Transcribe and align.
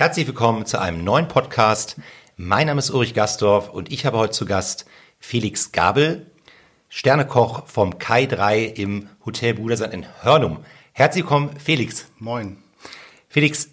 Herzlich 0.00 0.26
willkommen 0.26 0.64
zu 0.64 0.80
einem 0.80 1.04
neuen 1.04 1.28
Podcast. 1.28 1.96
Mein 2.38 2.68
Name 2.68 2.78
ist 2.78 2.88
Ulrich 2.88 3.12
Gastorf 3.12 3.68
und 3.68 3.92
ich 3.92 4.06
habe 4.06 4.16
heute 4.16 4.32
zu 4.32 4.46
Gast 4.46 4.86
Felix 5.18 5.72
Gabel, 5.72 6.24
Sternekoch 6.88 7.66
vom 7.66 7.98
Kai 7.98 8.24
3 8.24 8.62
im 8.64 9.10
Hotel 9.26 9.52
Brudersand 9.52 9.92
in 9.92 10.06
Hörnum. 10.22 10.64
Herzlich 10.94 11.24
willkommen, 11.24 11.50
Felix. 11.62 12.06
Moin. 12.18 12.56
Felix, 13.28 13.68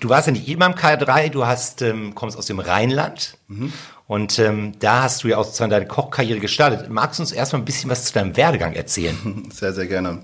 du 0.00 0.08
warst 0.08 0.26
ja 0.26 0.32
nicht 0.32 0.48
immer 0.48 0.66
im 0.66 0.74
Kai 0.74 0.96
3, 0.96 1.28
du 1.28 1.46
hast, 1.46 1.82
ähm, 1.82 2.16
kommst 2.16 2.36
aus 2.36 2.46
dem 2.46 2.58
Rheinland 2.58 3.38
mhm. 3.46 3.72
und 4.08 4.40
ähm, 4.40 4.72
da 4.80 5.04
hast 5.04 5.22
du 5.22 5.28
ja 5.28 5.36
auch 5.36 5.44
sozusagen 5.44 5.70
deine 5.70 5.86
Kochkarriere 5.86 6.40
gestartet. 6.40 6.90
Magst 6.90 7.20
du 7.20 7.22
uns 7.22 7.30
erstmal 7.30 7.62
ein 7.62 7.64
bisschen 7.64 7.88
was 7.90 8.06
zu 8.06 8.12
deinem 8.12 8.36
Werdegang 8.36 8.72
erzählen? 8.72 9.48
Sehr, 9.52 9.72
sehr 9.72 9.86
gerne. 9.86 10.22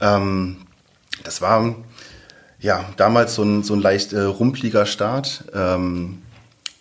Ähm, 0.00 0.64
das 1.24 1.42
war 1.42 1.74
ja, 2.62 2.84
damals 2.96 3.34
so 3.34 3.42
ein, 3.42 3.64
so 3.64 3.74
ein 3.74 3.80
leicht 3.80 4.12
äh, 4.12 4.22
rumpliger 4.22 4.86
Start. 4.86 5.44
Ähm, 5.52 6.22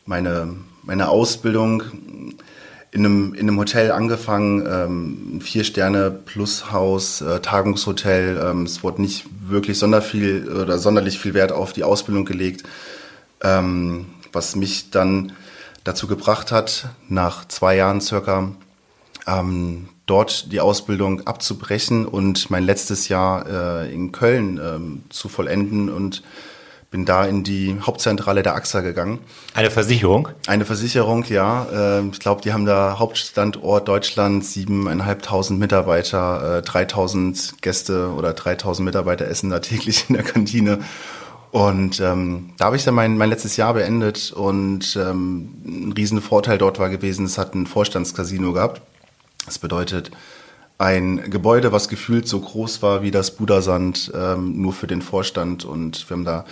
meine, 0.05 0.55
meine 0.83 1.09
Ausbildung 1.09 1.83
in 2.91 3.05
einem, 3.05 3.33
in 3.33 3.41
einem 3.41 3.57
Hotel 3.57 3.91
angefangen, 3.91 4.65
ähm, 4.67 5.41
vier 5.41 5.63
Sterne 5.63 6.11
plus 6.11 6.71
Haus, 6.71 7.21
äh, 7.21 7.39
Tagungshotel. 7.39 8.39
Ähm, 8.43 8.63
es 8.63 8.83
wurde 8.83 9.01
nicht 9.01 9.25
wirklich 9.47 9.79
sonder 9.79 10.01
viel 10.01 10.47
oder 10.49 10.77
sonderlich 10.77 11.17
viel 11.17 11.33
Wert 11.33 11.51
auf 11.51 11.73
die 11.73 11.83
Ausbildung 11.83 12.25
gelegt, 12.25 12.63
ähm, 13.41 14.05
was 14.33 14.55
mich 14.55 14.91
dann 14.91 15.31
dazu 15.83 16.05
gebracht 16.05 16.51
hat, 16.51 16.89
nach 17.09 17.47
zwei 17.47 17.75
Jahren 17.75 18.01
circa 18.01 18.51
ähm, 19.25 19.89
dort 20.11 20.51
die 20.51 20.59
Ausbildung 20.59 21.25
abzubrechen 21.25 22.05
und 22.05 22.51
mein 22.51 22.65
letztes 22.65 23.07
Jahr 23.07 23.47
äh, 23.47 23.93
in 23.93 24.11
Köln 24.11 24.59
ähm, 24.61 25.03
zu 25.09 25.29
vollenden 25.29 25.89
und 25.89 26.21
bin 26.91 27.05
da 27.05 27.23
in 27.23 27.45
die 27.45 27.77
Hauptzentrale 27.81 28.43
der 28.43 28.53
AXA 28.53 28.81
gegangen. 28.81 29.19
Eine 29.53 29.71
Versicherung? 29.71 30.27
Eine 30.45 30.65
Versicherung, 30.65 31.23
ja. 31.29 31.65
Äh, 31.71 32.07
ich 32.11 32.19
glaube, 32.19 32.41
die 32.41 32.51
haben 32.51 32.65
da 32.65 32.99
Hauptstandort 32.99 33.87
Deutschland, 33.87 34.45
siebeneinhalbtausend 34.45 35.57
Mitarbeiter, 35.57 36.57
äh, 36.57 36.61
3000 36.61 37.61
Gäste 37.61 38.11
oder 38.11 38.33
3000 38.33 38.85
Mitarbeiter 38.85 39.25
essen 39.25 39.49
da 39.49 39.59
täglich 39.59 40.09
in 40.09 40.15
der 40.15 40.25
Kantine. 40.25 40.79
Und 41.51 42.01
ähm, 42.01 42.49
da 42.57 42.65
habe 42.65 42.75
ich 42.75 42.83
dann 42.83 42.95
mein, 42.95 43.17
mein 43.17 43.29
letztes 43.29 43.55
Jahr 43.55 43.73
beendet 43.73 44.33
und 44.33 44.97
ähm, 44.97 45.53
ein 45.65 45.93
riesen 45.93 46.21
Vorteil 46.21 46.57
dort 46.57 46.79
war 46.79 46.89
gewesen, 46.89 47.25
es 47.25 47.37
hat 47.37 47.55
ein 47.55 47.67
Vorstandscasino 47.67 48.51
gehabt. 48.51 48.81
Das 49.45 49.59
bedeutet, 49.59 50.11
ein 50.81 51.29
Gebäude, 51.29 51.71
was 51.71 51.89
gefühlt 51.89 52.27
so 52.27 52.39
groß 52.39 52.81
war 52.81 53.03
wie 53.03 53.11
das 53.11 53.35
Budersand, 53.35 54.11
ähm, 54.15 54.61
nur 54.61 54.73
für 54.73 54.87
den 54.87 55.03
Vorstand. 55.03 55.63
Und 55.63 56.09
wir 56.09 56.17
haben 56.17 56.25
da, 56.25 56.45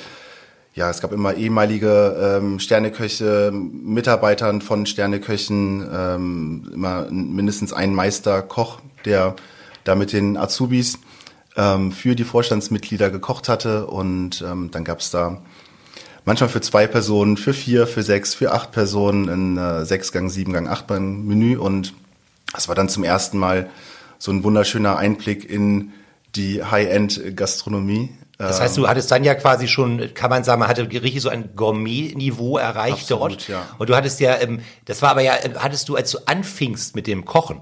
ja, 0.75 0.89
es 0.89 1.01
gab 1.01 1.11
immer 1.11 1.33
ehemalige 1.33 2.38
ähm, 2.38 2.59
Sterneköche, 2.59 3.51
Mitarbeitern 3.51 4.61
von 4.61 4.85
Sterneköchen, 4.85 5.88
ähm, 5.91 6.72
immer 6.73 7.07
mindestens 7.09 7.73
ein 7.73 7.95
Meisterkoch, 7.95 8.81
der 9.03 9.35
da 9.83 9.95
mit 9.95 10.13
den 10.13 10.38
Azubis 10.38 10.99
ähm, 11.57 11.91
für 11.91 12.16
die 12.16 12.23
Vorstandsmitglieder 12.23 13.09
gekocht 13.09 13.49
hatte. 13.49 13.88
Und 13.88 14.44
ähm, 14.47 14.69
dann 14.72 14.83
gab 14.83 14.99
es 14.99 15.09
da 15.09 15.41
manchmal 16.23 16.49
für 16.49 16.61
zwei 16.61 16.85
Personen, 16.85 17.35
für 17.35 17.53
vier, 17.53 17.88
für 17.88 18.03
sechs, 18.03 18.35
für 18.35 18.51
acht 18.51 18.72
Personen 18.72 19.28
ein 19.28 19.57
äh, 19.57 19.85
Sechsgang, 19.85 20.29
Siebengang, 20.29 20.67
Achtgang 20.67 21.25
Menü 21.25 21.57
und 21.57 21.95
das 22.53 22.67
war 22.67 22.75
dann 22.75 22.89
zum 22.89 23.03
ersten 23.03 23.37
Mal 23.37 23.69
so 24.17 24.31
ein 24.31 24.43
wunderschöner 24.43 24.97
Einblick 24.97 25.49
in 25.49 25.93
die 26.35 26.63
High-End-Gastronomie. 26.63 28.09
Das 28.37 28.61
heißt, 28.61 28.77
du 28.77 28.87
hattest 28.87 29.11
dann 29.11 29.25
ja 29.25 29.35
quasi 29.35 29.67
schon, 29.67 30.13
kann 30.13 30.29
man 30.29 30.45
sagen, 30.45 30.59
man 30.59 30.69
hatte 30.69 30.89
richtig 30.89 31.21
so 31.21 31.27
ein 31.27 31.55
Gourmet-Niveau 31.57 32.57
erreicht 32.57 33.11
Absolut, 33.11 33.31
dort. 33.31 33.47
Ja. 33.49 33.67
Und 33.77 33.89
du 33.89 33.95
hattest 33.95 34.21
ja, 34.21 34.39
ähm, 34.39 34.61
das 34.85 35.01
war 35.01 35.11
aber 35.11 35.21
ja, 35.21 35.35
ähm, 35.43 35.55
hattest 35.57 35.89
du, 35.89 35.97
als 35.97 36.11
du 36.11 36.19
anfingst 36.25 36.95
mit 36.95 37.05
dem 37.05 37.25
Kochen, 37.25 37.61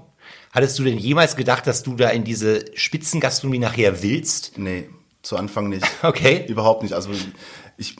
hattest 0.52 0.78
du 0.78 0.84
denn 0.84 0.96
jemals 0.96 1.34
gedacht, 1.34 1.66
dass 1.66 1.82
du 1.82 1.96
da 1.96 2.10
in 2.10 2.22
diese 2.22 2.64
Spitzengastronomie 2.74 3.58
nachher 3.58 4.04
willst? 4.04 4.56
Nee, 4.56 4.88
zu 5.22 5.36
Anfang 5.36 5.68
nicht. 5.68 5.84
Okay. 6.02 6.44
Überhaupt 6.46 6.84
nicht. 6.84 6.92
Also 6.92 7.10
ich 7.76 7.96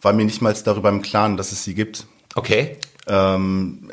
war 0.00 0.14
mir 0.14 0.24
nicht 0.24 0.40
mal 0.40 0.54
darüber 0.64 0.88
im 0.88 1.02
Klaren, 1.02 1.36
dass 1.36 1.52
es 1.52 1.64
sie 1.64 1.74
gibt. 1.74 2.06
Okay. 2.34 2.78
Ähm, 3.08 3.90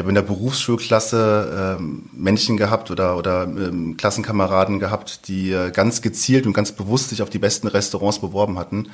habe 0.00 0.08
in 0.08 0.14
der 0.14 0.22
Berufsschulklasse 0.22 1.76
ähm, 1.78 2.10
Männchen 2.12 2.56
gehabt 2.56 2.90
oder, 2.90 3.16
oder 3.16 3.44
ähm, 3.44 3.96
Klassenkameraden 3.96 4.78
gehabt, 4.78 5.28
die 5.28 5.52
äh, 5.52 5.70
ganz 5.70 6.02
gezielt 6.02 6.46
und 6.46 6.52
ganz 6.52 6.72
bewusst 6.72 7.10
sich 7.10 7.22
auf 7.22 7.30
die 7.30 7.38
besten 7.38 7.68
Restaurants 7.68 8.20
beworben 8.20 8.58
hatten. 8.58 8.90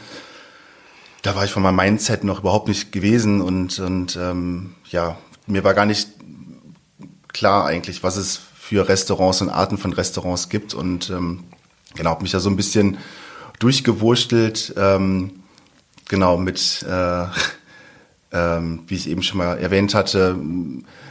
Da 1.23 1.35
war 1.35 1.45
ich 1.45 1.51
von 1.51 1.63
meinem 1.63 1.77
Mindset 1.77 2.25
noch 2.25 2.41
überhaupt 2.41 2.69
nicht 2.69 2.93
gewesen 2.93 3.41
und, 3.41 3.79
und 3.79 4.17
ähm, 4.17 4.75
ja, 4.91 5.17
mir 5.47 5.65
war 5.65 5.75
gar 5.75 5.87
nicht 5.87 6.09
klar 7.33 7.67
eigentlich, 7.67 8.03
was 8.03 8.17
es 8.17 8.41
für 8.55 8.89
Restaurants 8.89 9.41
und 9.41 9.51
Arten 9.51 9.79
von 9.79 9.93
Restaurants 9.93 10.49
gibt 10.49 10.75
und 10.75 11.11
ähm, 11.11 11.45
genau, 11.95 12.11
habe 12.11 12.23
mich 12.23 12.33
da 12.33 12.41
so 12.41 12.51
ein 12.51 12.57
bisschen 12.57 12.99
durchgewurstelt, 13.59 14.75
ähm, 14.77 15.41
genau, 16.09 16.37
mit 16.37 16.85
äh, 16.89 17.27
ähm, 18.37 18.81
wie 18.87 18.95
ich 18.95 19.09
eben 19.09 19.23
schon 19.23 19.39
mal 19.39 19.57
erwähnt 19.57 19.95
hatte, 19.95 20.37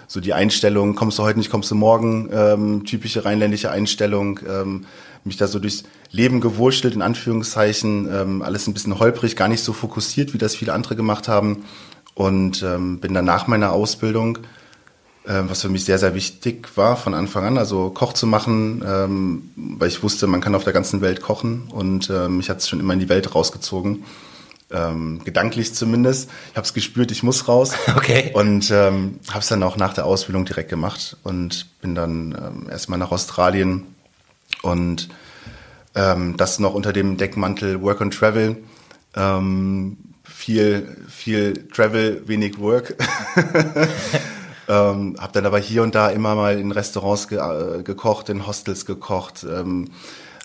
so 0.08 0.20
die 0.20 0.34
Einstellung, 0.34 0.96
kommst 0.96 1.18
du 1.18 1.24
heute 1.24 1.40
nicht, 1.40 1.50
kommst 1.50 1.72
du 1.72 1.76
morgen, 1.76 2.30
ähm, 2.32 2.86
typische 2.86 3.26
rheinländische 3.26 3.72
Einstellung, 3.72 4.40
ähm, 4.48 4.86
mich 5.24 5.38
da 5.38 5.48
so 5.48 5.58
durchs 5.58 5.84
Leben 6.12 6.40
gewurschtelt, 6.40 6.94
in 6.94 7.02
Anführungszeichen, 7.02 8.08
ähm, 8.14 8.42
alles 8.44 8.68
ein 8.68 8.74
bisschen 8.74 9.00
holprig, 9.00 9.36
gar 9.36 9.48
nicht 9.48 9.64
so 9.64 9.74
fokussiert, 9.74 10.34
wie 10.34 10.38
das 10.38 10.56
viele 10.56 10.74
andere 10.74 10.96
gemacht 10.96 11.28
haben 11.28 11.66
und 12.14 12.62
ähm, 12.62 13.00
bin 13.00 13.14
dann 13.16 13.26
nach 13.26 13.48
meiner 13.48 13.72
Ausbildung, 13.72 14.38
äh, 15.26 15.42
was 15.48 15.64
für 15.64 15.70
mich 15.70 15.84
sehr, 15.84 15.98
sehr 15.98 16.14
wichtig 16.14 16.78
war 16.78 16.96
von 16.96 17.16
Anfang 17.16 17.46
an, 17.46 17.58
also 17.58 17.90
Koch 17.90 18.14
zu 18.14 18.28
machen, 18.28 18.84
ähm, 18.88 19.50
weil 19.56 19.88
ich 19.88 20.04
wusste, 20.04 20.28
man 20.28 20.42
kann 20.42 20.54
auf 20.54 20.64
der 20.64 20.74
ganzen 20.74 21.02
Welt 21.02 21.22
kochen 21.22 21.70
und 21.72 22.12
äh, 22.12 22.30
mich 22.30 22.52
hat 22.52 22.60
es 22.60 22.70
schon 22.70 22.80
immer 22.80 22.94
in 22.94 23.00
die 23.00 23.10
Welt 23.10 23.34
rausgezogen 23.34 24.04
ähm, 24.72 25.22
gedanklich 25.24 25.74
zumindest. 25.74 26.30
Ich 26.52 26.58
habe 26.58 26.66
es 26.66 26.74
gespürt, 26.74 27.12
ich 27.12 27.24
muss 27.24 27.48
raus. 27.48 27.74
Okay. 27.96 28.32
Und 28.34 28.72
ähm, 28.72 29.20
habe 29.30 29.40
es 29.40 29.48
dann 29.48 29.64
auch 29.64 29.78
nach 29.78 29.94
der 29.94 30.06
Ausbildung 30.06 30.46
direkt 30.46 30.70
gemacht 30.70 31.18
und 31.24 31.68
bin 31.82 31.96
dann 31.96 32.32
ähm, 32.38 32.70
erstmal 32.70 33.00
nach 33.00 33.12
Australien 33.12 33.84
und 34.62 35.10
ähm, 35.96 36.36
das 36.38 36.60
noch 36.60 36.74
unter 36.74 36.94
dem 36.94 37.18
Deckmantel 37.18 37.82
Work 37.82 38.02
and 38.02 38.14
Travel. 38.14 38.58
Ähm, 39.16 39.98
viel, 40.24 40.98
viel 41.08 41.68
Travel, 41.74 42.28
wenig 42.28 42.60
Work. 42.60 42.96
ähm, 44.68 45.16
habe 45.20 45.34
dann 45.34 45.46
aber 45.46 45.60
hier 45.60 45.84
und 45.84 45.96
da 45.96 46.10
immer 46.10 46.36
mal 46.36 46.60
in 46.60 46.72
Restaurants 46.72 47.28
ge 47.28 47.40
äh, 47.40 47.84
gekocht, 47.84 48.30
in 48.30 48.46
Hostels 48.46 48.86
gekocht. 48.86 49.46
Ähm, 49.50 49.90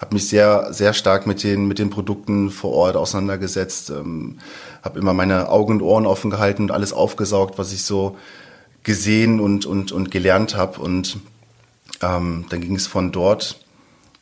habe 0.00 0.14
mich 0.14 0.29
sehr, 0.29 0.73
sehr 0.73 0.94
stark 0.94 1.26
mit 1.26 1.43
den, 1.43 1.69
mit 1.69 1.79
den 1.79 1.91
Produkten 1.91 2.50
vor 2.50 2.73
Ort 2.73 2.97
auseinandergesetzt, 2.97 3.91
ähm, 3.91 4.38
habe 4.82 4.99
immer 4.99 5.12
meine 5.12 5.50
Augen 5.50 5.75
und 5.75 5.82
Ohren 5.82 6.06
offen 6.06 6.31
gehalten 6.31 6.62
und 6.64 6.70
alles 6.70 6.93
aufgesaugt, 6.93 7.58
was 7.58 7.73
ich 7.73 7.82
so 7.82 8.17
gesehen 8.82 9.41
und, 9.41 9.67
und, 9.67 9.93
und 9.93 10.11
gelernt 10.11 10.56
habe. 10.56 10.81
Und 10.81 11.19
ähm, 12.00 12.47
dann 12.49 12.61
ging 12.62 12.76
es 12.76 12.87
von 12.87 13.12
dort 13.12 13.61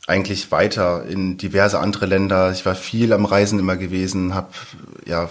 eigentlich 0.08 0.50
weiter 0.50 1.04
in 1.06 1.36
diverse 1.36 1.78
andere 1.78 2.06
Länder. 2.06 2.50
Ich 2.50 2.66
war 2.66 2.74
viel 2.74 3.12
am 3.12 3.24
Reisen 3.24 3.60
immer 3.60 3.76
gewesen, 3.76 4.34
habe 4.34 4.48
ja 5.06 5.28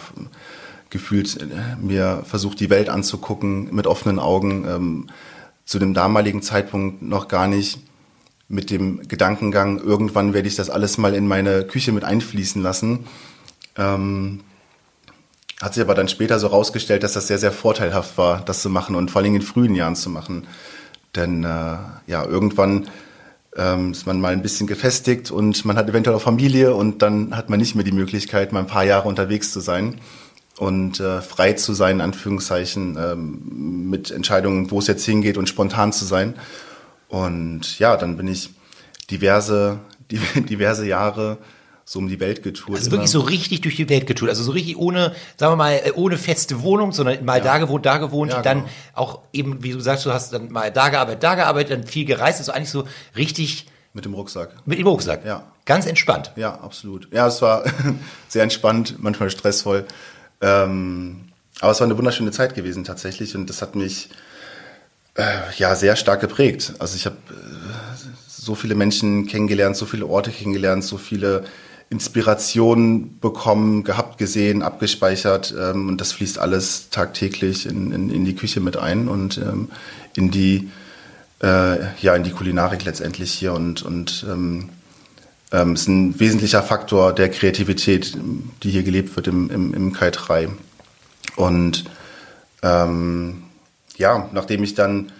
gefühlt 0.89 1.41
äh, 1.41 1.75
mir 1.81 2.23
versucht, 2.25 2.61
die 2.61 2.69
Welt 2.69 2.87
anzugucken 2.87 3.75
mit 3.75 3.85
offenen 3.85 4.19
Augen. 4.19 4.65
Ähm, 4.65 5.07
zu 5.65 5.79
dem 5.79 5.93
damaligen 5.93 6.41
Zeitpunkt 6.41 7.01
noch 7.01 7.27
gar 7.27 7.47
nicht 7.47 7.79
mit 8.49 8.69
dem 8.69 9.07
Gedankengang, 9.07 9.79
irgendwann 9.79 10.33
werde 10.33 10.47
ich 10.47 10.55
das 10.55 10.69
alles 10.69 10.97
mal 10.97 11.13
in 11.13 11.27
meine 11.27 11.65
Küche 11.65 11.91
mit 11.91 12.03
einfließen 12.03 12.61
lassen. 12.61 13.05
Ähm, 13.77 14.41
hat 15.61 15.73
sich 15.73 15.81
aber 15.81 15.95
dann 15.95 16.07
später 16.07 16.39
so 16.39 16.47
rausgestellt, 16.47 17.03
dass 17.03 17.13
das 17.13 17.27
sehr, 17.27 17.39
sehr 17.39 17.51
vorteilhaft 17.51 18.17
war, 18.17 18.41
das 18.41 18.61
zu 18.61 18.69
machen 18.69 18.95
und 18.95 19.11
vor 19.11 19.21
allem 19.21 19.35
in 19.35 19.41
frühen 19.41 19.75
Jahren 19.75 19.95
zu 19.95 20.09
machen. 20.09 20.47
Denn 21.15 21.43
äh, 21.43 21.47
ja, 21.47 22.25
irgendwann 22.25 22.87
ähm, 23.55 23.91
ist 23.91 24.05
man 24.05 24.21
mal 24.21 24.33
ein 24.33 24.43
bisschen 24.43 24.67
gefestigt 24.67 25.31
und 25.31 25.65
man 25.65 25.75
hat 25.75 25.89
eventuell 25.89 26.15
auch 26.15 26.21
Familie 26.21 26.75
und 26.75 27.01
dann 27.01 27.35
hat 27.35 27.49
man 27.49 27.59
nicht 27.59 27.75
mehr 27.75 27.83
die 27.83 27.91
Möglichkeit, 27.91 28.53
mal 28.53 28.59
ein 28.59 28.67
paar 28.67 28.83
Jahre 28.83 29.07
unterwegs 29.07 29.51
zu 29.51 29.59
sein 29.59 29.95
und 30.57 30.99
äh, 30.99 31.21
frei 31.21 31.53
zu 31.53 31.73
sein, 31.73 31.97
in 31.97 32.01
Anführungszeichen, 32.01 32.97
ähm, 32.99 33.89
mit 33.89 34.11
Entscheidungen, 34.11 34.69
wo 34.69 34.79
es 34.79 34.87
jetzt 34.87 35.05
hingeht 35.05 35.37
und 35.37 35.49
spontan 35.49 35.91
zu 35.91 36.05
sein. 36.05 36.35
Und 37.09 37.79
ja, 37.79 37.97
dann 37.97 38.17
bin 38.17 38.27
ich 38.27 38.49
diverse, 39.09 39.79
diverse 40.35 40.85
Jahre 40.85 41.37
so 41.89 41.99
um 41.99 42.09
die 42.09 42.19
Welt 42.19 42.43
getourt. 42.43 42.79
Also 42.79 42.91
wirklich 42.91 43.09
so 43.09 43.21
richtig 43.21 43.61
durch 43.61 43.77
die 43.77 43.87
Welt 43.87 44.07
getourt. 44.07 44.29
Also 44.29 44.43
so 44.43 44.51
richtig 44.51 44.77
ohne, 44.77 45.15
sagen 45.37 45.53
wir 45.53 45.55
mal, 45.55 45.71
äh, 45.71 45.91
ohne 45.95 46.17
feste 46.17 46.61
Wohnung, 46.61 46.91
sondern 46.91 47.23
mal 47.23 47.37
ja. 47.37 47.43
da 47.45 47.57
gewohnt, 47.59 47.85
da 47.85 47.97
gewohnt, 47.97 48.33
ja, 48.33 48.41
dann 48.41 48.59
genau. 48.59 48.71
auch 48.93 49.19
eben, 49.31 49.63
wie 49.63 49.71
du 49.71 49.79
sagst, 49.79 50.05
du 50.05 50.11
hast 50.11 50.33
dann 50.33 50.51
mal 50.51 50.69
da 50.69 50.89
gearbeitet, 50.89 51.23
da 51.23 51.35
gearbeitet, 51.35 51.71
dann 51.71 51.87
viel 51.87 52.03
gereist. 52.03 52.39
Also 52.39 52.51
eigentlich 52.51 52.71
so 52.71 52.85
richtig. 53.15 53.67
Mit 53.93 54.03
dem 54.03 54.13
Rucksack. 54.13 54.49
Mit 54.65 54.79
dem 54.79 54.87
Rucksack. 54.87 55.25
Ja. 55.25 55.43
Ganz 55.63 55.85
entspannt. 55.85 56.33
Ja, 56.35 56.55
absolut. 56.55 57.07
Ja, 57.13 57.27
es 57.27 57.41
war 57.41 57.63
sehr 58.27 58.43
entspannt, 58.43 58.95
manchmal 58.99 59.29
stressvoll. 59.29 59.85
Ähm, 60.41 61.29
aber 61.61 61.71
es 61.71 61.79
war 61.79 61.85
eine 61.85 61.97
wunderschöne 61.97 62.31
Zeit 62.31 62.53
gewesen 62.53 62.83
tatsächlich 62.83 63.33
und 63.33 63.49
das 63.49 63.61
hat 63.61 63.75
mich 63.75 64.09
äh, 65.17 65.23
ja 65.57 65.75
sehr 65.75 65.95
stark 65.95 66.21
geprägt. 66.21 66.73
Also 66.79 66.95
ich 66.95 67.05
habe 67.05 67.17
äh, 67.29 67.97
so 68.27 68.55
viele 68.55 68.75
Menschen 68.75 69.27
kennengelernt, 69.27 69.75
so 69.75 69.85
viele 69.85 70.05
Orte 70.07 70.31
kennengelernt, 70.31 70.83
so 70.83 70.97
viele 70.97 71.43
Inspirationen 71.89 73.19
bekommen, 73.19 73.83
gehabt, 73.83 74.17
gesehen, 74.17 74.61
abgespeichert 74.61 75.53
ähm, 75.57 75.87
und 75.87 76.01
das 76.01 76.11
fließt 76.13 76.37
alles 76.37 76.89
tagtäglich 76.89 77.65
in, 77.65 77.91
in, 77.91 78.09
in 78.09 78.25
die 78.25 78.35
Küche 78.35 78.59
mit 78.59 78.77
ein 78.77 79.07
und 79.07 79.37
ähm, 79.37 79.69
in 80.15 80.31
die 80.31 80.69
äh, 81.41 81.77
ja 82.01 82.15
in 82.15 82.23
die 82.23 82.31
Kulinarik 82.31 82.83
letztendlich 82.83 83.31
hier 83.31 83.53
und 83.53 83.83
und 83.83 84.25
ähm, 84.29 84.69
ähm, 85.51 85.73
ist 85.73 85.87
ein 85.87 86.19
wesentlicher 86.19 86.61
Faktor 86.61 87.13
der 87.13 87.29
Kreativität, 87.29 88.17
die 88.63 88.69
hier 88.69 88.83
gelebt 88.83 89.15
wird 89.15 89.27
im, 89.27 89.49
im, 89.49 89.73
im 89.73 89.93
Kai 89.93 90.11
3. 90.11 90.49
Und 91.37 91.85
ähm, 92.63 93.43
ja, 93.97 94.29
nachdem 94.31 94.63
ich 94.63 94.73
dann 94.73 95.11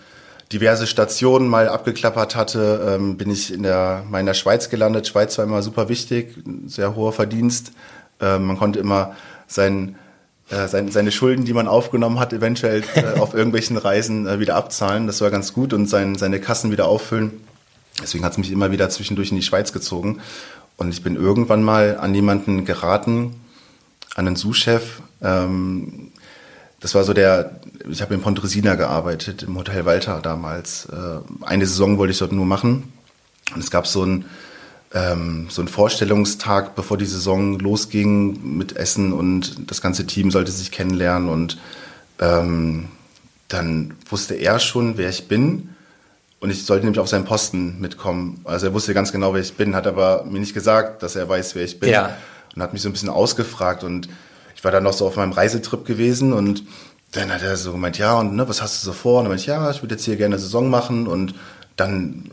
diverse 0.51 0.87
Stationen 0.87 1.47
mal 1.47 1.67
abgeklappert 1.67 2.35
hatte, 2.35 2.95
ähm, 2.95 3.17
bin 3.17 3.29
ich 3.29 3.53
in 3.53 3.63
der, 3.63 4.03
mal 4.09 4.19
in 4.19 4.25
der 4.25 4.33
Schweiz 4.33 4.69
gelandet. 4.69 5.07
Schweiz 5.07 5.37
war 5.37 5.45
immer 5.45 5.61
super 5.61 5.89
wichtig, 5.89 6.35
sehr 6.67 6.95
hoher 6.95 7.13
Verdienst. 7.13 7.71
Ähm, 8.21 8.45
man 8.45 8.57
konnte 8.57 8.79
immer 8.79 9.15
sein, 9.47 9.95
äh, 10.49 10.67
sein, 10.67 10.89
seine 10.89 11.11
Schulden, 11.11 11.43
die 11.43 11.53
man 11.53 11.67
aufgenommen 11.67 12.19
hat, 12.19 12.31
eventuell 12.31 12.83
äh, 12.95 13.19
auf 13.19 13.33
irgendwelchen 13.33 13.77
Reisen 13.77 14.27
äh, 14.27 14.39
wieder 14.39 14.55
abzahlen. 14.55 15.07
Das 15.07 15.21
war 15.21 15.31
ganz 15.31 15.53
gut 15.53 15.73
und 15.73 15.87
sein, 15.87 16.15
seine 16.15 16.39
Kassen 16.39 16.71
wieder 16.71 16.87
auffüllen. 16.87 17.31
Deswegen 18.01 18.23
hat 18.23 18.33
es 18.33 18.37
mich 18.37 18.51
immer 18.51 18.71
wieder 18.71 18.89
zwischendurch 18.89 19.31
in 19.31 19.37
die 19.37 19.43
Schweiz 19.43 19.73
gezogen. 19.73 20.21
Und 20.77 20.89
ich 20.89 21.03
bin 21.03 21.15
irgendwann 21.15 21.63
mal 21.63 21.97
an 21.99 22.13
jemanden 22.13 22.63
geraten, 22.63 23.35
an 24.15 24.27
einen 24.27 24.35
Sous-Chef. 24.35 25.01
Ähm, 25.21 26.11
das 26.79 26.93
war 26.93 27.03
so 27.03 27.13
der, 27.13 27.56
ich 27.89 28.01
habe 28.01 28.13
in 28.13 28.21
Pontresina 28.21 28.75
gearbeitet, 28.75 29.43
im 29.43 29.57
Hotel 29.57 29.85
Walter 29.85 30.19
damals. 30.21 30.85
Äh, 30.85 31.45
eine 31.45 31.65
Saison 31.65 31.97
wollte 31.97 32.11
ich 32.11 32.19
dort 32.19 32.31
nur 32.31 32.45
machen. 32.45 32.91
Und 33.53 33.63
es 33.63 33.71
gab 33.71 33.87
so 33.87 34.03
einen, 34.03 34.25
ähm, 34.93 35.47
so 35.49 35.61
einen 35.61 35.69
Vorstellungstag, 35.69 36.75
bevor 36.75 36.97
die 36.97 37.05
Saison 37.05 37.59
losging 37.59 38.57
mit 38.57 38.75
Essen 38.75 39.13
und 39.13 39.69
das 39.69 39.81
ganze 39.81 40.05
Team 40.05 40.31
sollte 40.31 40.51
sich 40.51 40.71
kennenlernen. 40.71 41.29
Und 41.29 41.57
ähm, 42.19 42.89
dann 43.47 43.95
wusste 44.09 44.35
er 44.35 44.59
schon, 44.59 44.97
wer 44.97 45.09
ich 45.09 45.27
bin 45.27 45.69
und 46.39 46.51
ich 46.51 46.65
sollte 46.65 46.85
nämlich 46.85 46.99
auf 46.99 47.07
seinen 47.07 47.25
Posten 47.25 47.79
mitkommen. 47.79 48.41
Also 48.43 48.67
er 48.67 48.73
wusste 48.73 48.93
ganz 48.93 49.11
genau, 49.11 49.33
wer 49.33 49.41
ich 49.41 49.53
bin, 49.53 49.75
hat 49.75 49.87
aber 49.87 50.23
mir 50.25 50.39
nicht 50.39 50.53
gesagt, 50.53 51.01
dass 51.01 51.15
er 51.15 51.27
weiß, 51.27 51.55
wer 51.55 51.63
ich 51.63 51.79
bin. 51.79 51.89
Ja. 51.89 52.15
Und 52.55 52.61
hat 52.61 52.73
mich 52.73 52.81
so 52.81 52.89
ein 52.89 52.91
bisschen 52.91 53.09
ausgefragt. 53.09 53.83
Und 53.83 54.07
ich 54.55 54.63
war 54.63 54.71
dann 54.71 54.83
noch 54.83 54.93
so 54.93 55.07
auf 55.07 55.15
meinem 55.15 55.31
Reisetrip 55.31 55.85
gewesen 55.85 56.33
und 56.33 56.63
dann 57.17 57.31
hat 57.31 57.41
er 57.41 57.57
so 57.57 57.71
gemeint, 57.71 57.97
ja, 57.97 58.19
und 58.19 58.35
ne, 58.35 58.47
was 58.47 58.61
hast 58.61 58.81
du 58.81 58.85
so 58.85 58.93
vor? 58.93 59.19
Und 59.19 59.25
dann 59.25 59.31
meinte 59.31 59.41
ich, 59.41 59.47
ja, 59.47 59.69
ich 59.69 59.81
würde 59.81 59.95
jetzt 59.95 60.05
hier 60.05 60.15
gerne 60.15 60.35
eine 60.35 60.41
Saison 60.41 60.69
machen 60.69 61.07
und 61.07 61.33
dann 61.75 62.31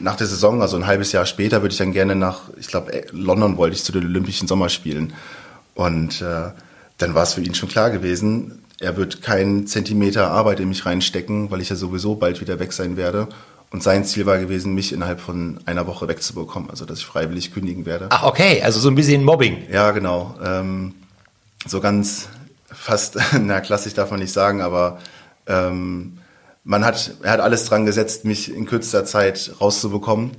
nach 0.00 0.16
der 0.16 0.26
Saison, 0.26 0.60
also 0.60 0.76
ein 0.76 0.86
halbes 0.86 1.12
Jahr 1.12 1.24
später, 1.24 1.62
würde 1.62 1.72
ich 1.72 1.78
dann 1.78 1.92
gerne 1.92 2.14
nach, 2.14 2.42
ich 2.58 2.66
glaube, 2.66 2.92
äh, 2.92 3.06
London 3.10 3.56
wollte 3.56 3.74
ich 3.74 3.84
zu 3.84 3.92
den 3.92 4.04
Olympischen 4.04 4.46
Sommerspielen. 4.46 5.14
Und 5.74 6.20
äh, 6.20 6.50
dann 6.98 7.14
war 7.14 7.22
es 7.22 7.34
für 7.34 7.40
ihn 7.40 7.54
schon 7.54 7.68
klar 7.68 7.90
gewesen, 7.90 8.62
er 8.78 8.96
wird 8.96 9.22
keinen 9.22 9.66
Zentimeter 9.66 10.30
Arbeit 10.30 10.60
in 10.60 10.68
mich 10.68 10.84
reinstecken, 10.84 11.50
weil 11.50 11.62
ich 11.62 11.70
ja 11.70 11.76
sowieso 11.76 12.14
bald 12.16 12.40
wieder 12.42 12.58
weg 12.58 12.74
sein 12.74 12.96
werde. 12.96 13.28
Und 13.70 13.82
sein 13.82 14.04
Ziel 14.04 14.26
war 14.26 14.38
gewesen, 14.38 14.74
mich 14.74 14.92
innerhalb 14.92 15.20
von 15.20 15.60
einer 15.64 15.86
Woche 15.86 16.06
wegzubekommen, 16.08 16.70
also 16.70 16.84
dass 16.84 16.98
ich 16.98 17.06
freiwillig 17.06 17.52
kündigen 17.52 17.86
werde. 17.86 18.08
Ach, 18.10 18.24
okay, 18.24 18.62
also 18.62 18.78
so 18.78 18.88
ein 18.88 18.94
bisschen 18.94 19.24
Mobbing. 19.24 19.64
Ja, 19.72 19.90
genau. 19.90 20.34
Ähm, 20.44 20.94
so 21.66 21.80
ganz 21.80 22.28
fast, 22.72 23.16
na 23.40 23.60
klassisch 23.60 23.94
darf 23.94 24.10
man 24.10 24.20
nicht 24.20 24.32
sagen, 24.32 24.60
aber 24.60 24.98
ähm, 25.46 26.18
man 26.64 26.84
hat, 26.84 27.12
er 27.22 27.32
hat 27.32 27.40
alles 27.40 27.64
dran 27.66 27.86
gesetzt, 27.86 28.24
mich 28.24 28.52
in 28.52 28.66
kürzester 28.66 29.04
Zeit 29.04 29.52
rauszubekommen. 29.60 30.32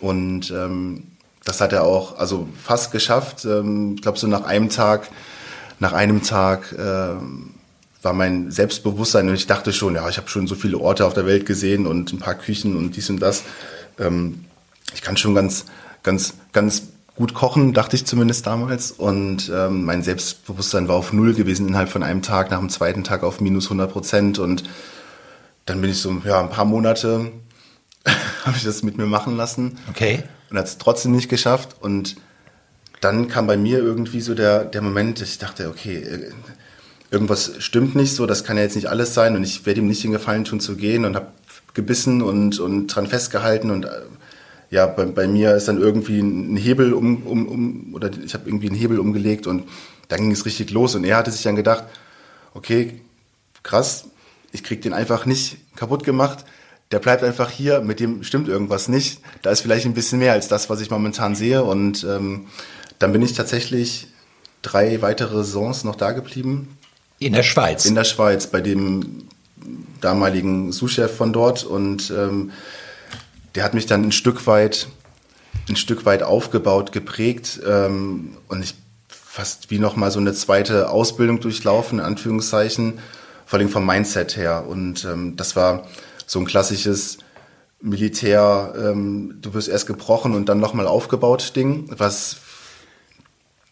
Und 0.00 0.50
ähm, 0.50 1.04
das 1.44 1.60
hat 1.60 1.72
er 1.72 1.84
auch, 1.84 2.18
also 2.18 2.48
fast 2.62 2.90
geschafft. 2.92 3.44
Ähm, 3.44 3.94
ich 3.94 4.02
glaube, 4.02 4.18
so 4.18 4.26
nach 4.26 4.44
einem 4.44 4.70
Tag, 4.70 5.08
nach 5.78 5.92
einem 5.92 6.22
Tag 6.22 6.74
ähm, 6.76 7.54
war 8.02 8.12
mein 8.12 8.50
Selbstbewusstsein 8.50 9.28
und 9.28 9.34
ich 9.34 9.46
dachte 9.46 9.72
schon, 9.72 9.94
ja, 9.94 10.08
ich 10.08 10.18
habe 10.18 10.28
schon 10.28 10.46
so 10.46 10.54
viele 10.54 10.78
Orte 10.78 11.06
auf 11.06 11.14
der 11.14 11.26
Welt 11.26 11.46
gesehen 11.46 11.86
und 11.86 12.12
ein 12.12 12.18
paar 12.18 12.34
Küchen 12.34 12.76
und 12.76 12.96
dies 12.96 13.10
und 13.10 13.20
das. 13.20 13.44
Ähm, 13.98 14.44
ich 14.94 15.02
kann 15.02 15.16
schon 15.16 15.34
ganz, 15.34 15.64
ganz, 16.02 16.34
ganz 16.52 16.84
gut 17.18 17.34
kochen, 17.34 17.74
dachte 17.74 17.96
ich 17.96 18.06
zumindest 18.06 18.46
damals. 18.46 18.92
Und 18.92 19.50
ähm, 19.52 19.84
mein 19.84 20.02
Selbstbewusstsein 20.02 20.88
war 20.88 20.94
auf 20.94 21.12
Null 21.12 21.34
gewesen 21.34 21.66
innerhalb 21.66 21.88
von 21.88 22.04
einem 22.04 22.22
Tag, 22.22 22.50
nach 22.50 22.60
dem 22.60 22.70
zweiten 22.70 23.04
Tag 23.04 23.24
auf 23.24 23.40
minus 23.40 23.66
100 23.66 23.92
Prozent. 23.92 24.38
Und 24.38 24.62
dann 25.66 25.80
bin 25.80 25.90
ich 25.90 25.98
so, 25.98 26.22
ja, 26.24 26.40
ein 26.40 26.48
paar 26.48 26.64
Monate 26.64 27.32
habe 28.44 28.56
ich 28.56 28.62
das 28.62 28.84
mit 28.84 28.96
mir 28.96 29.06
machen 29.06 29.36
lassen. 29.36 29.78
Okay. 29.90 30.22
Und 30.48 30.58
hat 30.58 30.66
es 30.66 30.78
trotzdem 30.78 31.12
nicht 31.12 31.28
geschafft. 31.28 31.76
Und 31.80 32.16
dann 33.00 33.26
kam 33.28 33.48
bei 33.48 33.56
mir 33.56 33.78
irgendwie 33.78 34.20
so 34.20 34.34
der, 34.34 34.64
der 34.64 34.80
Moment, 34.80 35.20
ich 35.20 35.38
dachte, 35.38 35.68
okay, 35.68 35.96
äh, 35.96 36.30
irgendwas 37.10 37.52
stimmt 37.58 37.96
nicht 37.96 38.14
so, 38.14 38.26
das 38.26 38.44
kann 38.44 38.56
ja 38.56 38.62
jetzt 38.62 38.76
nicht 38.76 38.88
alles 38.88 39.14
sein 39.14 39.34
und 39.34 39.42
ich 39.42 39.66
werde 39.66 39.80
ihm 39.80 39.88
nicht 39.88 40.04
den 40.04 40.12
Gefallen 40.12 40.44
tun 40.44 40.60
zu 40.60 40.76
gehen 40.76 41.04
und 41.04 41.16
habe 41.16 41.28
gebissen 41.74 42.22
und, 42.22 42.58
und 42.60 42.88
dran 42.88 43.06
festgehalten 43.06 43.70
und 43.70 43.84
äh, 43.86 44.02
ja, 44.70 44.86
bei, 44.86 45.04
bei 45.06 45.26
mir 45.26 45.54
ist 45.54 45.68
dann 45.68 45.80
irgendwie 45.80 46.20
ein 46.20 46.56
Hebel 46.56 46.92
um, 46.92 47.22
um, 47.22 47.48
um 47.48 47.94
oder 47.94 48.10
ich 48.24 48.34
habe 48.34 48.48
irgendwie 48.48 48.68
einen 48.68 48.78
Hebel 48.78 48.98
umgelegt 48.98 49.46
und 49.46 49.64
dann 50.08 50.20
ging 50.20 50.32
es 50.32 50.44
richtig 50.44 50.70
los. 50.70 50.94
Und 50.94 51.04
er 51.04 51.16
hatte 51.16 51.30
sich 51.30 51.42
dann 51.42 51.56
gedacht, 51.56 51.84
okay, 52.54 53.00
krass, 53.62 54.06
ich 54.52 54.62
krieg 54.62 54.82
den 54.82 54.92
einfach 54.92 55.26
nicht 55.26 55.58
kaputt 55.76 56.04
gemacht, 56.04 56.44
der 56.90 56.98
bleibt 56.98 57.22
einfach 57.22 57.50
hier, 57.50 57.80
mit 57.80 58.00
dem 58.00 58.22
stimmt 58.24 58.48
irgendwas 58.48 58.88
nicht, 58.88 59.20
da 59.42 59.50
ist 59.50 59.60
vielleicht 59.60 59.84
ein 59.84 59.94
bisschen 59.94 60.18
mehr 60.18 60.32
als 60.32 60.48
das, 60.48 60.70
was 60.70 60.80
ich 60.80 60.90
momentan 60.90 61.34
sehe. 61.34 61.62
Und 61.62 62.04
ähm, 62.04 62.46
dann 62.98 63.12
bin 63.12 63.22
ich 63.22 63.34
tatsächlich 63.34 64.08
drei 64.62 65.02
weitere 65.02 65.44
Saisons 65.44 65.84
noch 65.84 65.96
da 65.96 66.12
geblieben, 66.12 66.78
in 67.18 67.32
der 67.32 67.42
Schweiz. 67.42 67.84
In 67.84 67.94
der 67.96 68.04
Schweiz, 68.04 68.46
bei 68.46 68.60
dem 68.60 69.24
damaligen 70.00 70.70
Sous-Chef 70.70 71.14
von 71.14 71.32
dort. 71.32 71.64
Und 71.64 72.12
ähm, 72.16 72.52
der 73.58 73.64
hat 73.64 73.74
mich 73.74 73.86
dann 73.86 74.04
ein 74.04 74.12
Stück 74.12 74.46
weit, 74.46 74.86
ein 75.68 75.74
Stück 75.74 76.06
weit 76.06 76.22
aufgebaut, 76.22 76.92
geprägt. 76.92 77.60
Ähm, 77.66 78.36
und 78.46 78.62
ich 78.62 78.76
fast 79.08 79.72
wie 79.72 79.80
nochmal 79.80 80.12
so 80.12 80.20
eine 80.20 80.32
zweite 80.32 80.90
Ausbildung 80.90 81.40
durchlaufen, 81.40 81.98
in 81.98 82.04
Anführungszeichen, 82.04 83.00
vor 83.46 83.58
allem 83.58 83.68
vom 83.68 83.84
Mindset 83.84 84.36
her. 84.36 84.64
Und 84.68 85.04
ähm, 85.04 85.34
das 85.34 85.56
war 85.56 85.88
so 86.24 86.38
ein 86.38 86.46
klassisches 86.46 87.18
Militär, 87.80 88.74
ähm, 88.78 89.38
du 89.40 89.54
wirst 89.54 89.68
erst 89.68 89.88
gebrochen 89.88 90.36
und 90.36 90.48
dann 90.48 90.60
nochmal 90.60 90.86
aufgebaut 90.86 91.56
Ding, 91.56 91.86
was 91.98 92.36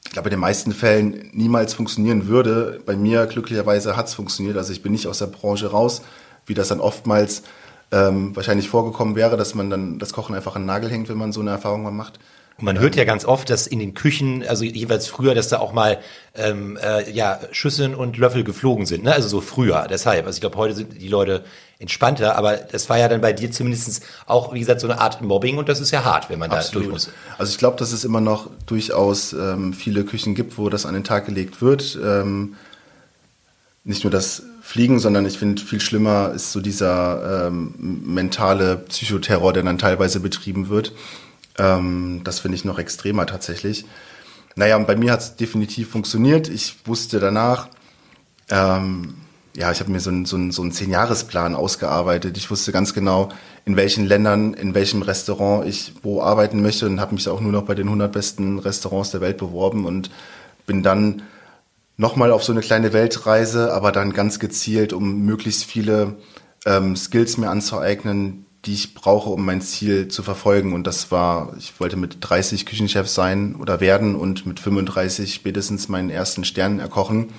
ich 0.05 0.11
glaube, 0.11 0.31
in 0.31 0.33
den 0.33 0.41
meisten 0.41 0.73
Fällen 0.73 1.31
niemals 1.33 1.75
funktionieren 1.75 2.27
würde. 2.27 2.81
Bei 2.85 2.97
mir 2.97 3.27
glücklicherweise 3.27 3.97
hat 3.97 4.09
es 4.09 4.15
funktioniert. 4.15 4.57
Also 4.57 4.73
ich 4.73 4.83
bin 4.83 4.91
nicht 4.91 5.07
aus 5.07 5.19
der 5.19 5.27
Branche 5.27 5.71
raus. 5.71 6.03
wie 6.45 6.55
das 6.55 6.67
dann 6.69 6.81
oftmals 6.81 7.45
ähm, 7.93 8.35
wahrscheinlich 8.35 8.69
vorgekommen 8.69 9.17
wäre, 9.17 9.37
dass 9.37 9.55
man 9.55 9.71
dann 9.71 9.99
das 9.99 10.13
Kochen 10.13 10.35
einfach 10.35 10.57
an 10.57 10.63
den 10.63 10.67
Nagel 10.67 10.91
hängt, 10.91 11.09
wenn 11.09 11.19
man 11.19 11.33
so 11.33 11.41
eine 11.41 11.51
Erfahrung 11.51 11.83
mal 11.83 11.91
macht. 11.91 12.19
Und 12.59 12.65
man 12.65 12.79
hört 12.79 12.97
ja 12.97 13.05
ganz 13.05 13.27
oft, 13.27 13.51
dass 13.51 13.67
in 13.67 13.79
den 13.79 13.93
Küchen, 13.93 14.43
also 14.47 14.65
jeweils 14.65 15.07
früher, 15.09 15.35
dass 15.35 15.49
da 15.49 15.59
auch 15.59 15.75
mal 15.75 15.99
ähm, 16.35 16.79
äh, 16.83 17.11
ja 17.11 17.39
Schüsseln 17.53 17.95
und 17.95 18.17
Löffel 18.17 18.45
geflogen 18.45 18.87
sind, 18.87 19.05
ne? 19.05 19.13
Also 19.13 19.29
so 19.29 19.41
früher. 19.43 19.87
Deshalb, 19.91 20.25
also 20.25 20.37
ich 20.37 20.41
glaube, 20.41 20.57
heute 20.57 20.75
sind 20.75 21.01
die 21.01 21.09
Leute 21.09 21.45
entspannter, 21.79 22.35
aber 22.37 22.57
das 22.57 22.89
war 22.89 22.99
ja 22.99 23.09
dann 23.09 23.21
bei 23.21 23.35
dir 23.35 23.51
zumindest 23.51 24.03
auch, 24.25 24.55
wie 24.55 24.61
gesagt, 24.61 24.81
so 24.81 24.89
eine 24.89 24.99
Art 24.99 25.21
Mobbing 25.21 25.59
und 25.59 25.69
das 25.69 25.81
ist 25.81 25.91
ja 25.91 26.05
hart, 26.05 26.31
wenn 26.31 26.39
man 26.39 26.49
da 26.49 26.57
Absolut. 26.57 26.85
durch 26.85 26.93
muss. 26.93 27.11
Also 27.37 27.53
ich 27.53 27.59
glaube, 27.59 27.77
dass 27.77 27.93
es 27.93 28.05
immer 28.05 28.23
noch 28.23 28.49
durchaus 28.65 29.35
ähm, 29.35 29.75
viele 29.75 30.05
Küchen 30.05 30.35
gibt, 30.35 30.57
wo 30.57 30.71
das 30.71 30.87
an 30.87 30.95
den 30.95 31.05
Tag 31.05 31.27
gelegt 31.27 31.61
wird. 31.61 31.99
Ähm, 32.03 32.57
nicht 33.85 34.03
nur 34.03 34.11
das 34.11 34.43
Fliegen, 34.67 34.99
sondern 34.99 35.25
ich 35.27 35.39
finde 35.39 35.63
viel 35.63 35.81
schlimmer 35.81 36.33
ist 36.35 36.51
so 36.51 36.61
dieser 36.61 37.47
ähm, 37.47 37.73
mentale 37.79 38.77
Psychoterror, 38.77 39.53
der 39.53 39.63
dann 39.63 39.79
teilweise 39.79 40.19
betrieben 40.19 40.69
wird. 40.69 40.93
Ähm, 41.57 42.23
das 42.25 42.41
finde 42.41 42.57
ich 42.57 42.65
noch 42.65 42.81
extremer 42.81 43.27
tatsächlich. 43.27 43.85
Naja, 44.57 44.77
und 44.77 44.89
bei 44.89 44.97
mir 44.97 45.13
hat 45.13 45.21
es 45.21 45.37
definitiv 45.37 45.91
funktioniert. 45.91 46.49
Ich 46.49 46.75
wusste 46.85 47.21
danach, 47.21 47.69
ähm, 48.51 49.15
ja, 49.57 49.71
ich 49.71 49.79
habe 49.79 49.93
mir 49.93 50.01
so 50.01 50.11
einen 50.11 50.27
so 50.27 50.37
so 50.51 50.63
einen 50.63 50.73
Zehn-Jahres-Plan 50.73 51.55
ausgearbeitet. 51.55 52.37
Ich 52.37 52.51
wusste 52.51 52.73
ganz 52.73 52.93
genau, 52.93 53.29
in 53.67 53.77
welchen 53.77 54.05
Ländern, 54.05 54.53
in 54.53 54.75
welchem 54.75 55.03
Restaurant 55.03 55.69
ich 55.69 55.93
wo 56.03 56.21
arbeiten 56.21 56.61
möchte 56.61 56.87
und 56.87 57.01
habe 57.01 57.15
mich 57.15 57.29
auch 57.29 57.41
nur 57.41 57.53
noch 57.53 57.63
bei 57.63 57.77
den 57.77 57.87
100 57.87 58.11
besten 58.11 58.59
Restaurants 58.59 59.13
der 59.13 59.21
Welt 59.21 59.37
beworben 59.37 59.87
und 59.87 60.11
bin 60.67 60.83
dann 60.83 61.23
nochmal 61.97 62.33
auf 62.33 62.45
so 62.45 62.53
eine 62.53 62.61
kleine 62.61 62.93
Weltreise, 62.93 63.73
aber 63.73 63.93
dann 63.93 64.13
ganz 64.13 64.39
gezielt, 64.39 64.93
um 64.93 65.23
möglichst 65.23 65.65
viele 65.65 66.17
ähm, 66.65 66.97
Skills 66.97 67.37
mir 67.39 67.51
anzueignen, 67.51 68.47
die 68.65 68.75
ich 68.75 68.95
brauche, 68.95 69.31
um 69.31 69.45
mein 69.45 69.61
Ziel 69.61 70.09
zu 70.09 70.23
verfolgen. 70.23 70.73
Und 70.73 70.87
das 70.87 71.11
war, 71.11 71.55
ich 71.59 71.79
wollte 71.81 71.97
mit 71.97 72.19
30 72.21 72.67
Küchenchef 72.67 73.09
sein 73.09 73.55
oder 73.57 73.81
werden 73.81 74.17
und 74.17 74.45
mit 74.47 74.61
35 74.61 75.33
spätestens 75.33 75.89
meinen 75.89 76.11
ersten 76.11 76.45
Stern 76.45 76.81
erkochen. 76.81 77.33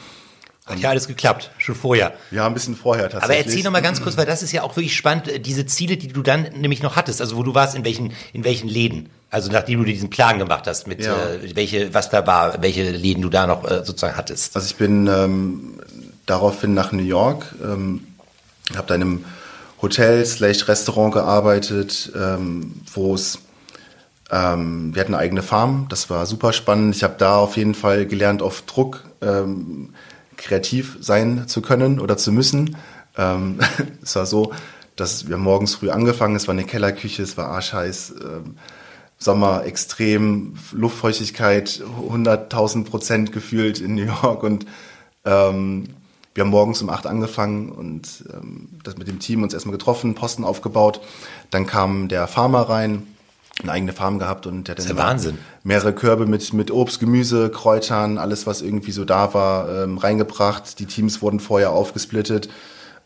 Hat 0.65 0.79
ja 0.79 0.89
alles 0.89 1.07
geklappt, 1.07 1.51
schon 1.57 1.75
vorher. 1.75 2.13
Ja, 2.29 2.45
ein 2.45 2.53
bisschen 2.53 2.75
vorher 2.75 3.09
tatsächlich. 3.09 3.23
Aber 3.23 3.47
erzähl 3.47 3.63
noch 3.63 3.71
mal 3.71 3.81
ganz 3.81 4.01
kurz, 4.01 4.17
weil 4.17 4.25
das 4.25 4.43
ist 4.43 4.51
ja 4.51 4.63
auch 4.63 4.75
wirklich 4.75 4.97
spannend, 4.97 5.29
äh, 5.29 5.39
diese 5.39 5.65
Ziele, 5.65 5.95
die 5.95 6.09
du 6.09 6.21
dann 6.21 6.43
nämlich 6.55 6.83
noch 6.83 6.97
hattest, 6.97 7.21
also 7.21 7.37
wo 7.37 7.43
du 7.43 7.55
warst, 7.55 7.75
in 7.75 7.85
welchen, 7.85 8.11
in 8.33 8.43
welchen 8.43 8.67
Läden. 8.67 9.09
Also 9.29 9.51
nachdem 9.51 9.79
du 9.79 9.85
dir 9.85 9.93
diesen 9.93 10.09
Plan 10.09 10.37
gemacht 10.39 10.67
hast, 10.67 10.87
mit 10.87 11.03
Ja. 11.03 11.29
äh, 11.29 11.55
welche, 11.55 11.93
was 11.93 12.09
da 12.09 12.25
war, 12.25 12.61
welche 12.61 12.89
Läden 12.91 13.21
du 13.21 13.29
da 13.29 13.45
noch 13.45 13.69
äh, 13.69 13.83
sozusagen 13.83 14.15
hattest. 14.15 14.55
Also 14.55 14.67
ich 14.67 14.75
bin 14.77 15.07
ähm, 15.07 15.79
daraufhin 16.25 16.73
nach 16.73 16.91
New 16.91 17.03
York, 17.03 17.55
ähm, 17.61 18.07
habe 18.75 18.87
da 18.87 18.95
in 18.95 19.01
einem 19.01 19.25
Hotel 19.81 20.25
slash 20.25 20.67
Restaurant 20.67 21.13
gearbeitet, 21.13 22.11
ähm, 22.15 22.81
wo 22.93 23.13
es 23.15 23.39
ähm, 24.29 24.93
wir 24.93 25.01
hatten 25.01 25.13
eine 25.13 25.23
eigene 25.23 25.43
Farm, 25.43 25.85
das 25.89 26.09
war 26.09 26.25
super 26.25 26.51
spannend. 26.51 26.95
Ich 26.95 27.03
habe 27.03 27.15
da 27.17 27.37
auf 27.37 27.55
jeden 27.55 27.75
Fall 27.75 28.05
gelernt, 28.05 28.41
auf 28.41 28.63
Druck 28.63 29.05
ähm, 29.21 29.93
kreativ 30.35 30.97
sein 30.99 31.47
zu 31.47 31.61
können 31.61 31.99
oder 31.99 32.17
zu 32.17 32.31
müssen. 32.31 32.75
Ähm, 33.17 33.59
es 34.03 34.15
war 34.15 34.25
so, 34.25 34.51
dass 34.95 35.29
wir 35.29 35.37
morgens 35.37 35.75
früh 35.75 35.89
angefangen, 35.89 36.35
es 36.35 36.47
war 36.47 36.53
eine 36.53 36.65
Kellerküche, 36.65 37.23
es 37.23 37.37
war 37.37 37.47
arschheiß, 37.47 38.15
ähm, 38.21 38.57
Sommer 39.17 39.65
extrem, 39.65 40.55
Luftfeuchtigkeit 40.71 41.81
100.000 42.09 42.85
Prozent 42.85 43.31
gefühlt 43.31 43.79
in 43.79 43.95
New 43.95 44.05
York 44.05 44.43
und 44.43 44.65
ähm, 45.25 45.89
wir 46.37 46.43
haben 46.43 46.51
morgens 46.51 46.83
um 46.83 46.89
acht 46.91 47.07
angefangen 47.07 47.69
und 47.71 48.23
ähm, 48.31 48.69
das 48.83 48.95
mit 48.97 49.07
dem 49.07 49.17
Team 49.17 49.41
uns 49.41 49.55
erstmal 49.55 49.75
getroffen, 49.75 50.13
Posten 50.13 50.43
aufgebaut. 50.43 51.01
Dann 51.49 51.65
kam 51.65 52.09
der 52.09 52.27
Farmer 52.27 52.69
rein, 52.69 53.07
eine 53.63 53.71
eigene 53.71 53.91
Farm 53.91 54.19
gehabt 54.19 54.45
und 54.45 54.67
der 54.67 54.73
hat 54.73 54.77
dann 54.87 54.97
ja 54.97 55.33
mehrere 55.63 55.93
Körbe 55.93 56.27
mit, 56.27 56.53
mit 56.53 56.69
Obst, 56.69 56.99
Gemüse, 56.99 57.49
Kräutern, 57.49 58.19
alles 58.19 58.45
was 58.45 58.61
irgendwie 58.61 58.91
so 58.91 59.03
da 59.03 59.33
war, 59.33 59.83
ähm, 59.83 59.97
reingebracht. 59.97 60.77
Die 60.77 60.85
Teams 60.85 61.23
wurden 61.23 61.39
vorher 61.39 61.71
aufgesplittet. 61.71 62.49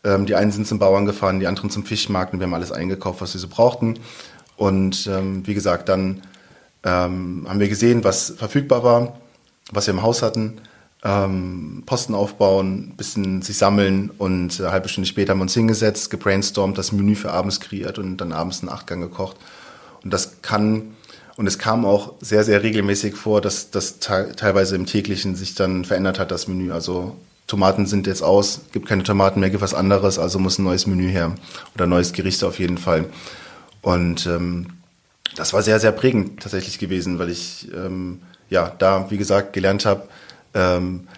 Ähm, 0.04 0.26
die 0.26 0.34
einen 0.34 0.52
sind 0.52 0.66
zum 0.66 0.78
Bauern 0.78 1.06
gefahren, 1.06 1.40
die 1.40 1.46
anderen 1.46 1.70
zum 1.70 1.86
Fischmarkt 1.86 2.34
und 2.34 2.40
wir 2.40 2.46
haben 2.46 2.54
alles 2.54 2.72
eingekauft, 2.72 3.22
was 3.22 3.32
wir 3.32 3.40
so 3.40 3.48
brauchten. 3.48 3.98
Und 4.56 5.06
ähm, 5.06 5.46
wie 5.46 5.54
gesagt, 5.54 5.88
dann 5.88 6.22
ähm, 6.84 7.46
haben 7.48 7.60
wir 7.60 7.68
gesehen, 7.68 8.04
was 8.04 8.30
verfügbar 8.36 8.82
war, 8.82 9.18
was 9.70 9.86
wir 9.86 9.94
im 9.94 10.02
Haus 10.02 10.22
hatten. 10.22 10.60
Ähm, 11.04 11.82
Posten 11.84 12.14
aufbauen, 12.14 12.94
bisschen 12.96 13.42
sich 13.42 13.58
sammeln 13.58 14.10
und 14.18 14.60
eine 14.60 14.70
halbe 14.70 14.88
Stunde 14.88 15.08
später 15.08 15.32
haben 15.32 15.38
wir 15.38 15.42
uns 15.42 15.54
hingesetzt, 15.54 16.10
gebrainstormt, 16.10 16.78
das 16.78 16.92
Menü 16.92 17.16
für 17.16 17.32
abends 17.32 17.58
kreiert 17.58 17.98
und 17.98 18.18
dann 18.18 18.32
abends 18.32 18.60
einen 18.60 18.68
Achtgang 18.68 19.00
gekocht. 19.00 19.36
Und 20.04 20.12
das 20.12 20.42
kann, 20.42 20.94
und 21.36 21.48
es 21.48 21.58
kam 21.58 21.84
auch 21.84 22.14
sehr, 22.20 22.44
sehr 22.44 22.62
regelmäßig 22.62 23.16
vor, 23.16 23.40
dass 23.40 23.70
das 23.70 23.98
te 23.98 24.32
teilweise 24.36 24.76
im 24.76 24.86
täglichen 24.86 25.34
sich 25.34 25.56
dann 25.56 25.84
verändert 25.84 26.20
hat, 26.20 26.30
das 26.30 26.46
Menü. 26.46 26.70
Also 26.70 27.16
Tomaten 27.48 27.86
sind 27.86 28.06
jetzt 28.06 28.22
aus, 28.22 28.60
gibt 28.72 28.86
keine 28.86 29.02
Tomaten 29.02 29.40
mehr, 29.40 29.50
gibt 29.50 29.62
was 29.62 29.74
anderes, 29.74 30.20
also 30.20 30.38
muss 30.38 30.58
ein 30.58 30.64
neues 30.64 30.86
Menü 30.86 31.10
her 31.10 31.34
oder 31.74 31.86
neues 31.86 32.12
Gericht 32.12 32.44
auf 32.44 32.60
jeden 32.60 32.78
Fall. 32.78 33.06
Und 33.82 34.26
ähm, 34.26 34.68
das 35.36 35.52
war 35.52 35.62
sehr, 35.62 35.80
sehr 35.80 35.92
prägend 35.92 36.40
tatsächlich 36.40 36.78
gewesen, 36.78 37.18
weil 37.18 37.30
ich 37.30 37.68
ähm, 37.74 38.22
ja 38.48 38.72
da, 38.78 39.10
wie 39.10 39.18
gesagt, 39.18 39.52
gelernt 39.52 39.84
habe, 39.84 40.08
ähm, 40.54 41.08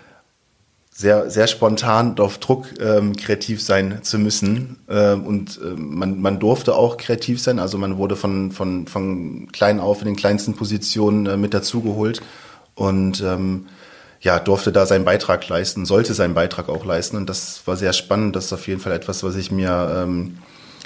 sehr, 0.97 1.29
sehr 1.29 1.49
spontan 1.49 2.11
und 2.11 2.21
auf 2.21 2.39
Druck 2.39 2.69
ähm, 2.81 3.17
kreativ 3.17 3.61
sein 3.61 3.99
zu 4.03 4.17
müssen. 4.19 4.79
Ähm, 4.89 5.25
und 5.27 5.61
ähm, 5.63 5.99
man, 5.99 6.21
man 6.21 6.39
durfte 6.39 6.77
auch 6.77 6.97
kreativ 6.97 7.43
sein. 7.43 7.59
Also 7.59 7.79
man 7.79 7.99
wurde 7.99 8.15
von, 8.15 8.53
von, 8.53 8.87
von 8.87 9.49
klein 9.51 9.81
auf 9.81 10.01
in 10.01 10.07
den 10.07 10.17
kleinsten 10.17 10.55
Positionen 10.55 11.27
äh, 11.27 11.37
mit 11.37 11.53
dazugeholt 11.53 12.23
und 12.77 13.21
ähm, 13.23 13.67
ja, 14.21 14.39
durfte 14.39 14.71
da 14.71 14.87
seinen 14.87 15.05
Beitrag 15.05 15.47
leisten, 15.49 15.85
sollte 15.85 16.15
seinen 16.15 16.33
Beitrag 16.35 16.69
auch 16.69 16.85
leisten. 16.85 17.17
Und 17.17 17.29
das 17.29 17.63
war 17.67 17.77
sehr 17.77 17.93
spannend. 17.93 18.37
Das 18.37 18.47
ist 18.47 18.53
auf 18.53 18.69
jeden 18.69 18.81
Fall 18.81 18.93
etwas, 18.93 19.25
was 19.25 19.35
ich 19.35 19.51
mir 19.51 20.05
ähm, 20.05 20.39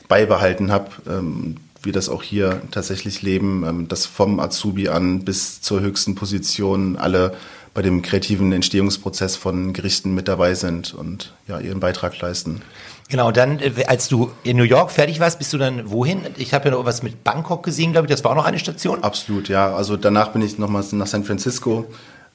beibehalten 0.08 0.73
habe. 0.73 0.90
Ähm, 1.06 1.56
wir 1.82 1.92
das 1.92 2.08
auch 2.08 2.23
hier 2.23 2.62
tatsächlich 2.70 3.23
leben, 3.23 3.64
ähm, 3.66 3.88
dass 3.88 4.06
vom 4.06 4.40
Azubi 4.40 4.88
an 4.88 5.25
bis 5.25 5.61
zur 5.61 5.80
höchsten 5.80 6.14
Position 6.14 6.97
alle 6.97 7.35
bei 7.75 7.82
dem 7.82 8.02
kreativen 8.02 8.52
Entstehungsprozess 8.52 9.37
von 9.37 9.73
Gerichten 9.73 10.14
mit 10.14 10.26
dabei 10.26 10.54
sind 10.54 10.94
und 10.94 11.32
ja, 11.47 11.61
ihren 11.61 11.80
Beitrag 11.80 12.18
leisten. 12.20 12.62
Genau, 13.08 13.28
und 13.28 13.37
dann, 13.37 13.58
äh, 13.61 13.85
als 13.87 14.08
du 14.08 14.32
in 14.42 14.56
New 14.56 14.64
York 14.64 14.90
fertig 14.90 15.20
warst, 15.20 15.38
bist 15.38 15.52
du 15.52 15.58
dann 15.58 15.90
wohin? 15.90 16.23
Ich 16.37 16.52
habe 16.52 16.66
ja 16.66 16.70
noch 16.73 16.85
was 16.85 17.02
mit 17.02 17.25
Bangkok 17.25 17.62
gesehen, 17.62 17.92
glaube 17.92 18.06
ich, 18.06 18.11
das 18.11 18.23
war 18.25 18.32
auch 18.32 18.37
noch 18.37 18.44
eine 18.44 18.58
Station. 18.58 19.02
Absolut, 19.02 19.49
ja. 19.49 19.75
Also 19.75 19.97
danach 19.97 20.32
bin 20.32 20.42
ich 20.42 20.58
nochmals 20.58 20.92
nach 20.92 21.06
San 21.06 21.25
Francisco 21.25 21.87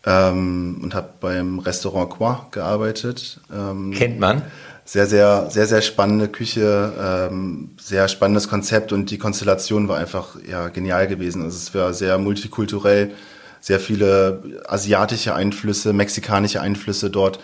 ähm, 0.06 0.80
und 0.82 0.96
habe 0.96 1.10
beim 1.20 1.60
Restaurant 1.60 2.10
Qua 2.10 2.48
gearbeitet. 2.52 3.40
Ähm, 3.54 3.92
Kennt 3.92 4.20
man. 4.20 4.42
Sehr, 4.86 5.08
sehr, 5.08 5.50
sehr, 5.50 5.66
sehr 5.68 5.82
spannende 5.82 6.28
Küche, 6.28 6.94
ähm, 7.32 7.72
sehr 7.80 8.08
spannendes 8.08 8.50
Konzept 8.50 8.92
und 8.92 9.12
die 9.12 9.18
Konstellation 9.18 9.88
war 9.88 9.98
einfach 9.98 10.36
ja 10.48 10.68
genial 10.70 11.08
gewesen. 11.08 11.44
Also 11.44 11.58
es 11.58 11.74
war 11.74 11.94
sehr 11.94 12.18
multikulturell, 12.18 13.13
sehr 13.62 13.80
viele 13.80 14.62
asiatische 14.68 15.36
Einflüsse, 15.36 15.94
mexikanische 15.94 16.62
Einflüsse 16.62 17.10
dort. 17.10 17.40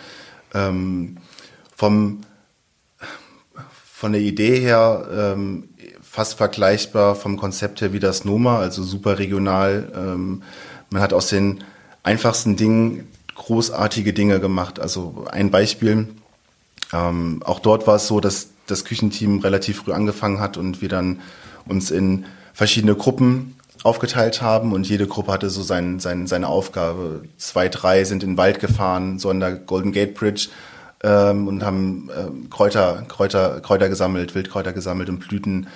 Ähm, 0.52 1.16
vom 1.74 2.20
von 4.00 4.12
der 4.12 4.22
Idee 4.22 4.58
her 4.60 5.06
ähm, 5.12 5.68
fast 6.02 6.34
vergleichbar 6.34 7.14
vom 7.14 7.36
Konzept 7.36 7.82
her 7.82 7.92
wie 7.92 8.00
das 8.00 8.24
Noma, 8.24 8.58
also 8.58 8.82
super 8.82 9.18
regional. 9.18 9.92
Ähm, 9.94 10.42
man 10.88 11.02
hat 11.02 11.12
aus 11.12 11.28
den 11.28 11.62
einfachsten 12.02 12.56
Dingen 12.56 13.08
großartige 13.34 14.14
Dinge 14.14 14.40
gemacht. 14.40 14.80
Also 14.80 15.26
ein 15.30 15.50
Beispiel, 15.50 16.08
ähm, 16.92 17.42
auch 17.44 17.60
dort 17.60 17.86
war 17.86 17.96
es 17.96 18.06
so, 18.06 18.20
dass 18.20 18.48
das 18.66 18.84
Küchenteam 18.84 19.40
relativ 19.40 19.78
früh 19.78 19.92
angefangen 19.92 20.40
hat 20.40 20.56
und 20.56 20.80
wir 20.80 20.88
dann 20.88 21.20
uns 21.66 21.90
in 21.90 22.26
verschiedene 22.52 22.94
Gruppen 22.94 23.56
aufgeteilt 23.82 24.42
haben 24.42 24.72
und 24.72 24.88
jede 24.88 25.06
Gruppe 25.06 25.32
hatte 25.32 25.50
so 25.50 25.62
sein, 25.62 26.00
sein, 26.00 26.26
seine 26.26 26.48
Aufgabe. 26.48 27.22
Zwei, 27.38 27.68
drei 27.68 28.04
sind 28.04 28.22
in 28.22 28.30
den 28.30 28.36
Wald 28.36 28.60
gefahren, 28.60 29.18
so 29.18 29.30
an 29.30 29.40
der 29.40 29.54
Golden 29.54 29.92
Gate 29.92 30.14
Bridge 30.14 30.48
ähm, 31.02 31.48
und 31.48 31.64
haben 31.64 32.10
ähm, 32.16 32.50
Kräuter, 32.50 33.04
Kräuter, 33.08 33.60
Kräuter 33.60 33.88
gesammelt, 33.88 34.34
Wildkräuter 34.34 34.72
gesammelt 34.72 35.08
und 35.08 35.20
Blüten. 35.20 35.68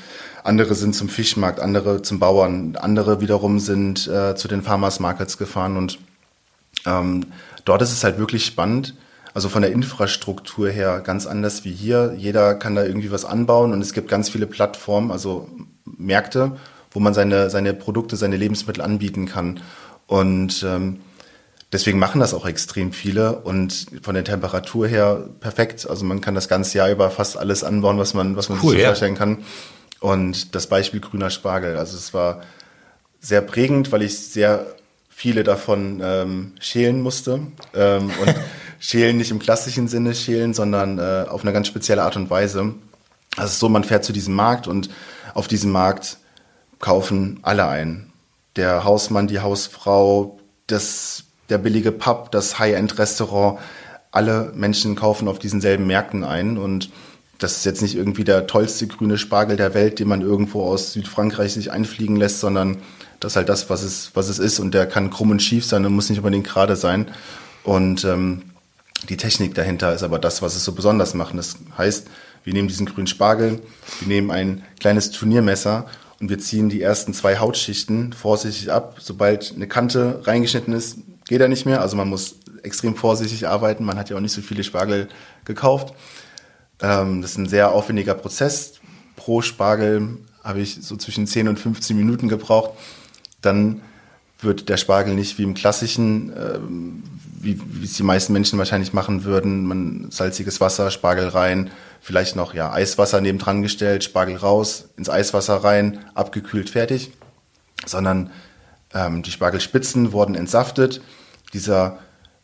Andere 0.43 0.75
sind 0.75 0.95
zum 0.95 1.09
Fischmarkt, 1.09 1.61
andere 1.61 2.03
zum 2.03 2.19
Bauern, 2.19 2.77
andere 2.77 3.21
wiederum 3.21 3.59
sind 3.59 4.07
äh, 4.07 4.37
zu 4.37 4.49
den 4.49 4.63
Farmers 4.63 5.01
Markets 5.01 5.39
gefahren 5.39 5.77
und 5.79 5.99
ähm, 6.85 7.27
dort 7.65 7.81
ist 7.81 7.93
es 7.93 8.05
halt 8.05 8.19
wirklich 8.19 8.45
spannend. 8.45 8.95
Also 9.35 9.49
von 9.49 9.63
der 9.63 9.73
Infrastruktur 9.73 10.71
her 10.71 11.01
ganz 11.01 11.27
anders 11.27 11.65
wie 11.65 11.73
hier. 11.73 12.15
Jeder 12.17 12.55
kann 12.55 12.77
da 12.77 12.85
irgendwie 12.85 13.11
was 13.11 13.25
anbauen 13.25 13.73
und 13.73 13.81
es 13.81 13.93
gibt 13.93 14.09
ganz 14.09 14.31
viele 14.31 14.47
Plattformen, 14.47 15.11
also 15.11 15.49
Märkte, 15.85 16.53
wo 16.93 17.01
man 17.01 17.15
seine, 17.15 17.51
seine 17.51 17.75
Produkte, 17.75 18.17
seine 18.17 18.37
Lebensmittel 18.37 18.81
anbieten 18.81 19.27
kann. 19.27 19.61
Und 20.07 20.65
ähm, 20.67 21.01
deswegen 21.73 21.99
machen 21.99 22.21
das 22.21 22.33
auch 22.33 22.47
extrem 22.47 22.93
viele 22.93 23.41
und 23.41 23.87
von 24.03 24.15
der 24.15 24.23
Temperatur 24.23 24.87
her 24.87 25.29
perfekt. 25.41 25.91
Also 25.91 26.05
man 26.05 26.21
kann 26.21 26.37
das 26.37 26.47
ganze 26.49 26.79
Jahr 26.79 26.91
über 26.91 27.11
fast 27.11 27.37
alles 27.37 27.65
anbauen, 27.65 27.99
was 27.99 28.15
man, 28.15 28.37
was 28.37 28.49
man 28.49 28.61
cool, 28.63 28.71
sich 28.71 28.83
ja. 28.83 28.87
vorstellen 28.87 29.17
kann. 29.17 29.39
Und 29.99 30.55
das 30.55 30.69
Beispiel 30.69 31.01
grüner 31.01 31.31
Spargel. 31.31 31.77
Also 31.77 31.97
es 31.97 32.15
war 32.15 32.43
sehr 33.19 33.41
prägend, 33.41 33.91
weil 33.91 34.03
ich 34.03 34.17
sehr 34.17 34.67
viele 35.09 35.43
davon 35.43 36.01
ähm, 36.05 36.53
schälen 36.61 37.01
musste. 37.01 37.41
Ähm, 37.75 38.11
und 38.21 38.35
schälen 38.85 39.17
nicht 39.17 39.31
im 39.31 39.39
klassischen 39.39 39.89
Sinne 39.89 40.15
schälen, 40.15 40.53
sondern 40.53 40.99
äh, 40.99 41.25
auf 41.27 41.41
eine 41.41 41.55
ganz 41.55 41.69
spezielle 41.69 42.03
Art 42.03 42.17
und 42.17 42.29
Weise. 42.29 42.75
Also 43.35 43.55
so, 43.55 43.69
man 43.71 43.83
fährt 43.83 44.05
zu 44.05 44.13
diesem 44.13 44.35
Markt 44.35 44.69
und 44.69 44.91
auf 45.33 45.49
diesem 45.49 45.73
Markt 45.73 46.19
kaufen 46.81 47.39
alle 47.41 47.67
ein. 47.67 48.13
Der 48.57 48.85
Hausmann, 48.85 49.27
die 49.27 49.41
Hausfrau, 49.41 50.39
das, 50.67 51.25
der 51.49 51.57
billige 51.57 51.93
Pub, 51.93 52.31
das 52.31 52.59
High-End-Restaurant, 52.59 53.59
alle 54.11 54.53
Menschen 54.55 54.97
kaufen 54.97 55.29
auf 55.29 55.39
diesen 55.39 55.63
selben 55.63 55.87
Märkten 55.87 56.23
ein 56.23 56.59
und 56.59 56.91
das 57.39 57.57
ist 57.57 57.65
jetzt 57.65 57.81
nicht 57.81 57.97
irgendwie 57.97 58.23
der 58.23 58.47
tollste 58.47 58.87
grüne 58.87 59.17
Spargel 59.17 59.57
der 59.57 59.73
Welt, 59.73 59.99
den 59.99 60.09
man 60.09 60.21
irgendwo 60.21 60.63
aus 60.63 60.93
Südfrankreich 60.93 61.55
sich 61.55 61.73
einfliegen 61.73 62.17
lässt, 62.17 62.41
sondern 62.41 62.77
das 63.19 63.33
ist 63.33 63.37
halt 63.37 63.49
das, 63.49 63.71
was 63.71 63.83
es, 63.83 64.11
was 64.13 64.29
es 64.29 64.39
ist 64.39 64.61
und 64.61 64.75
der 64.75 64.87
kann 64.87 65.09
krumm 65.09 65.31
und 65.31 65.43
schief 65.43 65.65
sein 65.65 65.87
und 65.87 65.95
muss 65.95 66.11
nicht 66.11 66.19
unbedingt 66.19 66.47
gerade 66.47 66.77
sein. 66.77 67.09
Und 67.65 68.05
ähm, 68.05 68.43
die 69.09 69.17
Technik 69.17 69.55
dahinter 69.55 69.95
ist 69.95 70.03
aber 70.03 70.19
das, 70.19 70.43
was 70.43 70.57
es 70.57 70.65
so 70.65 70.73
besonders 70.73 71.15
macht. 71.15 71.37
Das 71.37 71.57
heißt, 71.77 72.09
wir 72.45 72.53
nehmen 72.53 72.69
diesen 72.69 72.87
grünen 72.87 73.07
Spargel, 73.07 73.61
wir 74.01 74.09
nehmen 74.09 74.31
ein 74.31 74.63
kleines 74.81 75.11
Turniermesser 75.11 75.87
und 76.21 76.29
wir 76.29 76.39
ziehen 76.39 76.69
die 76.69 76.83
ersten 76.83 77.15
zwei 77.15 77.39
Hautschichten 77.39 78.13
vorsichtig 78.13 78.71
ab. 78.71 78.97
Sobald 79.01 79.53
eine 79.55 79.67
Kante 79.67 80.21
reingeschnitten 80.25 80.75
ist, 80.75 80.99
geht 81.27 81.41
er 81.41 81.49
nicht 81.49 81.67
mehr. 81.67 81.81
Also 81.81 81.97
man 81.97 82.09
muss 82.09 82.37
extrem 82.63 82.97
vorsichtig 82.97 83.47
arbeiten. 83.47 83.85
Man 83.85 83.99
hat 83.99 84.11
ja 84.11 84.17
auch 84.17 84.21
nicht 84.21 84.33
so 84.33 84.43
viele 84.43 84.65
Spargel 84.65 85.09
gekauft. 85.45 85.95
Ähm, 86.81 87.23
das 87.23 87.33
ist 87.33 87.39
ein 87.39 87.49
sehr 87.49 87.73
aufwendiger 87.73 88.15
Prozess. 88.15 88.75
Pro 89.17 89.43
Spargel 89.43 90.19
habe 90.43 90.61
ich 90.61 90.79
so 90.83 90.97
zwischen 90.97 91.27
10 91.27 91.49
und 91.49 91.59
15 91.59 91.97
Minuten 91.97 92.29
gebraucht. 92.29 92.73
Dann 93.41 93.81
wird 94.41 94.69
der 94.69 94.77
Spargel 94.77 95.15
nicht 95.15 95.39
wie 95.39 95.43
im 95.43 95.55
klassischen, 95.55 96.33
ähm, 96.37 97.03
wie, 97.45 97.61
wie 97.65 97.85
es 97.85 97.95
die 97.95 98.03
meisten 98.03 98.33
Menschen 98.33 98.59
wahrscheinlich 98.59 98.93
machen 98.93 99.25
würden. 99.25 99.67
Man 99.67 100.11
salziges 100.11 100.61
Wasser, 100.61 100.91
Spargel 100.91 101.29
rein, 101.29 101.71
vielleicht 102.01 102.37
noch 102.37 102.55
ja 102.55 102.73
Eiswasser 102.73 103.21
nebendran 103.21 103.63
gestellt, 103.63 104.05
Spargel 104.05 104.37
raus, 104.37 104.89
ins 104.97 105.11
Eiswasser 105.11 105.57
rein, 105.57 106.01
abgekühlt, 106.15 106.71
fertig. 106.71 107.13
Sondern 107.87 108.31
ähm, 108.95 109.23
die 109.23 109.31
Spargelspitzen 109.31 110.13
wurden 110.13 110.35
entsaftet. 110.35 111.03
Dieser, 111.53 111.99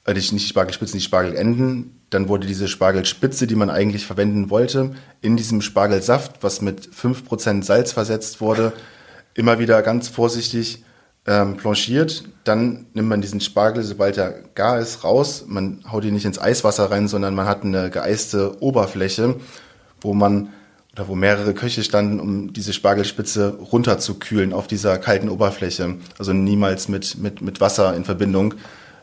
äh, 0.05 0.15
nicht 0.15 0.33
die 0.33 0.39
Spargelspitzen, 0.41 0.99
die 0.99 1.05
Spargelenden. 1.05 2.01
Dann 2.11 2.29
wurde 2.29 2.47
diese 2.47 2.69
Spargelspitze, 2.69 3.47
die 3.47 3.55
man 3.55 3.71
eigentlich 3.71 4.07
verwenden 4.07 4.51
wollte, 4.51 4.93
in 5.21 5.37
diesem 5.37 5.63
Spargelsaft, 5.63 6.43
was 6.43 6.61
mit 6.61 6.89
5% 6.89 7.63
Salz 7.63 7.93
versetzt 7.93 8.41
wurde, 8.41 8.73
immer 9.35 9.59
wieder 9.59 9.81
ganz 9.83 10.09
vorsichtig 10.09 10.85
ähm, 11.27 11.57
blanchiert. 11.57 12.25
Dann 12.45 12.87
nimmt 12.95 13.09
man 13.09 13.21
diesen 13.21 13.41
Spargel, 13.41 13.83
sobald 13.83 14.17
er 14.17 14.33
gar 14.55 14.79
ist, 14.79 15.05
raus. 15.05 15.45
Man 15.47 15.85
haut 15.91 16.05
ihn 16.05 16.15
nicht 16.15 16.25
ins 16.25 16.39
Eiswasser 16.39 16.91
rein, 16.91 17.09
sondern 17.09 17.35
man 17.35 17.47
hat 17.47 17.65
eine 17.65 17.91
geeiste 17.91 18.63
Oberfläche, 18.63 19.37
wo 20.01 20.15
man 20.15 20.51
oder 20.93 21.07
wo 21.09 21.15
mehrere 21.15 21.55
Köche 21.55 21.85
standen, 21.85 22.19
um 22.19 22.53
diese 22.53 22.73
Spargelspitze 22.73 23.59
runterzukühlen 23.73 24.53
auf 24.53 24.67
dieser 24.67 24.99
kalten 24.99 25.29
Oberfläche. 25.29 25.97
Also 26.19 26.33
niemals 26.33 26.89
mit, 26.89 27.17
mit, 27.19 27.43
mit 27.43 27.61
Wasser 27.61 27.95
in 27.95 28.05
Verbindung 28.05 28.55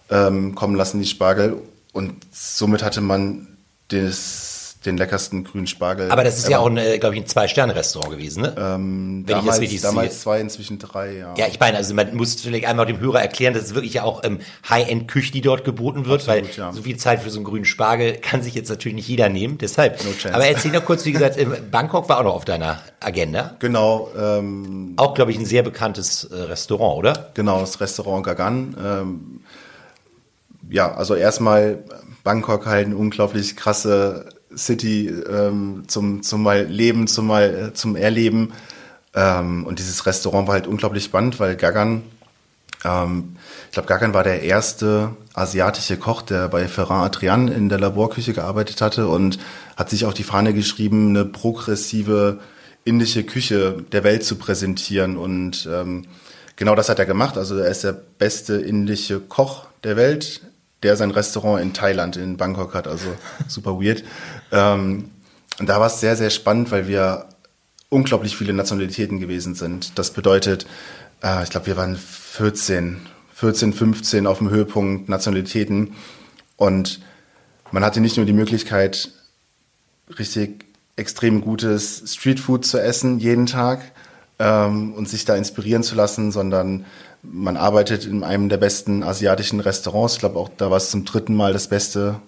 ähm, 0.10 0.54
kommen 0.54 0.76
lassen, 0.76 1.00
die 1.00 1.08
Spargel. 1.08 1.62
Und 1.94 2.14
somit 2.32 2.84
hatte 2.84 3.02
man 3.02 3.48
das 3.88 4.47
den 4.88 4.98
leckersten 4.98 5.44
grünen 5.44 5.68
Spargel. 5.68 6.12
Aber 6.12 6.24
das 6.24 6.38
ist 6.38 6.46
ever. 6.46 6.52
ja 6.52 6.60
auch, 6.60 7.00
glaube 7.00 7.16
ich, 7.16 7.22
ein 7.22 7.28
Zwei-Sterne-Restaurant 7.28 8.12
gewesen, 8.12 8.42
ne? 8.42 8.56
Ähm, 8.58 9.24
Wenn 9.28 9.36
damals, 9.36 9.60
ich 9.60 9.74
das 9.74 9.82
damals 9.82 10.22
zwei, 10.22 10.40
inzwischen 10.40 10.80
drei, 10.80 11.18
ja. 11.18 11.34
Ja, 11.38 11.48
ich 11.48 11.60
meine, 11.60 11.78
also 11.78 11.94
man 11.94 12.16
muss 12.16 12.36
vielleicht 12.36 12.66
einmal 12.66 12.86
dem 12.86 13.00
Hörer 13.00 13.22
erklären, 13.22 13.54
das 13.54 13.64
ist 13.64 13.76
wirklich 13.76 13.94
ja 13.94 14.04
auch 14.04 14.24
ähm, 14.24 14.40
High-End-Küche, 14.68 15.32
die 15.32 15.42
dort 15.42 15.64
geboten 15.64 16.06
wird, 16.06 16.22
Absolut, 16.22 16.44
weil 16.46 16.56
ja. 16.56 16.74
so 16.74 16.82
viel 16.82 16.98
Zeit 16.98 17.22
für 17.22 17.30
so 17.30 17.38
einen 17.38 17.46
grünen 17.46 17.66
Spargel 17.66 18.14
kann 18.14 18.42
sich 18.42 18.56
jetzt 18.56 18.70
natürlich 18.70 18.96
nicht 18.96 19.08
jeder 19.08 19.30
nehmen, 19.30 19.58
deshalb. 19.58 20.04
No 20.04 20.12
chance. 20.12 20.34
Aber 20.34 20.48
erzähl 20.48 20.72
noch 20.72 20.86
kurz, 20.86 21.06
wie 21.06 21.12
gesagt, 21.12 21.38
Bangkok 21.70 22.10
war 22.10 22.20
auch 22.20 22.24
noch 22.24 22.36
auf 22.36 22.46
deiner 22.46 22.82
Agenda. 23.00 23.56
Genau. 23.60 24.10
Ähm, 24.18 24.94
auch, 24.96 25.14
glaube 25.14 25.32
ich, 25.32 25.38
ein 25.38 25.46
sehr 25.46 25.64
bekanntes 25.64 26.24
äh, 26.24 26.36
Restaurant, 26.36 26.98
oder? 26.98 27.30
Genau, 27.34 27.60
das 27.60 27.80
Restaurant 27.80 28.26
Gagan. 28.26 28.76
Ähm, 28.84 29.42
ja, 30.70 30.94
also 30.94 31.16
erstmal 31.16 31.84
Bangkok 32.24 32.66
halt 32.66 32.88
eine 32.88 32.98
unglaublich 32.98 33.56
krasse 33.56 34.26
City 34.58 35.08
ähm, 35.08 35.84
zum, 35.88 36.24
zum 36.24 36.44
mal 36.44 36.64
Leben, 36.64 37.08
zum 37.08 37.28
mal 37.28 37.70
äh, 37.70 37.74
zum 37.74 37.96
Erleben. 37.96 38.54
Ähm, 39.14 39.66
und 39.66 39.80
dieses 39.80 40.06
Restaurant 40.06 40.48
war 40.48 40.56
halt 40.56 40.68
unglaublich 40.68 41.04
spannend, 41.04 41.40
weil 41.40 41.56
Gagan, 41.56 42.04
ähm, 42.84 43.36
ich 43.68 43.74
glaube, 43.74 43.88
Gagan 43.88 44.14
war 44.14 44.24
der 44.24 44.44
erste 44.44 45.16
asiatische 45.34 45.98
Koch, 45.98 46.22
der 46.22 46.48
bei 46.48 46.68
Ferran 46.68 47.04
Adrian 47.04 47.48
in 47.48 47.70
der 47.70 47.80
Laborküche 47.80 48.34
gearbeitet 48.34 48.82
hatte 48.82 49.08
und 49.08 49.40
hat 49.76 49.90
sich 49.90 50.06
auf 50.06 50.14
die 50.14 50.24
Fahne 50.24 50.54
geschrieben, 50.54 51.10
eine 51.10 51.26
progressive 51.26 52.40
indische 52.84 53.24
Küche 53.24 53.84
der 53.92 54.04
Welt 54.04 54.24
zu 54.24 54.36
präsentieren. 54.36 55.18
Und 55.18 55.68
ähm, 55.72 56.06
genau 56.56 56.74
das 56.74 56.90
hat 56.90 57.00
er 57.00 57.06
gemacht. 57.06 57.38
Also 57.38 57.58
er 57.58 57.70
ist 57.70 57.84
der 57.84 57.94
beste 57.94 58.56
indische 58.56 59.20
Koch 59.20 59.66
der 59.84 59.98
Welt 59.98 60.42
der 60.84 60.96
sein 60.96 61.12
Restaurant 61.12 61.62
in 61.62 61.74
Thailand, 61.74 62.18
in 62.18 62.38
Bangkok 62.38 62.74
hat, 62.74 62.88
also 62.88 63.08
super 63.48 63.82
weird. 63.82 64.04
Ähm, 64.52 65.12
und 65.60 65.68
da 65.68 65.80
war 65.80 65.88
es 65.88 66.00
sehr, 66.00 66.16
sehr 66.16 66.30
spannend, 66.30 66.72
weil 66.72 66.88
wir 66.88 67.28
unglaublich 67.90 68.38
viele 68.38 68.54
Nationalitäten 68.54 69.20
gewesen 69.20 69.56
sind. 69.56 69.98
Das 69.98 70.12
bedeutet, 70.12 70.68
äh, 71.24 71.44
ich 71.44 71.50
glaube, 71.50 71.68
wir 71.68 71.78
waren 71.78 71.96
14, 71.96 73.02
14, 73.34 73.74
15 73.74 74.28
auf 74.28 74.40
dem 74.40 74.50
Höhepunkt 74.50 75.10
Nationalitäten. 75.10 75.96
Und 76.58 77.02
man 77.72 77.84
hatte 77.84 78.02
nicht 78.02 78.18
nur 78.18 78.26
die 78.26 78.34
Möglichkeit, 78.34 79.12
richtig 80.18 80.66
extrem 80.96 81.42
gutes 81.42 82.04
Streetfood 82.14 82.66
zu 82.66 82.82
essen 82.82 83.20
jeden 83.20 83.46
Tag 83.46 83.92
ähm, 84.40 84.94
und 84.94 85.08
sich 85.08 85.26
da 85.26 85.36
inspirieren 85.36 85.84
zu 85.84 85.96
lassen, 85.96 86.32
sondern 86.32 86.86
man 87.30 87.58
arbeitet 87.58 88.06
in 88.06 88.24
einem 88.24 88.50
der 88.50 88.58
besten 88.58 89.04
asiatischen 89.04 89.60
Restaurants. 89.60 90.16
Ich 90.16 90.20
glaube 90.20 90.40
auch, 90.40 90.50
da 90.58 90.70
war 90.70 90.78
es 90.78 90.90
zum 90.90 91.06
dritten 91.06 91.36
Mal 91.36 91.54
das 91.54 91.68
beste 91.68 92.20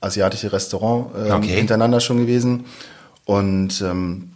asiatische 0.00 0.52
Restaurant 0.52 1.10
ähm, 1.16 1.32
okay. 1.32 1.56
hintereinander 1.56 2.00
schon 2.00 2.18
gewesen. 2.18 2.64
Und 3.24 3.80
ähm, 3.82 4.32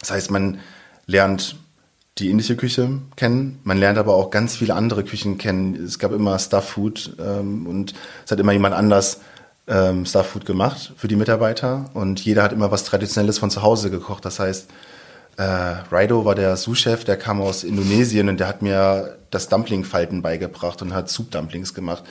das 0.00 0.10
heißt, 0.10 0.30
man 0.30 0.58
lernt 1.06 1.56
die 2.18 2.30
indische 2.30 2.56
Küche 2.56 2.98
kennen, 3.16 3.60
man 3.62 3.78
lernt 3.78 3.98
aber 3.98 4.14
auch 4.14 4.30
ganz 4.30 4.56
viele 4.56 4.74
andere 4.74 5.04
Küchen 5.04 5.38
kennen. 5.38 5.74
Es 5.74 5.98
gab 5.98 6.12
immer 6.12 6.38
Stuff 6.38 6.70
Food 6.70 7.16
ähm, 7.20 7.66
und 7.66 7.94
es 8.24 8.30
hat 8.30 8.40
immer 8.40 8.52
jemand 8.52 8.74
anders 8.74 9.20
ähm, 9.68 10.04
Stuff 10.04 10.28
Food 10.28 10.46
gemacht 10.46 10.92
für 10.96 11.08
die 11.08 11.16
Mitarbeiter 11.16 11.90
und 11.94 12.20
jeder 12.24 12.42
hat 12.42 12.52
immer 12.52 12.70
was 12.70 12.84
Traditionelles 12.84 13.38
von 13.38 13.50
zu 13.50 13.62
Hause 13.62 13.90
gekocht. 13.90 14.24
Das 14.24 14.40
heißt, 14.40 14.68
äh, 15.38 15.42
Raido 15.42 16.24
war 16.24 16.34
der 16.34 16.56
Sous-Chef, 16.56 17.04
der 17.04 17.16
kam 17.16 17.40
aus 17.40 17.62
Indonesien 17.62 18.28
und 18.28 18.40
der 18.40 18.48
hat 18.48 18.60
mir 18.60 19.18
das 19.30 19.48
Dumpling-Falten 19.48 20.20
beigebracht 20.20 20.82
und 20.82 20.92
hat 20.92 21.08
Soup-Dumplings 21.08 21.74
gemacht. 21.74 22.02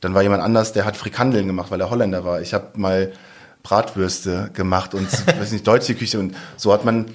Dann 0.00 0.14
war 0.14 0.22
jemand 0.22 0.44
anders, 0.44 0.72
der 0.72 0.84
hat 0.84 0.96
Frikandeln 0.96 1.48
gemacht, 1.48 1.72
weil 1.72 1.80
er 1.80 1.90
Holländer 1.90 2.24
war. 2.24 2.40
Ich 2.40 2.54
habe 2.54 2.78
mal 2.78 3.12
Bratwürste 3.64 4.50
gemacht 4.54 4.94
und 4.94 5.10
weiß 5.26 5.50
nicht 5.50 5.66
deutsche 5.66 5.96
Küche 5.96 6.20
und 6.20 6.36
so 6.56 6.72
hat 6.72 6.84
man 6.84 7.06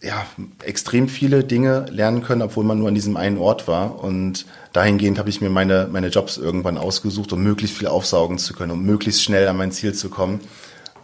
ja 0.00 0.24
extrem 0.62 1.08
viele 1.08 1.42
Dinge 1.42 1.86
lernen 1.90 2.22
können, 2.22 2.42
obwohl 2.42 2.64
man 2.64 2.78
nur 2.78 2.86
an 2.86 2.94
diesem 2.94 3.16
einen 3.16 3.38
Ort 3.38 3.66
war 3.66 4.04
und 4.04 4.46
dahingehend 4.72 5.18
habe 5.18 5.30
ich 5.30 5.40
mir 5.40 5.50
meine 5.50 5.88
meine 5.90 6.08
Jobs 6.08 6.36
irgendwann 6.36 6.78
ausgesucht, 6.78 7.32
um 7.32 7.42
möglichst 7.42 7.76
viel 7.76 7.88
aufsaugen 7.88 8.38
zu 8.38 8.54
können, 8.54 8.70
um 8.70 8.84
möglichst 8.84 9.24
schnell 9.24 9.48
an 9.48 9.56
mein 9.56 9.72
Ziel 9.72 9.94
zu 9.94 10.10
kommen. 10.10 10.40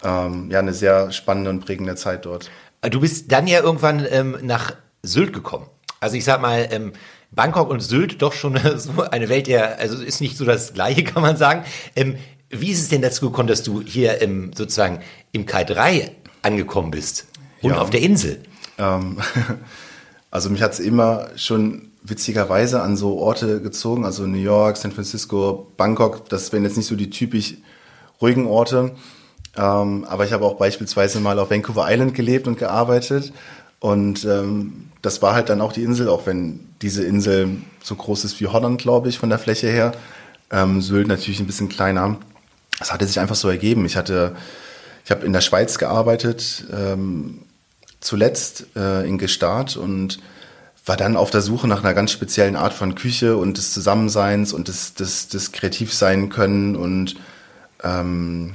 Ähm, 0.05 0.51
ja, 0.53 0.61
eine 0.61 0.73
sehr 0.73 1.11
spannende 1.11 1.51
und 1.51 1.64
prägende 1.64 1.97
Zeit 1.97 2.27
dort. 2.27 2.49
Du 2.90 3.01
bist 3.01 3.31
dann 3.31 3.47
ja 3.47 3.61
irgendwann 3.61 4.07
ähm, 4.11 4.38
nach 4.42 4.75
Sylt 5.03 5.33
gekommen. 5.33 5.66
Also 6.01 6.16
ich 6.16 6.25
sag 6.25 6.40
mal, 6.40 6.68
ähm, 6.71 6.92
Bangkok 7.31 7.71
und 7.71 7.81
Sylt 7.81 8.23
doch 8.23 8.33
schon 8.33 8.59
so 8.77 9.03
eine 9.03 9.29
Welt 9.29 9.47
der, 9.47 9.79
also 9.79 10.03
ist 10.03 10.21
nicht 10.21 10.37
so 10.37 10.45
das 10.45 10.75
Gleiche, 10.75 11.05
kann 11.05 11.23
man 11.23 11.37
sagen. 11.37 11.64
Ähm, 11.97 12.16
wie 12.51 12.71
ist 12.71 12.83
es 12.83 12.88
denn 12.88 13.03
dazu 13.03 13.31
gekommen, 13.31 13.49
dass 13.49 13.62
du 13.62 13.81
hier 13.81 14.21
ähm, 14.21 14.53
sozusagen 14.55 15.01
im 15.33 15.47
Kai 15.47 15.64
3 15.64 16.12
angekommen 16.42 16.90
bist 16.90 17.27
und 17.62 17.71
ja, 17.71 17.79
auf 17.79 17.90
der 17.90 18.03
Insel? 18.03 18.42
Ähm, 18.79 19.18
also 20.31 20.51
mich 20.51 20.61
hat 20.61 20.73
es 20.73 20.81
immer 20.81 21.29
schon 21.37 21.92
witzigerweise 22.03 22.83
an 22.83 22.97
so 22.97 23.18
Orte 23.18 23.62
gezogen, 23.62 24.05
also 24.05 24.27
New 24.27 24.38
York, 24.38 24.77
San 24.77 24.92
Francisco, 24.92 25.73
Bangkok. 25.77 26.29
Das 26.29 26.53
wären 26.53 26.64
jetzt 26.64 26.77
nicht 26.77 26.87
so 26.87 26.97
die 26.97 27.11
typisch 27.11 27.55
ruhigen 28.21 28.47
Orte. 28.47 28.95
Ähm, 29.57 30.05
aber 30.05 30.25
ich 30.25 30.33
habe 30.33 30.45
auch 30.45 30.57
beispielsweise 30.57 31.21
mal 31.21 31.38
auf 31.38 31.51
Vancouver 31.51 31.87
Island 31.88 32.15
gelebt 32.15 32.47
und 32.47 32.59
gearbeitet. 32.59 33.33
Und 33.81 34.25
ähm, 34.25 34.91
das 35.03 35.21
war 35.23 35.35
halt 35.35 35.49
dann 35.49 35.61
auch 35.61 35.73
die 35.73 35.83
Insel, 35.83 36.09
auch 36.09 36.27
wenn 36.27 36.61
diese 36.81 37.05
Insel 37.05 37.57
so 37.83 37.95
groß 37.97 38.25
ist 38.25 38.41
wie 38.41 38.47
Holland, 38.47 38.81
glaube 38.81 39.09
ich, 39.09 39.19
von 39.19 39.29
der 39.29 39.38
Fläche 39.38 39.69
her. 39.69 39.93
Ähm, 40.51 40.81
Sylt 40.81 41.09
natürlich 41.09 41.41
ein 41.41 41.47
bisschen 41.47 41.69
kleiner. 41.69 42.17
Das 42.79 42.93
hatte 42.93 43.07
sich 43.07 43.21
einfach 43.21 43.35
so 43.35 43.49
ergeben. 43.49 43.85
Ich 43.85 43.97
hatte, 43.97 44.37
ich 45.05 45.11
habe 45.11 45.27
in 45.27 45.33
der 45.33 45.41
Schweiz 45.41 45.79
gearbeitet, 45.79 46.65
ähm, 46.73 47.43
zuletzt 48.01 48.67
äh, 48.77 49.07
in 49.07 49.19
Gestart 49.19 49.77
und 49.77 50.21
war 50.85 50.97
dann 50.97 51.17
auf 51.17 51.31
der 51.31 51.43
Suche 51.43 51.69
nach 51.69 51.85
einer 51.85 51.95
ganz 51.95 52.11
speziellen 52.11 52.57
Art 52.57 52.73
von 52.73 52.95
Küche 52.95 53.37
und 53.37 53.57
des 53.57 53.73
Zusammenseins 53.73 54.53
und 54.53 54.69
des, 54.69 54.95
des, 54.95 55.29
des 55.29 55.53
Kreativsein 55.53 56.29
können 56.29 56.75
und 56.75 57.17
ähm, 57.85 58.55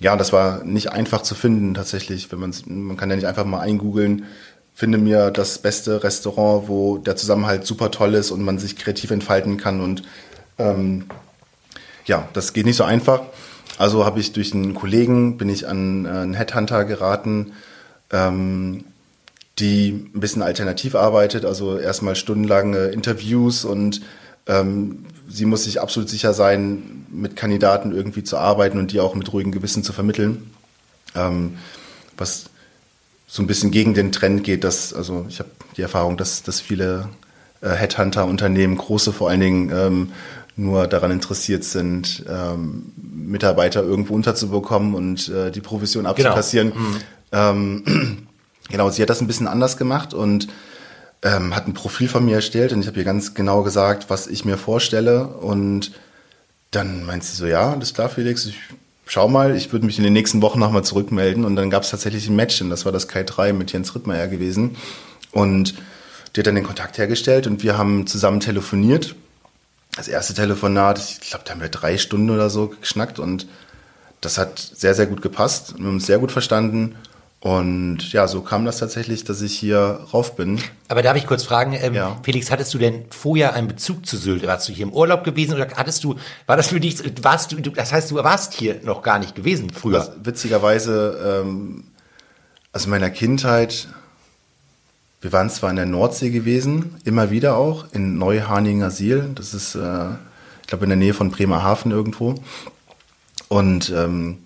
ja, 0.00 0.16
das 0.16 0.32
war 0.32 0.62
nicht 0.64 0.92
einfach 0.92 1.22
zu 1.22 1.34
finden 1.34 1.74
tatsächlich, 1.74 2.30
wenn 2.30 2.40
man 2.40 2.52
man 2.66 2.96
kann 2.96 3.10
ja 3.10 3.16
nicht 3.16 3.26
einfach 3.26 3.44
mal 3.44 3.60
eingoogeln, 3.60 4.26
finde 4.74 4.98
mir 4.98 5.30
das 5.30 5.58
beste 5.58 6.02
Restaurant, 6.04 6.68
wo 6.68 6.98
der 6.98 7.16
Zusammenhalt 7.16 7.66
super 7.66 7.90
toll 7.90 8.14
ist 8.14 8.30
und 8.30 8.42
man 8.42 8.58
sich 8.58 8.76
kreativ 8.76 9.10
entfalten 9.10 9.56
kann 9.56 9.80
und 9.80 10.02
ähm, 10.58 11.06
ja, 12.04 12.28
das 12.34 12.52
geht 12.52 12.66
nicht 12.66 12.76
so 12.76 12.84
einfach. 12.84 13.22
Also 13.78 14.04
habe 14.04 14.20
ich 14.20 14.32
durch 14.32 14.54
einen 14.54 14.74
Kollegen 14.74 15.38
bin 15.38 15.48
ich 15.48 15.66
an 15.66 16.06
einen 16.06 16.34
Headhunter 16.34 16.84
geraten, 16.84 17.52
ähm, 18.12 18.84
die 19.58 20.10
ein 20.14 20.20
bisschen 20.20 20.42
alternativ 20.42 20.94
arbeitet, 20.94 21.44
also 21.44 21.78
erstmal 21.78 22.14
stundenlange 22.14 22.86
Interviews 22.88 23.64
und 23.64 24.02
ähm, 24.46 25.04
sie 25.28 25.44
muss 25.44 25.64
sich 25.64 25.80
absolut 25.80 26.08
sicher 26.08 26.34
sein, 26.34 27.06
mit 27.10 27.36
Kandidaten 27.36 27.92
irgendwie 27.92 28.24
zu 28.24 28.36
arbeiten 28.36 28.78
und 28.78 28.92
die 28.92 29.00
auch 29.00 29.14
mit 29.14 29.32
ruhigem 29.32 29.52
Gewissen 29.52 29.82
zu 29.82 29.92
vermitteln. 29.92 30.50
Ähm, 31.14 31.56
was 32.16 32.44
so 33.26 33.42
ein 33.42 33.46
bisschen 33.46 33.70
gegen 33.70 33.94
den 33.94 34.12
Trend 34.12 34.44
geht, 34.44 34.64
dass, 34.64 34.92
also 34.92 35.26
ich 35.28 35.38
habe 35.40 35.50
die 35.76 35.82
Erfahrung, 35.82 36.16
dass, 36.16 36.42
dass 36.42 36.60
viele 36.60 37.08
äh, 37.60 37.70
Headhunter-Unternehmen, 37.70 38.76
große 38.76 39.12
vor 39.12 39.30
allen 39.30 39.40
Dingen, 39.40 39.70
ähm, 39.74 40.12
nur 40.58 40.86
daran 40.86 41.10
interessiert 41.10 41.64
sind, 41.64 42.24
ähm, 42.28 42.92
Mitarbeiter 42.96 43.82
irgendwo 43.82 44.14
unterzubekommen 44.14 44.94
und 44.94 45.28
äh, 45.28 45.50
die 45.50 45.60
Provision 45.60 46.04
genau. 46.04 46.10
abzukassieren. 46.10 46.72
Genau. 47.32 47.52
Mhm. 47.52 47.82
Ähm, 47.84 48.26
Genau, 48.68 48.90
sie 48.90 49.02
hat 49.02 49.10
das 49.10 49.20
ein 49.20 49.26
bisschen 49.26 49.46
anders 49.46 49.76
gemacht 49.76 50.14
und 50.14 50.48
ähm, 51.22 51.54
hat 51.54 51.66
ein 51.66 51.74
Profil 51.74 52.08
von 52.08 52.24
mir 52.24 52.36
erstellt 52.36 52.72
und 52.72 52.80
ich 52.80 52.86
habe 52.86 52.98
ihr 52.98 53.04
ganz 53.04 53.34
genau 53.34 53.62
gesagt, 53.62 54.10
was 54.10 54.26
ich 54.26 54.44
mir 54.44 54.58
vorstelle. 54.58 55.26
Und 55.26 55.92
dann 56.70 57.04
meint 57.04 57.24
sie 57.24 57.36
so, 57.36 57.46
ja, 57.46 57.74
das 57.74 57.90
ist 57.90 57.94
klar, 57.94 58.08
Felix, 58.08 58.46
ich 58.46 58.58
schau 59.06 59.28
mal, 59.28 59.56
ich 59.56 59.72
würde 59.72 59.86
mich 59.86 59.98
in 59.98 60.04
den 60.04 60.12
nächsten 60.12 60.42
Wochen 60.42 60.58
nochmal 60.58 60.84
zurückmelden. 60.84 61.44
Und 61.44 61.56
dann 61.56 61.70
gab 61.70 61.82
es 61.82 61.90
tatsächlich 61.90 62.28
ein 62.28 62.36
Match, 62.36 62.60
und 62.60 62.70
das 62.70 62.84
war 62.84 62.92
das 62.92 63.08
Kai 63.08 63.22
3 63.22 63.52
mit 63.52 63.72
Jens 63.72 63.94
Rittmeier 63.94 64.28
gewesen. 64.28 64.76
Und 65.32 65.74
die 66.34 66.40
hat 66.40 66.46
dann 66.46 66.54
den 66.54 66.64
Kontakt 66.64 66.98
hergestellt 66.98 67.46
und 67.46 67.62
wir 67.62 67.78
haben 67.78 68.06
zusammen 68.06 68.40
telefoniert. 68.40 69.14
Das 69.96 70.08
erste 70.08 70.34
Telefonat, 70.34 70.98
ich 70.98 71.20
glaube, 71.20 71.44
da 71.46 71.52
haben 71.52 71.62
wir 71.62 71.70
drei 71.70 71.96
Stunden 71.96 72.28
oder 72.28 72.50
so 72.50 72.68
geschnackt 72.68 73.18
und 73.18 73.46
das 74.20 74.36
hat 74.36 74.58
sehr, 74.58 74.94
sehr 74.94 75.06
gut 75.06 75.22
gepasst. 75.22 75.78
Wir 75.78 75.86
haben 75.86 75.94
uns 75.94 76.06
sehr 76.06 76.18
gut 76.18 76.32
verstanden. 76.32 76.96
Und 77.40 78.12
ja, 78.12 78.26
so 78.26 78.40
kam 78.40 78.64
das 78.64 78.78
tatsächlich, 78.78 79.22
dass 79.24 79.42
ich 79.42 79.56
hier 79.56 80.00
rauf 80.12 80.36
bin. 80.36 80.58
Aber 80.88 81.02
darf 81.02 81.16
ich 81.16 81.26
kurz 81.26 81.44
fragen, 81.44 81.74
ähm, 81.74 81.94
ja. 81.94 82.16
Felix, 82.22 82.50
hattest 82.50 82.72
du 82.74 82.78
denn 82.78 83.04
vorher 83.10 83.52
einen 83.54 83.68
Bezug 83.68 84.06
zu 84.06 84.16
Sylt? 84.16 84.46
Warst 84.46 84.68
du 84.68 84.72
hier 84.72 84.86
im 84.86 84.92
Urlaub 84.92 85.22
gewesen 85.22 85.54
oder 85.54 85.68
hattest 85.76 86.02
du, 86.02 86.16
war 86.46 86.56
das 86.56 86.68
für 86.68 86.80
dich, 86.80 86.98
warst 87.22 87.52
du, 87.52 87.60
das 87.60 87.92
heißt, 87.92 88.10
du 88.10 88.16
warst 88.16 88.54
hier 88.54 88.80
noch 88.82 89.02
gar 89.02 89.18
nicht 89.18 89.34
gewesen 89.34 89.70
früher? 89.70 90.00
Also, 90.00 90.12
witzigerweise, 90.24 91.42
ähm, 91.44 91.84
also 92.72 92.86
in 92.86 92.90
meiner 92.90 93.10
Kindheit, 93.10 93.88
wir 95.20 95.32
waren 95.32 95.50
zwar 95.50 95.70
in 95.70 95.76
der 95.76 95.86
Nordsee 95.86 96.30
gewesen, 96.30 96.96
immer 97.04 97.30
wieder 97.30 97.56
auch, 97.56 97.86
in 97.92 98.16
Neuharninger 98.18 98.90
Siel, 98.90 99.30
das 99.34 99.54
ist, 99.54 99.74
äh, 99.74 100.08
ich 100.62 100.68
glaube, 100.68 100.84
in 100.84 100.90
der 100.90 100.96
Nähe 100.96 101.14
von 101.14 101.30
Bremerhaven 101.30 101.92
irgendwo. 101.92 102.34
Und 103.48 103.90
ähm, 103.90 104.38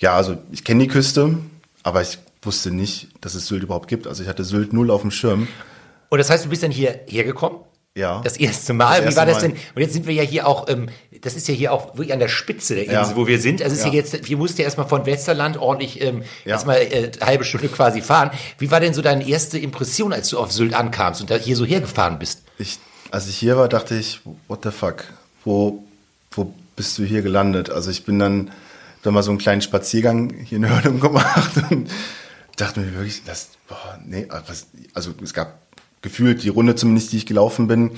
ja, 0.00 0.14
also 0.14 0.36
ich 0.52 0.64
kenne 0.64 0.82
die 0.82 0.88
Küste, 0.88 1.38
aber 1.82 2.02
ich 2.02 2.18
wusste 2.42 2.70
nicht, 2.70 3.08
dass 3.20 3.34
es 3.34 3.46
Sylt 3.46 3.62
überhaupt 3.62 3.88
gibt. 3.88 4.06
Also 4.06 4.22
ich 4.22 4.28
hatte 4.28 4.44
Sylt 4.44 4.72
null 4.72 4.90
auf 4.90 5.02
dem 5.02 5.10
Schirm. 5.10 5.48
Und 6.08 6.18
das 6.18 6.30
heißt, 6.30 6.44
du 6.44 6.48
bist 6.48 6.62
dann 6.62 6.70
hier 6.70 7.00
hergekommen? 7.06 7.60
Ja. 7.94 8.20
Das 8.22 8.36
erste 8.36 8.74
Mal. 8.74 8.98
Das 9.02 9.06
erste 9.06 9.10
Wie 9.10 9.16
war 9.16 9.26
das 9.26 9.38
denn? 9.40 9.52
Und 9.52 9.82
jetzt 9.82 9.92
sind 9.92 10.06
wir 10.06 10.14
ja 10.14 10.22
hier 10.22 10.46
auch, 10.46 10.68
ähm, 10.68 10.88
das 11.20 11.34
ist 11.34 11.48
ja 11.48 11.54
hier 11.54 11.72
auch 11.72 11.94
wirklich 11.94 12.12
an 12.12 12.20
der 12.20 12.28
Spitze 12.28 12.76
der 12.76 12.84
Insel, 12.84 12.96
ja. 12.96 13.16
wo 13.16 13.26
wir 13.26 13.40
sind. 13.40 13.60
Also 13.60 13.74
ist 13.74 13.84
ja. 13.84 13.92
jetzt, 13.92 14.28
wir 14.28 14.36
mussten 14.36 14.60
ja 14.60 14.66
erstmal 14.66 14.86
von 14.86 15.04
Westerland 15.04 15.56
ordentlich 15.56 16.00
ähm, 16.00 16.22
ja. 16.44 16.52
erstmal 16.52 16.76
äh, 16.76 17.10
halbe 17.20 17.44
Stunde 17.44 17.68
quasi 17.68 18.00
fahren. 18.00 18.30
Wie 18.58 18.70
war 18.70 18.78
denn 18.78 18.94
so 18.94 19.02
deine 19.02 19.28
erste 19.28 19.58
Impression, 19.58 20.12
als 20.12 20.28
du 20.28 20.38
auf 20.38 20.52
Sylt 20.52 20.74
ankamst 20.74 21.20
und 21.20 21.30
da 21.30 21.36
hier 21.36 21.56
so 21.56 21.64
hergefahren 21.64 22.20
bist? 22.20 22.42
Ich, 22.58 22.78
als 23.10 23.28
ich 23.28 23.36
hier 23.36 23.56
war, 23.56 23.68
dachte 23.68 23.96
ich, 23.96 24.20
what 24.46 24.60
the 24.62 24.70
fuck? 24.70 25.04
Wo, 25.44 25.82
wo 26.30 26.54
bist 26.76 26.98
du 26.98 27.04
hier 27.04 27.22
gelandet? 27.22 27.68
Also 27.68 27.90
ich 27.90 28.04
bin 28.04 28.20
dann 28.20 28.52
dann 29.02 29.14
mal 29.14 29.22
so 29.22 29.30
einen 29.30 29.38
kleinen 29.38 29.62
Spaziergang 29.62 30.34
hier 30.44 30.58
in 30.58 30.68
Hörnum 30.68 31.00
gemacht 31.00 31.52
und 31.70 31.88
dachte 32.56 32.80
mir 32.80 32.92
wirklich, 32.94 33.22
das, 33.24 33.50
boah, 33.68 33.98
nee, 34.04 34.26
also 34.94 35.14
es 35.22 35.34
gab 35.34 35.60
gefühlt 36.02 36.42
die 36.42 36.48
Runde 36.48 36.74
zumindest, 36.74 37.12
die 37.12 37.18
ich 37.18 37.26
gelaufen 37.26 37.68
bin, 37.68 37.92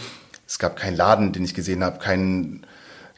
es 0.47 0.59
gab 0.59 0.77
keinen 0.77 0.97
Laden, 0.97 1.33
den 1.33 1.45
ich 1.45 1.55
gesehen 1.55 1.85
habe, 1.85 1.99
kein, 1.99 2.67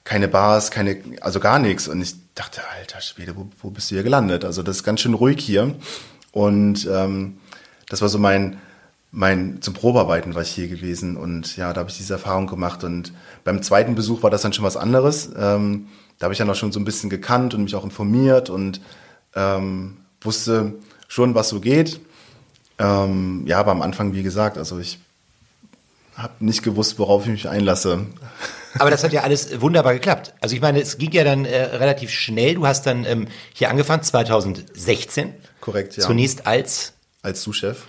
keine 0.05 0.29
Bars, 0.29 0.71
keine, 0.71 0.99
also 1.23 1.41
gar 1.41 1.59
nichts. 1.59 1.89
Und 1.89 2.03
ich 2.03 2.15
dachte, 2.35 2.61
alter 2.79 3.01
Schwede, 3.01 3.37
wo, 3.37 3.49
wo 3.63 3.71
bist 3.71 3.91
du 3.91 3.95
hier 3.95 4.03
gelandet? 4.03 4.45
Also 4.45 4.63
das 4.63 4.77
ist 4.77 4.85
ganz 4.85 5.01
schön 5.01 5.15
ruhig 5.15 5.43
hier. 5.43 5.75
Und 6.33 6.87
ähm, 6.91 7.39
das 7.89 8.03
war 8.03 8.11
so 8.11 8.19
mein, 8.19 8.59
mein, 9.13 9.63
zum 9.63 9.73
Probearbeiten 9.73 10.35
war 10.35 10.43
ich 10.43 10.51
hier 10.51 10.69
gewesen. 10.69 11.17
Und 11.17 11.57
ja, 11.57 11.73
da 11.73 11.81
habe 11.81 11.91
ich 11.91 11.97
diese 11.97 12.13
Erfahrung 12.13 12.47
gemacht. 12.47 12.85
Und 12.85 13.15
beim 13.45 13.63
zweiten 13.63 13.95
Besuch 13.95 14.23
war 14.23 14.31
das 14.31 14.43
dann 14.43 14.53
schon 14.53 14.65
was 14.65 14.77
anderes. 14.77 15.31
Ähm, 15.35 15.89
da 16.23 16.27
habe 16.27 16.35
ich 16.35 16.39
ja 16.39 16.45
noch 16.45 16.55
schon 16.55 16.71
so 16.71 16.79
ein 16.79 16.85
bisschen 16.85 17.11
gekannt 17.11 17.53
und 17.53 17.65
mich 17.65 17.75
auch 17.75 17.83
informiert 17.83 18.49
und 18.49 18.81
ähm, 19.35 19.97
wusste 20.21 20.75
schon, 21.09 21.35
was 21.35 21.49
so 21.49 21.59
geht. 21.59 21.99
Ähm, 22.79 23.43
ja, 23.49 23.59
aber 23.59 23.73
am 23.73 23.83
Anfang, 23.83 24.15
wie 24.15 24.23
gesagt, 24.23 24.57
also 24.57 24.79
ich 24.79 25.01
habe 26.15 26.35
nicht 26.39 26.63
gewusst, 26.63 27.01
worauf 27.01 27.25
ich 27.25 27.33
mich 27.33 27.49
einlasse. 27.49 28.07
Aber 28.79 28.91
das 28.91 29.03
hat 29.05 29.13
ja 29.13 29.23
alles 29.23 29.61
wunderbar 29.61 29.95
geklappt. 29.95 30.33
Also 30.41 30.55
ich 30.55 30.63
meine, 30.63 30.81
es 30.81 30.97
ging 30.97 31.11
ja 31.11 31.25
dann 31.25 31.45
äh, 31.45 31.61
relativ 31.61 32.11
schnell. 32.11 32.55
Du 32.55 32.67
hast 32.67 32.87
dann 32.87 33.05
ähm, 33.05 33.27
hier 33.53 33.69
angefangen 33.69 34.03
2016. 34.03 35.35
Korrekt, 35.61 35.97
ja. 35.97 36.05
Zunächst 36.05 36.47
als 36.47 36.93
als 37.23 37.43
Sous-Chef. 37.43 37.83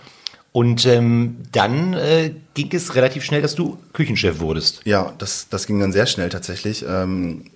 Und 0.52 0.84
ähm, 0.86 1.38
dann 1.52 1.94
äh, 1.94 2.32
ging 2.54 2.68
es 2.72 2.94
relativ 2.96 3.24
schnell, 3.24 3.42
dass 3.42 3.54
du 3.54 3.78
Küchenchef 3.92 4.40
wurdest. 4.40 4.82
Ja, 4.84 5.14
das, 5.18 5.48
das 5.48 5.66
ging 5.66 5.80
dann 5.80 5.92
sehr 5.92 6.06
schnell 6.06 6.28
tatsächlich. 6.28 6.84
Ähm, 6.86 7.46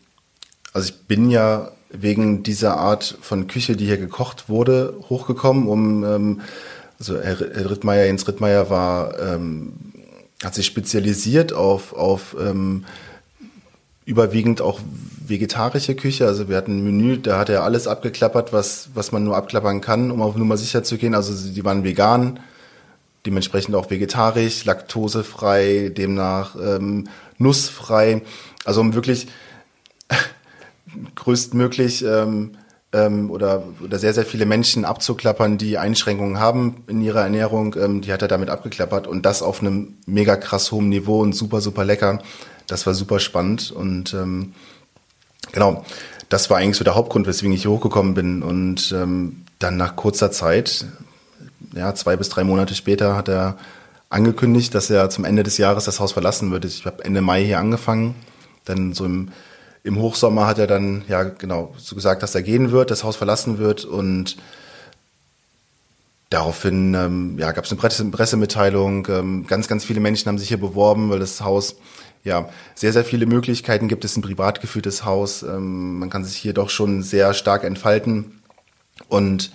also 0.78 0.90
ich 0.90 1.06
bin 1.08 1.28
ja 1.28 1.72
wegen 1.90 2.44
dieser 2.44 2.76
Art 2.76 3.18
von 3.20 3.48
Küche, 3.48 3.74
die 3.76 3.86
hier 3.86 3.96
gekocht 3.96 4.48
wurde, 4.48 4.94
hochgekommen, 5.08 5.66
um 5.66 6.04
ähm, 6.04 6.40
also 7.00 7.20
Herr, 7.20 7.40
Rittmeier, 7.40 8.06
Jens 8.06 8.28
Rittmeier 8.28 8.70
war, 8.70 9.18
ähm, 9.18 9.72
hat 10.40 10.54
sich 10.54 10.66
spezialisiert 10.66 11.52
auf, 11.52 11.94
auf 11.94 12.36
ähm, 12.40 12.84
überwiegend 14.04 14.60
auch 14.60 14.78
vegetarische 15.26 15.96
Küche. 15.96 16.26
Also 16.26 16.48
wir 16.48 16.56
hatten 16.56 16.78
ein 16.78 16.84
Menü, 16.84 17.18
da 17.18 17.40
hat 17.40 17.48
er 17.48 17.64
alles 17.64 17.88
abgeklappert, 17.88 18.52
was, 18.52 18.90
was 18.94 19.10
man 19.10 19.24
nur 19.24 19.36
abklappern 19.36 19.80
kann, 19.80 20.12
um 20.12 20.22
auf 20.22 20.36
Nummer 20.36 20.56
sicher 20.56 20.84
zu 20.84 20.96
gehen. 20.96 21.16
Also 21.16 21.50
die 21.50 21.64
waren 21.64 21.82
vegan, 21.82 22.38
dementsprechend 23.26 23.74
auch 23.74 23.90
vegetarisch, 23.90 24.64
laktosefrei, 24.64 25.88
demnach 25.88 26.54
ähm, 26.54 27.08
nussfrei. 27.36 28.22
Also 28.64 28.80
um 28.80 28.94
wirklich 28.94 29.26
größtmöglich 31.14 32.04
ähm, 32.04 32.52
ähm, 32.92 33.30
oder, 33.30 33.64
oder 33.84 33.98
sehr, 33.98 34.14
sehr 34.14 34.24
viele 34.24 34.46
Menschen 34.46 34.84
abzuklappern, 34.84 35.58
die 35.58 35.78
Einschränkungen 35.78 36.38
haben 36.38 36.84
in 36.86 37.02
ihrer 37.02 37.22
Ernährung, 37.22 37.76
ähm, 37.78 38.00
die 38.00 38.12
hat 38.12 38.22
er 38.22 38.28
damit 38.28 38.50
abgeklappert 38.50 39.06
und 39.06 39.26
das 39.26 39.42
auf 39.42 39.60
einem 39.60 39.96
mega 40.06 40.36
krass 40.36 40.72
hohen 40.72 40.88
Niveau 40.88 41.20
und 41.20 41.34
super, 41.34 41.60
super 41.60 41.84
lecker. 41.84 42.20
Das 42.66 42.86
war 42.86 42.94
super 42.94 43.18
spannend 43.20 43.70
und 43.70 44.14
ähm, 44.14 44.54
genau, 45.52 45.84
das 46.28 46.50
war 46.50 46.58
eigentlich 46.58 46.76
so 46.76 46.84
der 46.84 46.94
Hauptgrund, 46.94 47.26
weswegen 47.26 47.52
ich 47.52 47.62
hier 47.62 47.70
hochgekommen 47.70 48.14
bin 48.14 48.42
und 48.42 48.92
ähm, 48.92 49.44
dann 49.58 49.76
nach 49.76 49.96
kurzer 49.96 50.30
Zeit, 50.30 50.86
ja, 51.74 51.94
zwei 51.94 52.16
bis 52.16 52.28
drei 52.28 52.44
Monate 52.44 52.74
später 52.74 53.16
hat 53.16 53.28
er 53.28 53.56
angekündigt, 54.10 54.74
dass 54.74 54.90
er 54.90 55.10
zum 55.10 55.24
Ende 55.24 55.42
des 55.42 55.58
Jahres 55.58 55.84
das 55.84 56.00
Haus 56.00 56.12
verlassen 56.12 56.50
würde. 56.50 56.68
Ich 56.68 56.86
habe 56.86 57.04
Ende 57.04 57.20
Mai 57.20 57.44
hier 57.44 57.58
angefangen, 57.58 58.14
dann 58.64 58.94
so 58.94 59.04
im 59.04 59.30
im 59.88 59.98
Hochsommer 59.98 60.46
hat 60.46 60.58
er 60.58 60.66
dann, 60.66 61.02
ja 61.08 61.24
genau, 61.24 61.74
so 61.78 61.96
gesagt, 61.96 62.22
dass 62.22 62.34
er 62.34 62.42
gehen 62.42 62.70
wird, 62.70 62.90
das 62.90 63.04
Haus 63.04 63.16
verlassen 63.16 63.58
wird 63.58 63.86
und 63.86 64.36
daraufhin 66.28 67.36
ja, 67.38 67.52
gab 67.52 67.64
es 67.64 67.70
eine 67.70 67.80
Presse 67.80 68.04
Pressemitteilung. 68.04 69.08
Ähm, 69.08 69.46
ganz, 69.46 69.66
ganz 69.66 69.86
viele 69.86 70.00
Menschen 70.00 70.28
haben 70.28 70.36
sich 70.36 70.48
hier 70.48 70.60
beworben, 70.60 71.08
weil 71.08 71.20
das 71.20 71.40
Haus 71.40 71.76
ja 72.22 72.50
sehr, 72.74 72.92
sehr 72.92 73.04
viele 73.04 73.24
Möglichkeiten 73.24 73.88
gibt. 73.88 74.04
Es 74.04 74.10
ist 74.10 74.18
ein 74.18 74.22
privat 74.22 74.60
geführtes 74.60 75.06
Haus. 75.06 75.42
Ähm, 75.42 75.98
man 75.98 76.10
kann 76.10 76.22
sich 76.22 76.36
hier 76.36 76.52
doch 76.52 76.68
schon 76.68 77.02
sehr 77.02 77.32
stark 77.32 77.64
entfalten. 77.64 78.42
Und 79.08 79.50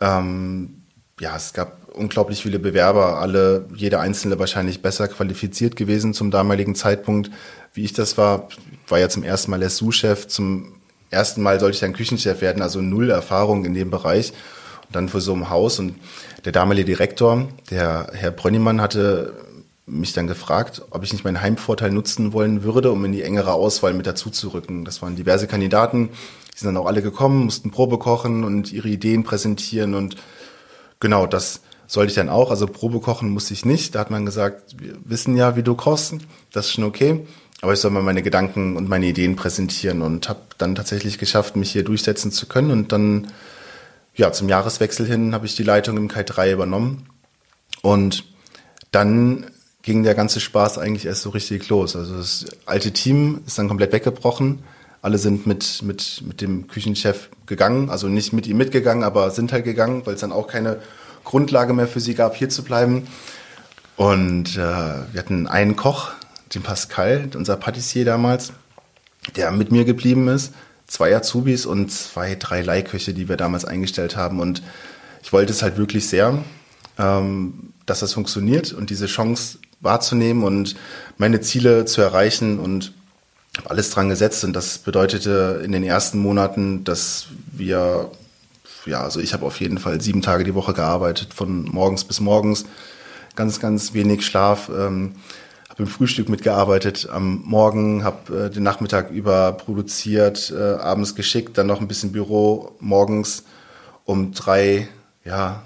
ähm, 0.00 0.82
ja, 1.20 1.36
es 1.36 1.52
gab 1.52 1.79
unglaublich 2.00 2.42
viele 2.42 2.58
Bewerber, 2.58 3.18
alle, 3.18 3.66
jeder 3.74 4.00
einzelne 4.00 4.38
wahrscheinlich 4.38 4.82
besser 4.82 5.06
qualifiziert 5.08 5.76
gewesen 5.76 6.14
zum 6.14 6.30
damaligen 6.30 6.74
Zeitpunkt, 6.74 7.30
wie 7.74 7.84
ich 7.84 7.92
das 7.92 8.18
war. 8.18 8.48
War 8.88 8.98
ja 8.98 9.08
zum 9.08 9.22
ersten 9.22 9.50
Mal 9.50 9.60
der 9.60 9.70
Sous-Chef, 9.70 10.26
zum 10.26 10.72
ersten 11.10 11.42
Mal 11.42 11.60
sollte 11.60 11.74
ich 11.74 11.80
dann 11.80 11.92
Küchenchef 11.92 12.40
werden, 12.40 12.62
also 12.62 12.80
null 12.80 13.10
Erfahrung 13.10 13.64
in 13.64 13.74
dem 13.74 13.90
Bereich. 13.90 14.32
Und 14.86 14.96
dann 14.96 15.08
für 15.08 15.20
so 15.20 15.34
ein 15.34 15.50
Haus 15.50 15.78
und 15.78 15.94
der 16.44 16.52
damalige 16.52 16.86
Direktor, 16.86 17.48
der 17.70 18.10
Herr 18.12 18.30
Brönnimann, 18.30 18.80
hatte 18.80 19.34
mich 19.86 20.12
dann 20.12 20.26
gefragt, 20.26 20.82
ob 20.90 21.02
ich 21.02 21.12
nicht 21.12 21.24
meinen 21.24 21.40
Heimvorteil 21.40 21.90
nutzen 21.90 22.32
wollen 22.32 22.62
würde, 22.62 22.90
um 22.92 23.04
in 23.04 23.12
die 23.12 23.22
engere 23.22 23.52
Auswahl 23.52 23.92
mit 23.92 24.06
dazu 24.06 24.30
zu 24.30 24.48
rücken. 24.48 24.84
Das 24.84 25.02
waren 25.02 25.16
diverse 25.16 25.46
Kandidaten, 25.46 26.10
die 26.54 26.58
sind 26.58 26.66
dann 26.66 26.76
auch 26.76 26.86
alle 26.86 27.02
gekommen, 27.02 27.44
mussten 27.44 27.70
Probe 27.70 27.98
kochen 27.98 28.44
und 28.44 28.72
ihre 28.72 28.88
Ideen 28.88 29.24
präsentieren 29.24 29.94
und 29.94 30.16
genau 31.00 31.26
das 31.26 31.60
sollte 31.90 32.10
ich 32.10 32.14
dann 32.14 32.28
auch. 32.28 32.52
Also 32.52 32.68
Probe 32.68 33.00
kochen 33.00 33.30
musste 33.30 33.52
ich 33.52 33.64
nicht. 33.64 33.96
Da 33.96 33.98
hat 33.98 34.12
man 34.12 34.24
gesagt, 34.24 34.76
wir 34.78 34.94
wissen 35.04 35.36
ja, 35.36 35.56
wie 35.56 35.64
du 35.64 35.74
kochst, 35.74 36.14
das 36.52 36.66
ist 36.66 36.72
schon 36.72 36.84
okay. 36.84 37.26
Aber 37.62 37.72
ich 37.72 37.80
soll 37.80 37.90
mal 37.90 38.02
meine 38.02 38.22
Gedanken 38.22 38.76
und 38.76 38.88
meine 38.88 39.06
Ideen 39.06 39.34
präsentieren 39.34 40.00
und 40.00 40.28
habe 40.28 40.38
dann 40.56 40.76
tatsächlich 40.76 41.18
geschafft, 41.18 41.56
mich 41.56 41.72
hier 41.72 41.82
durchsetzen 41.82 42.30
zu 42.30 42.46
können. 42.46 42.70
Und 42.70 42.92
dann, 42.92 43.32
ja, 44.14 44.30
zum 44.30 44.48
Jahreswechsel 44.48 45.04
hin 45.04 45.34
habe 45.34 45.46
ich 45.46 45.56
die 45.56 45.64
Leitung 45.64 45.96
im 45.96 46.06
Kai 46.06 46.22
3 46.22 46.52
übernommen. 46.52 47.08
Und 47.82 48.24
dann 48.92 49.50
ging 49.82 50.04
der 50.04 50.14
ganze 50.14 50.38
Spaß 50.38 50.78
eigentlich 50.78 51.06
erst 51.06 51.22
so 51.22 51.30
richtig 51.30 51.68
los. 51.68 51.96
Also 51.96 52.16
das 52.16 52.46
alte 52.66 52.92
Team 52.92 53.40
ist 53.48 53.58
dann 53.58 53.66
komplett 53.66 53.92
weggebrochen. 53.92 54.60
Alle 55.02 55.18
sind 55.18 55.44
mit, 55.44 55.82
mit, 55.82 56.22
mit 56.24 56.40
dem 56.40 56.68
Küchenchef 56.68 57.30
gegangen, 57.46 57.90
also 57.90 58.06
nicht 58.06 58.32
mit 58.32 58.46
ihm 58.46 58.58
mitgegangen, 58.58 59.02
aber 59.02 59.30
sind 59.32 59.52
halt 59.52 59.64
gegangen, 59.64 60.02
weil 60.04 60.14
es 60.14 60.20
dann 60.20 60.30
auch 60.30 60.46
keine 60.46 60.78
Grundlage 61.30 61.72
mehr 61.74 61.86
für 61.86 62.00
sie 62.00 62.14
gab, 62.14 62.34
hier 62.34 62.48
zu 62.48 62.64
bleiben. 62.64 63.06
Und 63.94 64.56
äh, 64.56 64.58
wir 64.58 65.18
hatten 65.18 65.46
einen 65.46 65.76
Koch, 65.76 66.10
den 66.52 66.62
Pascal, 66.62 67.30
unser 67.36 67.56
Patissier 67.56 68.04
damals, 68.04 68.52
der 69.36 69.52
mit 69.52 69.70
mir 69.70 69.84
geblieben 69.84 70.26
ist, 70.26 70.52
zwei 70.88 71.14
Azubis 71.14 71.66
und 71.66 71.92
zwei, 71.92 72.34
drei 72.34 72.62
Leihköche, 72.62 73.14
die 73.14 73.28
wir 73.28 73.36
damals 73.36 73.64
eingestellt 73.64 74.16
haben. 74.16 74.40
Und 74.40 74.60
ich 75.22 75.32
wollte 75.32 75.52
es 75.52 75.62
halt 75.62 75.76
wirklich 75.76 76.08
sehr, 76.08 76.42
ähm, 76.98 77.74
dass 77.86 78.00
das 78.00 78.12
funktioniert 78.12 78.72
und 78.72 78.90
diese 78.90 79.06
Chance 79.06 79.58
wahrzunehmen 79.78 80.42
und 80.42 80.74
meine 81.16 81.40
Ziele 81.40 81.84
zu 81.84 82.00
erreichen 82.00 82.58
und 82.58 82.92
habe 83.56 83.70
alles 83.70 83.90
dran 83.90 84.08
gesetzt 84.08 84.42
und 84.42 84.52
das 84.52 84.78
bedeutete 84.78 85.62
in 85.64 85.70
den 85.70 85.84
ersten 85.84 86.18
Monaten, 86.18 86.82
dass 86.82 87.26
wir, 87.52 88.10
ja, 88.86 89.02
also 89.02 89.20
ich 89.20 89.32
habe 89.32 89.44
auf 89.46 89.60
jeden 89.60 89.78
Fall 89.78 90.00
sieben 90.00 90.22
Tage 90.22 90.44
die 90.44 90.54
Woche 90.54 90.72
gearbeitet, 90.72 91.34
von 91.34 91.64
morgens 91.64 92.04
bis 92.04 92.20
morgens, 92.20 92.64
ganz, 93.36 93.60
ganz 93.60 93.94
wenig 93.94 94.24
Schlaf, 94.24 94.68
ähm, 94.68 95.16
habe 95.68 95.82
im 95.82 95.88
Frühstück 95.88 96.28
mitgearbeitet 96.28 97.08
am 97.10 97.42
Morgen, 97.44 98.04
habe 98.04 98.46
äh, 98.46 98.50
den 98.50 98.62
Nachmittag 98.62 99.10
über 99.10 99.52
produziert, 99.52 100.52
äh, 100.56 100.74
abends 100.74 101.14
geschickt, 101.14 101.56
dann 101.58 101.66
noch 101.66 101.80
ein 101.80 101.88
bisschen 101.88 102.12
Büro, 102.12 102.72
morgens 102.80 103.44
um 104.04 104.32
drei, 104.32 104.88
ja, 105.24 105.62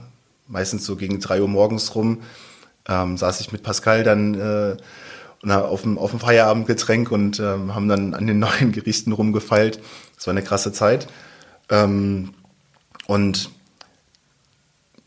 meistens 0.47 0.85
so 0.85 0.97
gegen 0.97 1.21
drei 1.21 1.41
Uhr 1.41 1.49
morgens 1.49 1.95
rum, 1.95 2.23
ähm, 2.87 3.17
saß 3.17 3.41
ich 3.41 3.53
mit 3.53 3.63
Pascal 3.63 4.05
dann 4.05 4.35
äh, 4.35 4.77
auf 5.51 5.83
dem, 5.83 5.99
auf 5.99 6.11
dem 6.11 6.21
Feierabendgetränk 6.21 7.11
und 7.11 7.41
ähm, 7.41 7.75
haben 7.75 7.89
dann 7.89 8.15
an 8.15 8.27
den 8.27 8.39
neuen 8.41 8.73
Gerichten 8.73 9.13
rumgefeilt. 9.13 9.81
Das 10.17 10.27
war 10.27 10.33
eine 10.33 10.43
krasse 10.43 10.73
Zeit. 10.73 11.07
Ähm, 11.71 12.31
und 13.07 13.51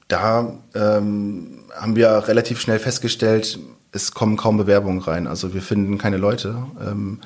da 0.07 0.53
ähm, 0.73 1.65
haben 1.75 1.95
wir 1.95 2.27
relativ 2.27 2.59
schnell 2.61 2.79
festgestellt, 2.79 3.59
es 3.91 4.13
kommen 4.13 4.37
kaum 4.37 4.57
Bewerbungen 4.57 5.01
rein. 5.01 5.27
Also 5.27 5.53
wir 5.53 5.61
finden 5.61 5.97
keine 5.97 6.17
Leute. 6.17 6.55
Ähm, 6.85 7.19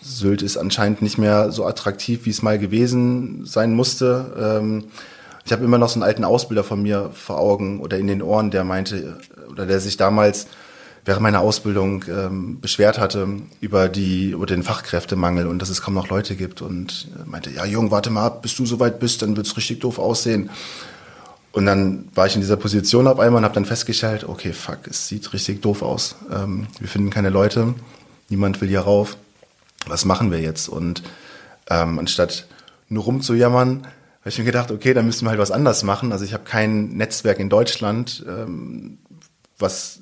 Sylt 0.00 0.42
ist 0.42 0.56
anscheinend 0.56 1.00
nicht 1.00 1.16
mehr 1.16 1.52
so 1.52 1.64
attraktiv, 1.64 2.26
wie 2.26 2.30
es 2.30 2.42
mal 2.42 2.58
gewesen 2.58 3.46
sein 3.46 3.72
musste. 3.72 4.60
Ähm, 4.60 4.84
ich 5.44 5.52
habe 5.52 5.64
immer 5.64 5.78
noch 5.78 5.88
so 5.88 5.94
einen 5.94 6.02
alten 6.02 6.24
Ausbilder 6.24 6.64
von 6.64 6.82
mir 6.82 7.10
vor 7.14 7.38
Augen 7.38 7.80
oder 7.80 7.98
in 7.98 8.06
den 8.06 8.22
Ohren, 8.22 8.50
der 8.50 8.64
meinte, 8.64 9.18
oder 9.50 9.66
der 9.66 9.80
sich 9.80 9.96
damals 9.96 10.46
während 11.04 11.22
meiner 11.22 11.40
Ausbildung 11.40 12.04
ähm, 12.08 12.60
beschwert 12.60 12.98
hatte 12.98 13.28
über 13.60 13.88
die 13.88 14.30
über 14.30 14.46
den 14.46 14.62
Fachkräftemangel 14.62 15.46
und 15.46 15.60
dass 15.60 15.68
es 15.68 15.82
kaum 15.82 15.94
noch 15.94 16.08
Leute 16.08 16.36
gibt 16.36 16.62
und 16.62 17.08
meinte, 17.26 17.50
ja 17.50 17.64
Jung, 17.64 17.90
warte 17.90 18.10
mal 18.10 18.26
ab, 18.26 18.42
bis 18.42 18.54
du 18.56 18.66
soweit 18.66 19.00
bist, 19.00 19.22
dann 19.22 19.36
wird's 19.36 19.56
richtig 19.56 19.80
doof 19.80 19.98
aussehen. 19.98 20.50
Und 21.52 21.66
dann 21.66 22.08
war 22.14 22.26
ich 22.26 22.34
in 22.34 22.40
dieser 22.40 22.56
Position 22.56 23.06
auf 23.06 23.18
einmal 23.18 23.40
und 23.40 23.44
habe 23.44 23.54
dann 23.54 23.66
festgestellt, 23.66 24.24
okay, 24.24 24.52
fuck, 24.52 24.86
es 24.88 25.08
sieht 25.08 25.32
richtig 25.34 25.60
doof 25.60 25.82
aus. 25.82 26.16
Ähm, 26.32 26.66
wir 26.78 26.88
finden 26.88 27.10
keine 27.10 27.28
Leute, 27.28 27.74
niemand 28.30 28.60
will 28.60 28.68
hier 28.68 28.80
rauf. 28.80 29.16
Was 29.86 30.04
machen 30.04 30.30
wir 30.30 30.40
jetzt? 30.40 30.68
Und 30.68 31.02
ähm, 31.68 31.98
anstatt 31.98 32.46
nur 32.88 33.04
rumzujammern, 33.04 33.86
habe 34.20 34.28
ich 34.30 34.38
mir 34.38 34.44
gedacht, 34.44 34.70
okay, 34.70 34.94
dann 34.94 35.04
müssen 35.04 35.26
wir 35.26 35.30
halt 35.30 35.40
was 35.40 35.50
anders 35.50 35.82
machen. 35.82 36.12
Also 36.12 36.24
ich 36.24 36.32
habe 36.32 36.44
kein 36.44 36.90
Netzwerk 36.90 37.38
in 37.40 37.48
Deutschland, 37.48 38.24
ähm, 38.26 38.98
was 39.58 40.00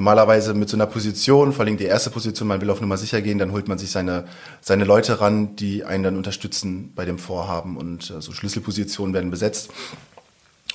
normalerweise 0.00 0.54
mit 0.54 0.70
so 0.70 0.78
einer 0.78 0.86
Position, 0.86 1.52
vor 1.52 1.66
allem 1.66 1.76
die 1.76 1.84
erste 1.84 2.08
Position, 2.08 2.48
man 2.48 2.62
will 2.62 2.70
auf 2.70 2.80
Nummer 2.80 2.96
sicher 2.96 3.20
gehen, 3.20 3.38
dann 3.38 3.52
holt 3.52 3.68
man 3.68 3.76
sich 3.76 3.90
seine, 3.90 4.24
seine 4.62 4.84
Leute 4.84 5.20
ran, 5.20 5.56
die 5.56 5.84
einen 5.84 6.02
dann 6.02 6.16
unterstützen 6.16 6.92
bei 6.94 7.04
dem 7.04 7.18
Vorhaben 7.18 7.76
und 7.76 8.10
äh, 8.10 8.22
so 8.22 8.32
Schlüsselpositionen 8.32 9.12
werden 9.12 9.30
besetzt. 9.30 9.70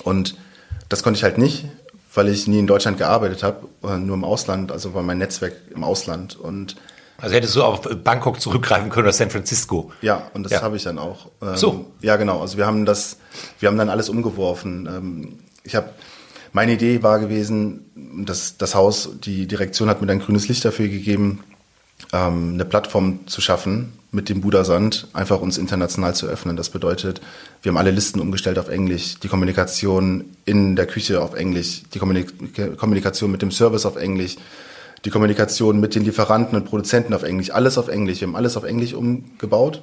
Und 0.04 0.36
das 0.88 1.02
konnte 1.02 1.18
ich 1.18 1.24
halt 1.24 1.38
nicht, 1.38 1.64
weil 2.14 2.28
ich 2.28 2.46
nie 2.46 2.60
in 2.60 2.68
Deutschland 2.68 2.98
gearbeitet 2.98 3.42
habe, 3.42 3.66
äh, 3.82 3.96
nur 3.96 4.14
im 4.14 4.22
Ausland, 4.22 4.70
also 4.70 4.94
war 4.94 5.02
mein 5.02 5.18
Netzwerk 5.18 5.54
im 5.74 5.82
Ausland 5.82 6.36
und 6.36 6.76
also 7.18 7.34
hättest 7.34 7.56
du 7.56 7.64
auf 7.64 7.80
Bangkok 8.04 8.40
zurückgreifen 8.40 8.90
können 8.90 9.06
oder 9.06 9.12
San 9.12 9.30
Francisco. 9.30 9.90
Ja, 10.02 10.30
und 10.34 10.44
das 10.44 10.52
ja. 10.52 10.62
habe 10.62 10.76
ich 10.76 10.84
dann 10.84 10.98
auch. 10.98 11.30
Ähm, 11.42 11.56
so. 11.56 11.86
Ja, 12.02 12.16
genau. 12.16 12.42
Also 12.42 12.58
wir 12.58 12.66
haben 12.66 12.84
das, 12.84 13.16
wir 13.58 13.70
haben 13.70 13.78
dann 13.78 13.88
alles 13.88 14.10
umgeworfen. 14.10 14.86
Ähm, 14.86 15.38
ich 15.64 15.74
habe, 15.74 15.88
meine 16.56 16.72
Idee 16.72 17.02
war 17.02 17.18
gewesen, 17.18 17.84
dass 18.24 18.56
das 18.56 18.74
Haus, 18.74 19.10
die 19.22 19.46
Direktion 19.46 19.90
hat 19.90 20.00
mir 20.00 20.06
dann 20.06 20.20
grünes 20.20 20.48
Licht 20.48 20.64
dafür 20.64 20.88
gegeben, 20.88 21.40
ähm, 22.14 22.54
eine 22.54 22.64
Plattform 22.64 23.26
zu 23.26 23.42
schaffen 23.42 23.92
mit 24.10 24.30
dem 24.30 24.40
Budasand, 24.40 25.08
einfach 25.12 25.42
uns 25.42 25.58
international 25.58 26.14
zu 26.14 26.26
öffnen. 26.26 26.56
Das 26.56 26.70
bedeutet, 26.70 27.20
wir 27.60 27.70
haben 27.70 27.76
alle 27.76 27.90
Listen 27.90 28.20
umgestellt 28.20 28.58
auf 28.58 28.68
Englisch, 28.68 29.20
die 29.20 29.28
Kommunikation 29.28 30.24
in 30.46 30.76
der 30.76 30.86
Küche 30.86 31.20
auf 31.20 31.34
Englisch, 31.34 31.82
die 31.92 31.98
Kommunik 31.98 32.32
Kommunikation 32.78 33.30
mit 33.30 33.42
dem 33.42 33.50
Service 33.50 33.84
auf 33.84 33.96
Englisch 33.96 34.36
die 35.04 35.10
Kommunikation 35.10 35.78
mit 35.78 35.94
den 35.94 36.04
Lieferanten 36.04 36.58
und 36.58 36.64
Produzenten 36.64 37.12
auf 37.14 37.22
Englisch, 37.22 37.50
alles 37.50 37.78
auf 37.78 37.86
Englisch. 37.86 38.20
Wir 38.20 38.28
haben 38.28 38.34
alles 38.34 38.56
auf 38.56 38.64
Englisch 38.64 38.92
umgebaut 38.92 39.82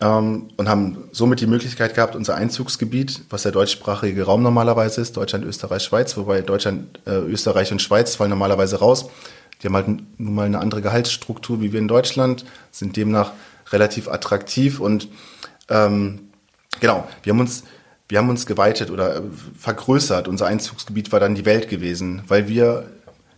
ähm, 0.00 0.48
und 0.56 0.68
haben 0.68 1.08
somit 1.12 1.40
die 1.40 1.46
Möglichkeit 1.46 1.94
gehabt, 1.94 2.16
unser 2.16 2.34
Einzugsgebiet, 2.34 3.22
was 3.30 3.42
der 3.42 3.52
deutschsprachige 3.52 4.24
Raum 4.24 4.42
normalerweise 4.42 5.00
ist, 5.00 5.16
Deutschland, 5.16 5.44
Österreich, 5.44 5.82
Schweiz, 5.82 6.16
wobei 6.16 6.42
Deutschland, 6.42 7.00
äh, 7.06 7.18
Österreich 7.18 7.72
und 7.72 7.80
Schweiz 7.80 8.16
fallen 8.16 8.30
normalerweise 8.30 8.78
raus. 8.78 9.08
Die 9.62 9.66
haben 9.66 9.74
halt 9.74 9.86
nun 9.86 10.34
mal 10.34 10.46
eine 10.46 10.58
andere 10.58 10.82
Gehaltsstruktur 10.82 11.60
wie 11.60 11.72
wir 11.72 11.80
in 11.80 11.88
Deutschland, 11.88 12.44
sind 12.70 12.96
demnach 12.96 13.32
relativ 13.72 14.08
attraktiv 14.08 14.80
und 14.80 15.08
ähm, 15.68 16.28
genau, 16.80 17.08
wir 17.22 17.32
haben 17.32 17.40
uns 17.40 17.64
wir 18.08 18.18
haben 18.18 18.28
uns 18.28 18.46
geweitet 18.46 18.90
oder 18.90 19.16
äh, 19.16 19.22
vergrößert. 19.58 20.28
Unser 20.28 20.46
Einzugsgebiet 20.46 21.10
war 21.10 21.20
dann 21.20 21.34
die 21.34 21.44
Welt 21.44 21.68
gewesen, 21.68 22.22
weil 22.28 22.48
wir 22.48 22.88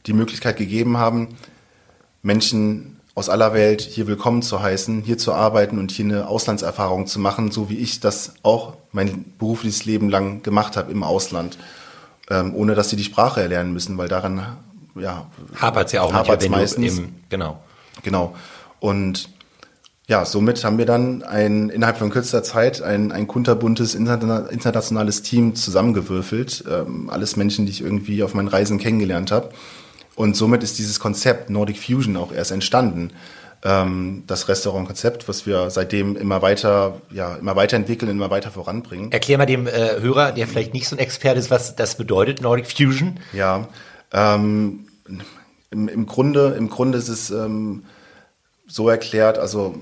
die 0.06 0.12
Möglichkeit 0.12 0.56
gegeben 0.56 0.98
haben, 0.98 1.36
Menschen 2.22 2.97
aus 3.18 3.28
aller 3.28 3.52
Welt 3.52 3.80
hier 3.80 4.06
willkommen 4.06 4.42
zu 4.42 4.62
heißen, 4.62 5.02
hier 5.02 5.18
zu 5.18 5.32
arbeiten 5.32 5.78
und 5.78 5.90
hier 5.90 6.04
eine 6.04 6.28
Auslandserfahrung 6.28 7.08
zu 7.08 7.18
machen, 7.18 7.50
so 7.50 7.68
wie 7.68 7.76
ich 7.76 7.98
das 7.98 8.34
auch 8.44 8.74
mein 8.92 9.24
berufliches 9.38 9.84
Leben 9.84 10.08
lang 10.08 10.44
gemacht 10.44 10.76
habe 10.76 10.92
im 10.92 11.02
Ausland, 11.02 11.58
ähm, 12.30 12.54
ohne 12.54 12.76
dass 12.76 12.90
sie 12.90 12.96
die 12.96 13.02
Sprache 13.02 13.40
erlernen 13.40 13.72
müssen, 13.72 13.98
weil 13.98 14.06
daran 14.06 14.56
ja 14.94 15.26
hapert 15.60 15.92
ja 15.92 16.02
auch 16.02 16.12
hapert's 16.12 16.48
meistens. 16.48 16.98
Eben, 16.98 17.24
genau. 17.28 17.58
Genau. 18.04 18.36
Und 18.78 19.28
ja, 20.06 20.24
somit 20.24 20.62
haben 20.62 20.78
wir 20.78 20.86
dann 20.86 21.24
ein, 21.24 21.70
innerhalb 21.70 21.98
von 21.98 22.10
kürzester 22.10 22.44
Zeit 22.44 22.82
ein, 22.82 23.10
ein 23.10 23.26
kunterbuntes 23.26 23.96
internationales 23.96 25.22
Team 25.22 25.56
zusammengewürfelt. 25.56 26.64
Ähm, 26.70 27.10
alles 27.10 27.34
Menschen, 27.34 27.66
die 27.66 27.72
ich 27.72 27.80
irgendwie 27.80 28.22
auf 28.22 28.34
meinen 28.34 28.48
Reisen 28.48 28.78
kennengelernt 28.78 29.32
habe. 29.32 29.50
Und 30.18 30.36
somit 30.36 30.64
ist 30.64 30.80
dieses 30.80 30.98
Konzept 30.98 31.48
Nordic 31.48 31.78
Fusion 31.78 32.16
auch 32.16 32.32
erst 32.32 32.50
entstanden. 32.50 33.12
Ähm, 33.62 34.24
das 34.26 34.48
Restaurantkonzept, 34.48 35.28
was 35.28 35.46
wir 35.46 35.70
seitdem 35.70 36.16
immer 36.16 36.42
weiter, 36.42 37.00
ja, 37.12 37.36
immer 37.36 37.54
weiterentwickeln, 37.54 38.10
immer 38.10 38.28
weiter 38.28 38.50
voranbringen. 38.50 39.12
Erklär 39.12 39.38
mal 39.38 39.46
dem 39.46 39.68
äh, 39.68 40.00
Hörer, 40.00 40.32
der 40.32 40.48
vielleicht 40.48 40.74
nicht 40.74 40.88
so 40.88 40.96
ein 40.96 40.98
Experte 40.98 41.38
ist, 41.38 41.52
was 41.52 41.76
das 41.76 41.96
bedeutet, 41.96 42.42
Nordic 42.42 42.66
Fusion. 42.66 43.20
Ja, 43.32 43.68
ähm, 44.12 44.88
im, 45.70 45.86
im, 45.86 46.06
Grunde, 46.06 46.56
im 46.58 46.68
Grunde 46.68 46.98
ist 46.98 47.08
es 47.08 47.30
ähm, 47.30 47.84
so 48.66 48.88
erklärt, 48.88 49.38
also 49.38 49.76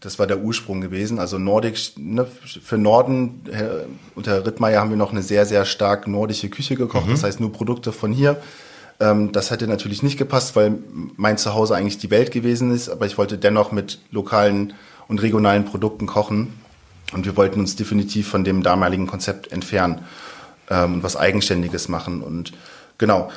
das 0.00 0.18
war 0.18 0.26
der 0.26 0.40
Ursprung 0.40 0.80
gewesen. 0.80 1.20
Also 1.20 1.38
Nordic, 1.38 1.92
ne, 1.96 2.26
für 2.44 2.76
Norden, 2.76 3.42
Herr, 3.52 3.84
unter 4.16 4.32
Herr 4.32 4.46
Rittmeier 4.46 4.80
haben 4.80 4.90
wir 4.90 4.96
noch 4.96 5.12
eine 5.12 5.22
sehr, 5.22 5.46
sehr 5.46 5.64
stark 5.64 6.08
nordische 6.08 6.48
Küche 6.48 6.74
gekocht. 6.74 7.06
Mhm. 7.06 7.12
Das 7.12 7.22
heißt 7.22 7.38
nur 7.38 7.52
Produkte 7.52 7.92
von 7.92 8.12
hier. 8.12 8.36
Ähm, 9.00 9.32
das 9.32 9.50
hätte 9.50 9.66
natürlich 9.66 10.02
nicht 10.02 10.18
gepasst, 10.18 10.56
weil 10.56 10.78
mein 11.16 11.38
Zuhause 11.38 11.74
eigentlich 11.74 11.98
die 11.98 12.10
Welt 12.10 12.30
gewesen 12.30 12.74
ist. 12.74 12.88
Aber 12.88 13.06
ich 13.06 13.18
wollte 13.18 13.38
dennoch 13.38 13.72
mit 13.72 13.98
lokalen 14.10 14.74
und 15.08 15.22
regionalen 15.22 15.64
Produkten 15.64 16.06
kochen. 16.06 16.54
Und 17.12 17.24
wir 17.24 17.36
wollten 17.36 17.60
uns 17.60 17.76
definitiv 17.76 18.28
von 18.28 18.44
dem 18.44 18.62
damaligen 18.62 19.06
Konzept 19.06 19.52
entfernen 19.52 20.00
ähm, 20.70 20.94
und 20.94 21.02
was 21.02 21.16
Eigenständiges 21.16 21.88
machen. 21.88 22.22
Und 22.22 22.52
genau, 22.98 23.30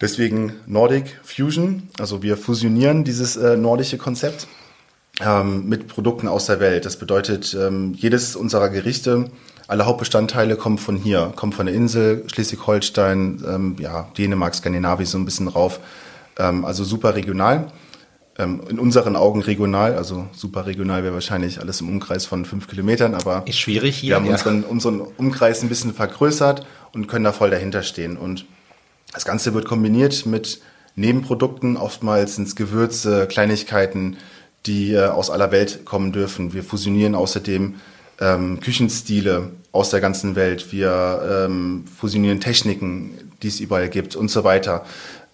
deswegen 0.00 0.54
Nordic 0.66 1.20
Fusion. 1.22 1.88
Also 1.98 2.22
wir 2.22 2.36
fusionieren 2.36 3.04
dieses 3.04 3.36
äh, 3.36 3.56
nordische 3.56 3.98
Konzept 3.98 4.48
ähm, 5.20 5.68
mit 5.68 5.88
Produkten 5.88 6.26
aus 6.26 6.46
der 6.46 6.58
Welt. 6.58 6.84
Das 6.84 6.96
bedeutet, 6.96 7.56
ähm, 7.58 7.94
jedes 7.94 8.34
unserer 8.34 8.70
Gerichte, 8.70 9.30
alle 9.68 9.86
Hauptbestandteile 9.86 10.56
kommen 10.56 10.78
von 10.78 10.96
hier, 10.96 11.32
kommen 11.36 11.52
von 11.52 11.66
der 11.66 11.74
Insel, 11.74 12.24
Schleswig-Holstein, 12.26 13.42
ähm, 13.46 13.76
ja, 13.78 14.08
Dänemark, 14.18 14.54
Skandinavien 14.54 15.06
so 15.06 15.18
ein 15.18 15.24
bisschen 15.24 15.48
rauf. 15.48 15.80
Ähm, 16.38 16.64
also 16.64 16.84
super 16.84 17.14
regional. 17.14 17.72
Ähm, 18.38 18.62
in 18.68 18.78
unseren 18.78 19.14
Augen 19.14 19.42
regional, 19.42 19.94
also 19.94 20.26
super 20.32 20.64
regional 20.66 21.04
wäre 21.04 21.12
wahrscheinlich 21.12 21.60
alles 21.60 21.80
im 21.82 21.88
Umkreis 21.90 22.24
von 22.24 22.46
fünf 22.46 22.66
Kilometern, 22.66 23.14
aber 23.14 23.42
ist 23.46 23.58
schwierig 23.58 23.98
hier. 23.98 24.10
Wir 24.10 24.16
haben 24.16 24.24
ja. 24.24 24.32
unseren, 24.32 24.64
unseren 24.64 25.00
Umkreis 25.00 25.62
ein 25.62 25.68
bisschen 25.68 25.92
vergrößert 25.92 26.66
und 26.92 27.08
können 27.08 27.24
da 27.24 27.32
voll 27.32 27.50
dahinter 27.50 27.82
stehen. 27.82 28.16
Und 28.16 28.46
das 29.12 29.26
Ganze 29.26 29.52
wird 29.52 29.66
kombiniert 29.66 30.24
mit 30.24 30.62
Nebenprodukten, 30.94 31.76
oftmals 31.76 32.36
sind 32.36 32.48
es 32.48 32.56
Gewürze, 32.56 33.26
Kleinigkeiten, 33.26 34.16
die 34.66 34.92
äh, 34.92 35.06
aus 35.06 35.30
aller 35.30 35.50
Welt 35.52 35.84
kommen 35.84 36.12
dürfen. 36.12 36.52
Wir 36.54 36.64
fusionieren 36.64 37.14
außerdem 37.14 37.74
ähm, 38.22 38.60
Küchenstile 38.60 39.50
aus 39.72 39.90
der 39.90 40.00
ganzen 40.00 40.36
Welt. 40.36 40.72
Wir 40.72 41.46
ähm, 41.46 41.84
fusionieren 41.86 42.40
Techniken, 42.40 43.32
die 43.42 43.48
es 43.48 43.60
überall 43.60 43.88
gibt 43.88 44.14
und 44.14 44.30
so 44.30 44.44
weiter. 44.44 44.84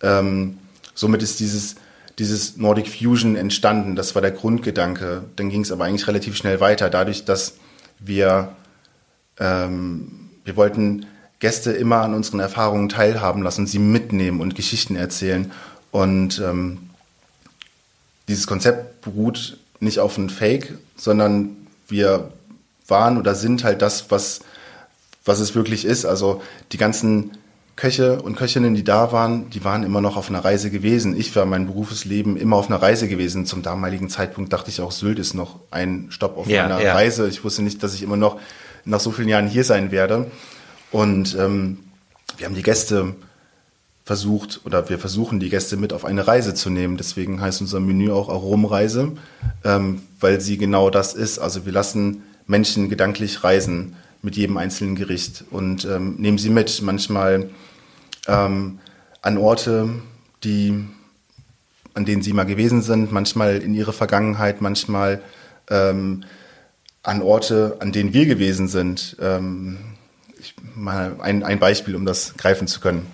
Ähm, 0.03 0.59
somit 0.95 1.23
ist 1.23 1.39
dieses, 1.41 1.77
dieses 2.19 2.57
Nordic 2.57 2.89
Fusion 2.89 3.37
entstanden. 3.37 3.95
Das 3.95 4.15
war 4.15 4.23
der 4.23 4.31
Grundgedanke. 4.31 5.25
Dann 5.37 5.51
ging 5.51 5.61
es 5.61 5.71
aber 5.71 5.85
eigentlich 5.85 6.07
relativ 6.07 6.37
schnell 6.37 6.61
weiter, 6.61 6.89
dadurch, 6.89 7.25
dass 7.25 7.55
wir, 7.99 8.57
ähm, 9.39 10.31
wir 10.45 10.57
wollten 10.57 11.07
Gäste 11.41 11.73
immer 11.73 11.99
an 11.99 12.15
unseren 12.15 12.41
Erfahrungen 12.41 12.89
teilhaben 12.89 13.43
lassen, 13.43 13.67
sie 13.67 13.79
mitnehmen 13.79 14.41
und 14.41 14.55
Geschichten 14.55 14.97
erzählen. 14.97 15.53
Und 15.91 16.41
ähm, 16.45 16.79
dieses 18.29 18.47
Konzept 18.47 19.03
beruht 19.03 19.59
nicht 19.81 20.01
auf 20.01 20.19
einem 20.19 20.31
Fake, 20.31 20.75
sondern 20.97 21.57
wir 21.87 22.33
waren 22.89 23.19
oder 23.19 23.35
sind 23.35 23.65
halt 23.65 23.83
das, 23.83 24.11
was, 24.11 24.41
was 25.25 25.41
es 25.41 25.55
wirklich 25.55 25.85
ist. 25.85 26.05
Also 26.05 26.43
die 26.73 26.79
ganzen 26.79 27.33
Köche 27.77 28.21
und 28.21 28.35
Köchinnen, 28.35 28.75
die 28.75 28.83
da 28.83 29.13
waren, 29.13 29.51
die 29.51 29.63
waren 29.63 29.85
immer 29.85 30.01
noch 30.01 30.17
auf 30.17 30.29
einer 30.31 30.45
Reise 30.45 30.71
gewesen. 30.71 31.17
Ich 31.17 31.35
war 31.37 31.47
mein 31.47 31.67
Berufsleben 31.67 32.37
immer 32.37 32.57
auf 32.57 32.69
einer 32.69 32.83
Reise 32.83 33.07
gewesen. 33.07 33.47
Zum 33.47 33.63
damaligen 33.63 34.09
Zeitpunkt 34.09 34.53
dachte 34.53 34.71
ich 34.71 34.81
auch, 34.81 34.91
Sylt 34.91 35.21
ist 35.21 35.35
noch 35.35 35.61
ein 35.71 36.09
Stopp 36.11 36.37
auf 36.37 36.49
ja, 36.49 36.65
meiner 36.65 36.83
ja. 36.83 36.95
Reise. 36.95 37.29
Ich 37.29 37.45
wusste 37.45 37.63
nicht, 37.63 37.81
dass 37.85 37.95
ich 37.95 38.03
immer 38.03 38.17
noch 38.17 38.41
nach 38.85 38.99
so 38.99 39.13
vielen 39.13 39.29
Jahren 39.29 39.47
hier 39.47 39.63
sein 39.63 39.93
werde. 39.93 40.29
Und 40.91 41.37
ähm, 41.39 41.79
wir 42.37 42.47
haben 42.47 42.57
die 42.57 42.65
Gäste 42.65 43.15
versucht 44.05 44.63
oder 44.65 44.89
wir 44.89 44.99
versuchen 44.99 45.39
die 45.39 45.51
Gäste 45.51 45.77
mit 45.77 45.93
auf 45.93 46.05
eine 46.05 46.27
Reise 46.27 46.55
zu 46.55 46.71
nehmen. 46.71 46.97
Deswegen 46.97 47.41
heißt 47.41 47.61
unser 47.61 47.79
Menü 47.79 48.11
auch 48.11 48.29
Aromreise, 48.29 49.13
ähm, 49.65 50.03
weil 50.19 50.41
sie 50.41 50.59
genau 50.59 50.91
das 50.91 51.15
ist. 51.15 51.39
Also 51.39 51.65
wir 51.65 51.73
lassen 51.73 52.25
Menschen 52.49 52.89
gedanklich 52.89 53.45
reisen 53.45 53.95
mit 54.23 54.37
jedem 54.37 54.57
einzelnen 54.57 54.97
Gericht 54.97 55.45
und 55.51 55.85
ähm, 55.85 56.17
nehmen 56.19 56.39
sie 56.39 56.51
mit. 56.51 56.83
Manchmal 56.83 57.51
ähm, 58.27 58.81
an 59.23 59.39
Orte, 59.39 59.91
die 60.43 60.85
an 61.95 62.05
denen 62.05 62.23
sie 62.23 62.33
mal 62.33 62.47
gewesen 62.47 62.81
sind, 62.81 63.13
manchmal 63.13 63.57
in 63.57 63.75
ihre 63.75 63.93
Vergangenheit, 63.93 64.61
manchmal 64.61 65.21
ähm, 65.69 66.25
an 67.03 67.23
Orte, 67.23 67.77
an 67.81 67.93
denen 67.93 68.13
wir 68.13 68.27
gewesen 68.27 68.69
sind. 68.69 69.17
Ähm, 69.21 69.79
ich 70.39 70.55
mal 70.77 71.17
ein, 71.19 71.43
ein 71.43 71.59
Beispiel, 71.59 71.97
um 71.97 72.07
das 72.07 72.35
greifen 72.37 72.69
zu 72.69 72.81
können. 72.81 73.07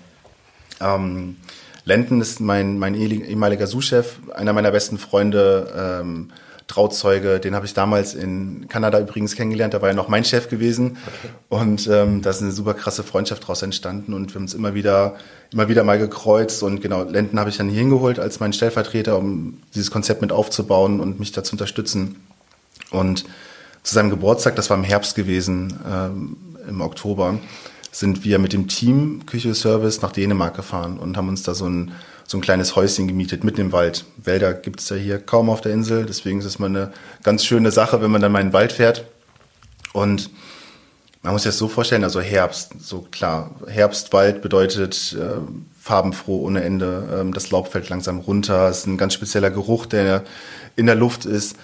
Ähm, 0.79 1.37
Lenten 1.83 2.21
ist 2.21 2.39
mein, 2.39 2.77
mein 2.77 2.95
ehemaliger 2.95 3.67
Sous-Chef, 3.67 4.17
einer 4.33 4.53
meiner 4.53 4.71
besten 4.71 4.97
Freunde, 4.97 6.01
ähm, 6.01 6.31
Trauzeuge, 6.67 7.39
den 7.39 7.53
habe 7.53 7.65
ich 7.65 7.73
damals 7.73 8.15
in 8.15 8.67
Kanada 8.67 8.99
übrigens 8.99 9.35
kennengelernt, 9.35 9.75
da 9.75 9.81
war 9.81 9.89
er 9.89 9.95
noch 9.95 10.07
mein 10.07 10.25
Chef 10.25 10.49
gewesen. 10.49 10.97
Okay. 11.05 11.33
Und 11.49 11.87
ähm, 11.87 12.21
da 12.23 12.31
ist 12.31 12.41
eine 12.41 12.51
super 12.51 12.73
krasse 12.73 13.03
Freundschaft 13.03 13.43
daraus 13.43 13.61
entstanden 13.61 14.13
und 14.13 14.31
wir 14.31 14.35
haben 14.35 14.43
uns 14.43 14.55
immer 14.55 14.73
wieder, 14.73 15.15
immer 15.53 15.69
wieder 15.69 15.83
mal 15.83 15.99
gekreuzt. 15.99 16.63
Und 16.63 16.81
genau, 16.81 17.03
Lenten 17.03 17.39
habe 17.39 17.51
ich 17.51 17.57
dann 17.57 17.69
hier 17.69 17.79
hingeholt 17.79 18.19
als 18.19 18.39
mein 18.39 18.51
Stellvertreter, 18.51 19.17
um 19.17 19.59
dieses 19.75 19.91
Konzept 19.91 20.21
mit 20.21 20.31
aufzubauen 20.31 20.99
und 20.99 21.19
mich 21.19 21.31
da 21.31 21.43
zu 21.43 21.53
unterstützen. 21.53 22.15
Und 22.89 23.25
zu 23.83 23.93
seinem 23.93 24.09
Geburtstag, 24.09 24.55
das 24.55 24.69
war 24.71 24.77
im 24.77 24.83
Herbst 24.83 25.15
gewesen, 25.15 25.79
ähm, 25.87 26.37
im 26.67 26.81
Oktober, 26.81 27.39
sind 27.91 28.23
wir 28.23 28.39
mit 28.39 28.53
dem 28.53 28.67
Team 28.67 29.25
Küche 29.27 29.53
Service 29.53 30.01
nach 30.01 30.11
Dänemark 30.11 30.55
gefahren 30.55 30.97
und 30.97 31.15
haben 31.15 31.29
uns 31.29 31.43
da 31.43 31.53
so 31.53 31.67
ein, 31.67 31.91
so 32.27 32.37
ein 32.37 32.41
kleines 32.41 32.75
Häuschen 32.75 33.07
gemietet 33.07 33.43
mitten 33.43 33.61
im 33.61 33.71
Wald. 33.71 34.05
Wälder 34.17 34.53
gibt 34.53 34.79
es 34.79 34.89
ja 34.89 34.95
hier 34.95 35.19
kaum 35.19 35.49
auf 35.49 35.61
der 35.61 35.73
Insel, 35.73 36.05
deswegen 36.05 36.39
ist 36.39 36.45
es 36.45 36.59
mal 36.59 36.67
eine 36.67 36.91
ganz 37.23 37.45
schöne 37.45 37.71
Sache, 37.71 38.01
wenn 38.01 38.11
man 38.11 38.21
dann 38.21 38.31
mal 38.31 38.41
in 38.41 38.47
den 38.47 38.53
Wald 38.53 38.71
fährt. 38.71 39.05
Und 39.93 40.29
man 41.21 41.33
muss 41.33 41.43
sich 41.43 41.49
das 41.49 41.57
so 41.57 41.67
vorstellen, 41.67 42.03
also 42.03 42.21
Herbst, 42.21 42.73
so 42.81 43.07
klar, 43.09 43.51
Herbstwald 43.67 44.41
bedeutet 44.41 45.15
äh, 45.19 45.39
farbenfroh 45.79 46.41
ohne 46.41 46.63
Ende. 46.63 47.19
Ähm, 47.19 47.33
das 47.33 47.51
Laub 47.51 47.71
fällt 47.71 47.89
langsam 47.89 48.19
runter, 48.19 48.69
es 48.69 48.79
ist 48.79 48.87
ein 48.87 48.97
ganz 48.97 49.13
spezieller 49.13 49.51
Geruch, 49.51 49.85
der 49.85 50.23
in 50.75 50.85
der 50.85 50.95
Luft 50.95 51.25
ist. 51.25 51.55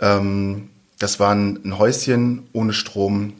Ähm, 0.00 0.70
das 0.98 1.18
war 1.18 1.34
ein, 1.34 1.60
ein 1.64 1.78
Häuschen 1.78 2.48
ohne 2.52 2.72
Strom, 2.72 3.34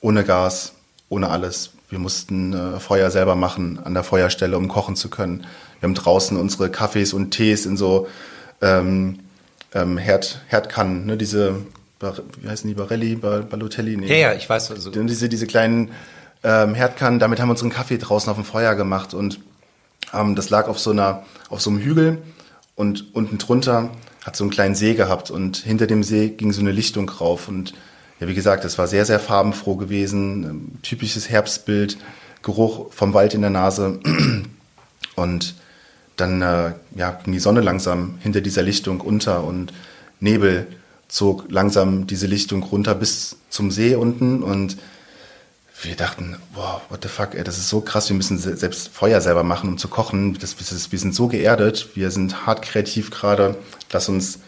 ohne 0.00 0.24
Gas, 0.24 0.72
ohne 1.08 1.30
alles. 1.30 1.70
Wir 1.90 1.98
mussten 1.98 2.52
äh, 2.52 2.80
Feuer 2.80 3.10
selber 3.10 3.36
machen 3.36 3.78
an 3.82 3.94
der 3.94 4.02
Feuerstelle, 4.02 4.56
um 4.56 4.68
kochen 4.68 4.96
zu 4.96 5.10
können. 5.10 5.46
Wir 5.84 5.88
haben 5.88 5.94
draußen 5.96 6.38
unsere 6.38 6.70
Kaffees 6.70 7.12
und 7.12 7.32
Tees 7.32 7.66
in 7.66 7.76
so 7.76 8.08
ähm, 8.62 9.18
ähm, 9.74 9.98
Herd, 9.98 10.40
Herdkannen, 10.48 11.04
ne? 11.04 11.18
diese, 11.18 11.56
wie 12.40 12.48
heißen 12.48 12.66
die, 12.66 12.74
Barelli, 12.74 13.16
Balotelli? 13.16 13.98
Nee. 13.98 14.06
Ja, 14.06 14.30
ja, 14.30 14.32
ich 14.32 14.48
weiß. 14.48 14.70
Also. 14.70 14.90
Diese, 14.90 15.28
diese 15.28 15.46
kleinen 15.46 15.90
ähm, 16.42 16.74
Herdkannen, 16.74 17.18
damit 17.18 17.38
haben 17.38 17.48
wir 17.48 17.50
unseren 17.50 17.68
Kaffee 17.68 17.98
draußen 17.98 18.30
auf 18.30 18.36
dem 18.36 18.46
Feuer 18.46 18.76
gemacht 18.76 19.12
und 19.12 19.40
ähm, 20.14 20.34
das 20.34 20.48
lag 20.48 20.68
auf 20.68 20.78
so 20.78 20.90
einer, 20.90 21.24
auf 21.50 21.60
so 21.60 21.68
einem 21.68 21.80
Hügel 21.80 22.22
und 22.76 23.14
unten 23.14 23.36
drunter 23.36 23.90
hat 24.24 24.36
so 24.36 24.44
einen 24.44 24.50
kleinen 24.50 24.74
See 24.74 24.94
gehabt 24.94 25.30
und 25.30 25.58
hinter 25.58 25.86
dem 25.86 26.02
See 26.02 26.30
ging 26.30 26.50
so 26.52 26.62
eine 26.62 26.72
Lichtung 26.72 27.10
rauf 27.10 27.46
und 27.46 27.74
ja, 28.20 28.26
wie 28.26 28.34
gesagt, 28.34 28.64
es 28.64 28.78
war 28.78 28.86
sehr, 28.86 29.04
sehr 29.04 29.20
farbenfroh 29.20 29.76
gewesen, 29.76 30.44
ähm, 30.44 30.82
typisches 30.82 31.28
Herbstbild, 31.28 31.98
Geruch 32.40 32.90
vom 32.90 33.12
Wald 33.12 33.34
in 33.34 33.42
der 33.42 33.50
Nase. 33.50 34.00
Und 35.16 35.54
dann 36.16 36.42
äh, 36.42 36.72
ja, 36.94 37.10
ging 37.22 37.32
die 37.32 37.40
Sonne 37.40 37.60
langsam 37.60 38.18
hinter 38.20 38.40
dieser 38.40 38.62
Lichtung 38.62 39.00
unter 39.00 39.44
und 39.44 39.72
Nebel 40.20 40.66
zog 41.08 41.50
langsam 41.50 42.06
diese 42.06 42.26
Lichtung 42.26 42.62
runter 42.62 42.94
bis 42.94 43.36
zum 43.50 43.70
See 43.70 43.94
unten 43.94 44.42
und 44.42 44.76
wir 45.82 45.96
dachten, 45.96 46.36
wow, 46.54 46.80
what 46.88 47.02
the 47.02 47.08
fuck, 47.08 47.34
ey, 47.34 47.44
das 47.44 47.58
ist 47.58 47.68
so 47.68 47.80
krass, 47.80 48.08
wir 48.08 48.16
müssen 48.16 48.38
selbst 48.38 48.88
Feuer 48.88 49.20
selber 49.20 49.42
machen, 49.42 49.68
um 49.68 49.76
zu 49.76 49.88
kochen. 49.88 50.38
Das, 50.38 50.56
das, 50.56 50.92
wir 50.92 50.98
sind 50.98 51.14
so 51.14 51.28
geerdet, 51.28 51.90
wir 51.94 52.10
sind 52.10 52.46
hart 52.46 52.62
kreativ 52.62 53.10
gerade, 53.10 53.56
lass 53.90 54.08
uns 54.08 54.38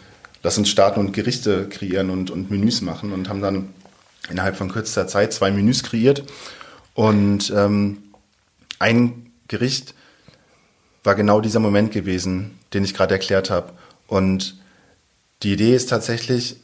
lass 0.43 0.57
uns 0.57 0.69
starten 0.69 0.99
und 0.99 1.11
Gerichte 1.11 1.67
kreieren 1.67 2.09
und, 2.09 2.29
und 2.29 2.49
Menüs 2.49 2.81
machen 2.81 3.11
und 3.11 3.29
haben 3.29 3.41
dann 3.41 3.69
innerhalb 4.29 4.55
von 4.55 4.71
kürzester 4.71 5.07
Zeit 5.07 5.33
zwei 5.33 5.51
Menüs 5.51 5.83
kreiert. 5.83 6.23
Und 6.93 7.51
ähm, 7.55 7.97
ein 8.79 9.31
Gericht 9.47 9.93
war 11.07 11.15
genau 11.15 11.41
dieser 11.41 11.59
Moment 11.59 11.91
gewesen, 11.91 12.59
den 12.73 12.83
ich 12.83 12.93
gerade 12.93 13.15
erklärt 13.15 13.49
habe. 13.49 13.73
Und 14.05 14.57
die 15.41 15.53
Idee 15.53 15.75
ist 15.75 15.89
tatsächlich, 15.89 16.57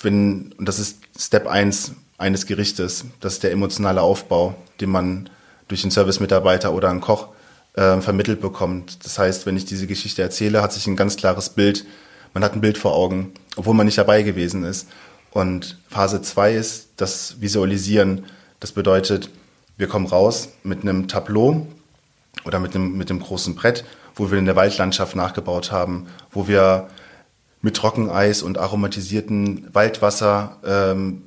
wenn, 0.00 0.52
und 0.58 0.66
das 0.66 0.80
ist 0.80 0.98
Step 1.16 1.46
1 1.46 1.92
eines 2.18 2.46
Gerichtes, 2.46 3.04
das 3.20 3.34
ist 3.34 3.44
der 3.44 3.52
emotionale 3.52 4.02
Aufbau, 4.02 4.56
den 4.80 4.90
man 4.90 5.30
durch 5.68 5.84
einen 5.84 5.92
Servicemitarbeiter 5.92 6.72
oder 6.72 6.90
einen 6.90 7.00
Koch 7.00 7.28
äh, 7.74 8.00
vermittelt 8.00 8.40
bekommt. 8.40 9.04
Das 9.04 9.18
heißt, 9.18 9.46
wenn 9.46 9.56
ich 9.56 9.64
diese 9.64 9.86
Geschichte 9.86 10.22
erzähle, 10.22 10.62
hat 10.62 10.72
sich 10.72 10.88
ein 10.88 10.96
ganz 10.96 11.16
klares 11.16 11.50
Bild 11.50 11.86
man 12.34 12.44
hat 12.44 12.54
ein 12.54 12.60
Bild 12.60 12.78
vor 12.78 12.94
Augen, 12.94 13.32
obwohl 13.56 13.74
man 13.74 13.86
nicht 13.86 13.98
dabei 13.98 14.22
gewesen 14.22 14.64
ist. 14.64 14.88
Und 15.30 15.78
Phase 15.88 16.22
2 16.22 16.54
ist 16.54 16.88
das 16.96 17.40
Visualisieren. 17.40 18.24
Das 18.60 18.72
bedeutet, 18.72 19.30
wir 19.76 19.86
kommen 19.86 20.06
raus 20.06 20.48
mit 20.62 20.82
einem 20.82 21.08
Tableau 21.08 21.66
oder 22.44 22.58
mit 22.58 22.74
einem, 22.74 22.96
mit 22.96 23.10
einem 23.10 23.20
großen 23.20 23.54
Brett, 23.54 23.84
wo 24.14 24.30
wir 24.30 24.38
in 24.38 24.46
der 24.46 24.56
Waldlandschaft 24.56 25.16
nachgebaut 25.16 25.72
haben, 25.72 26.06
wo 26.30 26.48
wir 26.48 26.88
mit 27.60 27.76
Trockeneis 27.76 28.42
und 28.42 28.58
aromatisierten 28.58 29.68
Waldwasser 29.72 30.56
ähm, 30.64 31.22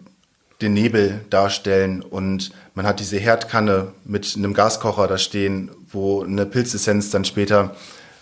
den 0.62 0.74
Nebel 0.74 1.22
darstellen 1.30 2.02
und 2.02 2.52
man 2.76 2.86
hat 2.86 3.00
diese 3.00 3.18
Herdkanne 3.18 3.94
mit 4.04 4.36
einem 4.38 4.54
Gaskocher 4.54 5.08
da 5.08 5.18
stehen, 5.18 5.72
wo 5.90 6.24
eine 6.24 6.46
Pilzessenz 6.46 7.10
dann 7.10 7.26
später 7.26 7.76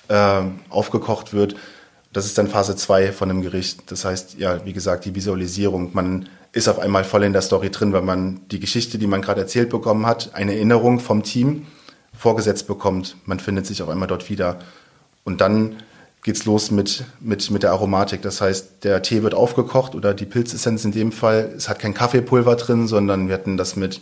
äh, 0.08 0.42
aufgekocht 0.70 1.34
wird. 1.34 1.56
Das 2.12 2.26
ist 2.26 2.38
dann 2.38 2.48
Phase 2.48 2.76
2 2.76 3.12
von 3.12 3.30
einem 3.30 3.42
Gericht. 3.42 3.92
Das 3.92 4.06
heißt, 4.06 4.36
ja, 4.38 4.64
wie 4.66 4.74
gesagt, 4.74 5.06
die 5.06 5.16
Visualisierung. 5.16 5.92
Man 5.94 6.30
ist 6.52 6.68
auf 6.68 6.78
einmal 6.78 7.04
voll 7.04 7.24
in 7.24 7.34
der 7.34 7.42
Story 7.42 7.72
drin, 7.72 7.94
weil 7.94 8.04
man 8.04 8.42
die 8.50 8.60
Geschichte, 8.60 9.00
die 9.00 9.08
man 9.08 9.24
gerade 9.24 9.42
erzählt 9.42 9.70
bekommen 9.70 10.06
hat, 10.06 10.36
eine 10.36 10.54
Erinnerung 10.54 11.00
vom 11.00 11.24
Team 11.24 11.66
vorgesetzt 12.18 12.68
bekommt. 12.68 13.18
Man 13.26 13.40
findet 13.40 13.66
sich 13.66 13.82
auf 13.82 13.90
einmal 13.90 14.08
dort 14.08 14.30
wieder. 14.30 14.60
Und 15.24 15.42
dann 15.42 15.78
geht's 16.24 16.46
los 16.46 16.72
mit, 16.72 17.06
mit, 17.20 17.52
mit 17.52 17.64
der 17.64 17.72
Aromatik. 17.72 18.22
Das 18.22 18.42
heißt, 18.42 18.84
der 18.84 19.02
Tee 19.02 19.24
wird 19.24 19.34
aufgekocht 19.34 19.94
oder 19.94 20.14
die 20.14 20.26
Pilzessenz 20.26 20.86
in 20.86 20.92
dem 20.92 21.12
Fall. 21.12 21.54
Es 21.56 21.68
hat 21.68 21.80
kein 21.80 21.94
Kaffeepulver 21.94 22.56
drin, 22.56 22.88
sondern 22.88 23.28
wir 23.28 23.36
hatten 23.36 23.58
das 23.58 23.76
mit 23.76 24.02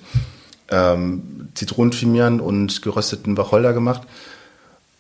ähm, 0.70 1.50
Zitronenthymian 1.56 2.40
und 2.40 2.82
gerösteten 2.82 3.38
Wacholder 3.38 3.74
gemacht. 3.74 4.04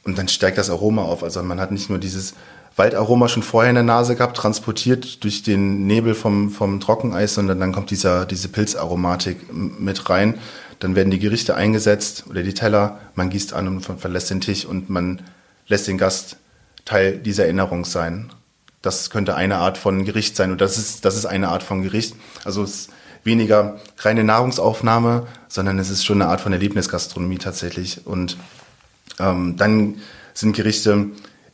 Und 0.04 0.18
dann 0.18 0.28
steigt 0.28 0.58
das 0.58 0.70
Aroma 0.70 1.04
auf. 1.04 1.24
Also 1.24 1.44
man 1.44 1.60
hat 1.60 1.72
nicht 1.72 1.90
nur 1.90 2.00
dieses 2.00 2.34
Waldaroma 2.76 3.28
schon 3.28 3.44
vorher 3.44 3.70
in 3.70 3.76
der 3.76 3.84
Nase 3.84 4.16
gehabt, 4.16 4.38
transportiert 4.38 5.24
durch 5.24 5.44
den 5.44 5.86
Nebel 5.86 6.16
vom, 6.16 6.50
vom 6.50 6.80
Trockeneis, 6.80 7.36
sondern 7.36 7.60
dann 7.60 7.72
kommt 7.72 7.92
dieser, 7.92 8.26
diese 8.26 8.48
Pilzaromatik 8.48 9.54
mit 9.54 10.10
rein. 10.10 10.40
Dann 10.82 10.96
werden 10.96 11.12
die 11.12 11.20
Gerichte 11.20 11.56
eingesetzt 11.56 12.26
oder 12.28 12.42
die 12.42 12.56
Teller, 12.56 13.00
man 13.14 13.30
gießt 13.30 13.54
an 13.54 13.68
und 13.68 13.82
verlässt 13.82 14.32
den 14.32 14.42
Tisch 14.42 14.66
und 14.66 14.90
man 14.90 15.22
lässt 15.68 15.88
den 15.88 16.00
Gast 16.00 16.38
Teil 16.86 17.20
dieser 17.20 17.44
Erinnerung 17.44 17.86
sein. 17.86 18.34
Das 18.82 19.12
könnte 19.12 19.36
eine 19.36 19.58
Art 19.58 19.78
von 19.78 20.06
Gericht 20.06 20.36
sein 20.36 20.52
und 20.52 20.60
das 20.60 20.80
ist, 20.80 21.06
das 21.06 21.16
ist 21.16 21.28
eine 21.28 21.50
Art 21.50 21.62
von 21.62 21.84
Gericht. 21.84 22.16
Also 22.46 22.64
es 22.64 22.72
ist 22.72 22.90
weniger 23.24 23.80
reine 24.00 24.24
Nahrungsaufnahme, 24.24 25.28
sondern 25.48 25.78
es 25.78 25.92
ist 25.92 26.04
schon 26.04 26.20
eine 26.20 26.32
Art 26.32 26.42
von 26.42 26.52
Erlebnisgastronomie 26.52 27.38
tatsächlich. 27.38 28.08
Und 28.08 28.38
ähm, 29.20 29.58
dann 29.58 30.02
sind 30.34 30.56
Gerichte 30.56 31.12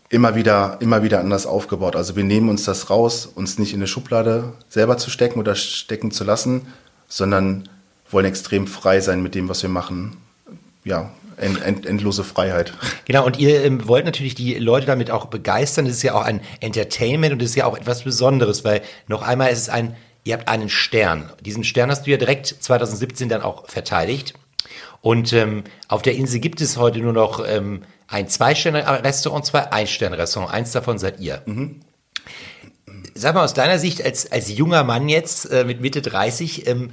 immer 0.08 0.36
wieder, 0.36 0.78
immer 0.80 1.04
wieder 1.04 1.20
anders 1.20 1.46
aufgebaut. 1.46 1.98
Also 1.98 2.16
wir 2.16 2.24
nehmen 2.24 2.48
uns 2.48 2.64
das 2.64 2.90
raus, 2.90 3.26
uns 3.26 3.60
nicht 3.60 3.74
in 3.74 3.80
eine 3.80 3.88
Schublade 3.88 4.54
selber 4.70 4.98
zu 4.98 5.10
stecken 5.10 5.38
oder 5.38 5.56
stecken 5.56 6.12
zu 6.12 6.24
lassen, 6.24 6.68
sondern 7.10 7.68
wollen 8.10 8.26
extrem 8.26 8.68
frei 8.68 9.00
sein 9.02 9.22
mit 9.22 9.36
dem, 9.36 9.50
was 9.50 9.62
wir 9.62 9.70
machen. 9.70 10.18
Ja, 10.84 11.12
end, 11.38 11.62
end, 11.62 11.86
endlose 11.86 12.24
Freiheit. 12.24 12.74
Genau, 13.06 13.26
und 13.26 13.38
ihr 13.40 13.64
ähm, 13.64 13.88
wollt 13.88 14.06
natürlich 14.06 14.36
die 14.36 14.56
Leute 14.56 14.86
damit 14.86 15.12
auch 15.12 15.28
begeistern. 15.28 15.86
Das 15.86 15.96
ist 15.96 16.04
ja 16.04 16.14
auch 16.14 16.24
ein 16.24 16.42
Entertainment 16.60 17.34
und 17.34 17.42
das 17.42 17.50
ist 17.50 17.56
ja 17.56 17.66
auch 17.66 17.78
etwas 17.78 18.04
Besonderes, 18.04 18.64
weil 18.64 18.82
noch 19.08 19.22
einmal 19.22 19.52
ist 19.52 19.60
es 19.60 19.70
ein, 19.70 19.96
ihr 20.24 20.34
habt 20.36 20.48
einen 20.48 20.70
Stern. 20.70 21.32
Diesen 21.42 21.64
Stern 21.64 21.90
hast 21.90 22.08
du 22.08 22.12
ja 22.12 22.18
direkt 22.18 22.48
2017 22.48 23.30
dann 23.30 23.42
auch 23.42 23.70
verteidigt. 23.70 24.34
Und 25.02 25.32
ähm, 25.34 25.64
auf 25.88 26.02
der 26.02 26.16
Insel 26.16 26.40
gibt 26.40 26.60
es 26.60 26.78
heute 26.78 27.00
nur 27.00 27.14
noch 27.14 27.46
ähm, 27.48 27.84
ein 28.08 28.28
Zwei-Sterne-Restaurant, 28.28 29.46
zwei 29.46 29.72
Ein-Sterne-Restaurant. 29.72 30.52
Eins 30.52 30.72
davon 30.72 30.98
seid 30.98 31.20
ihr. 31.20 31.44
Mhm. 31.46 31.82
Sag 33.14 33.36
mal, 33.36 33.44
aus 33.44 33.54
deiner 33.54 33.80
Sicht 33.80 34.04
als, 34.04 34.32
als 34.32 34.50
junger 34.56 34.84
Mann 34.84 35.10
jetzt 35.10 35.46
äh, 35.52 35.64
mit 35.66 35.82
Mitte 35.82 36.02
30, 36.02 36.68
ähm, 36.68 36.92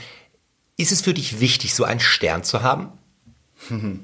ist 0.76 0.92
es 0.92 1.02
für 1.02 1.14
dich 1.14 1.40
wichtig, 1.40 1.74
so 1.74 1.84
einen 1.84 2.00
Stern 2.00 2.44
zu 2.44 2.62
haben? 2.62 2.88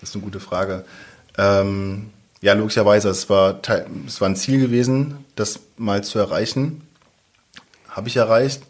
Das 0.00 0.10
ist 0.10 0.14
eine 0.14 0.22
gute 0.22 0.38
Frage. 0.38 0.84
Ähm, 1.36 2.10
ja, 2.40 2.52
logischerweise, 2.52 3.08
es 3.08 3.28
war, 3.28 3.60
es 4.06 4.20
war 4.20 4.28
ein 4.28 4.36
Ziel 4.36 4.60
gewesen, 4.60 5.24
das 5.34 5.58
mal 5.76 6.04
zu 6.04 6.20
erreichen. 6.20 6.86
Habe 7.88 8.06
ich 8.06 8.16
erreicht. 8.16 8.62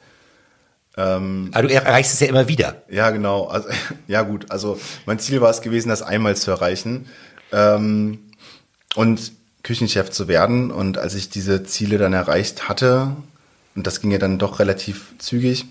Ähm, 0.97 1.51
Aber 1.53 1.69
du 1.69 1.75
erreichst 1.75 2.15
es 2.15 2.21
ja 2.21 2.29
immer 2.29 2.49
wieder. 2.49 2.83
Ja, 2.89 3.11
genau. 3.11 3.47
Also, 3.47 3.69
ja, 4.07 4.23
gut. 4.23 4.51
Also 4.51 4.81
mein 5.05 5.19
Ziel 5.19 5.43
war 5.43 5.51
es 5.51 5.61
gewesen, 5.61 5.91
das 5.91 6.01
einmal 6.01 6.35
zu 6.35 6.51
erreichen. 6.51 7.11
Ähm, 7.53 8.21
und 8.95 9.33
Küchenchef 9.63 10.11
zu 10.11 10.29
werden. 10.29 10.71
Und 10.71 10.97
als 10.97 11.15
ich 11.15 11.29
diese 11.29 11.63
Ziele 11.63 11.99
dann 11.99 12.15
erreicht 12.15 12.69
hatte, 12.71 13.15
und 13.75 13.87
das 13.87 14.01
ging 14.01 14.11
ja 14.11 14.19
dann 14.19 14.39
doch 14.39 14.61
relativ 14.61 15.13
zügig, 15.19 15.67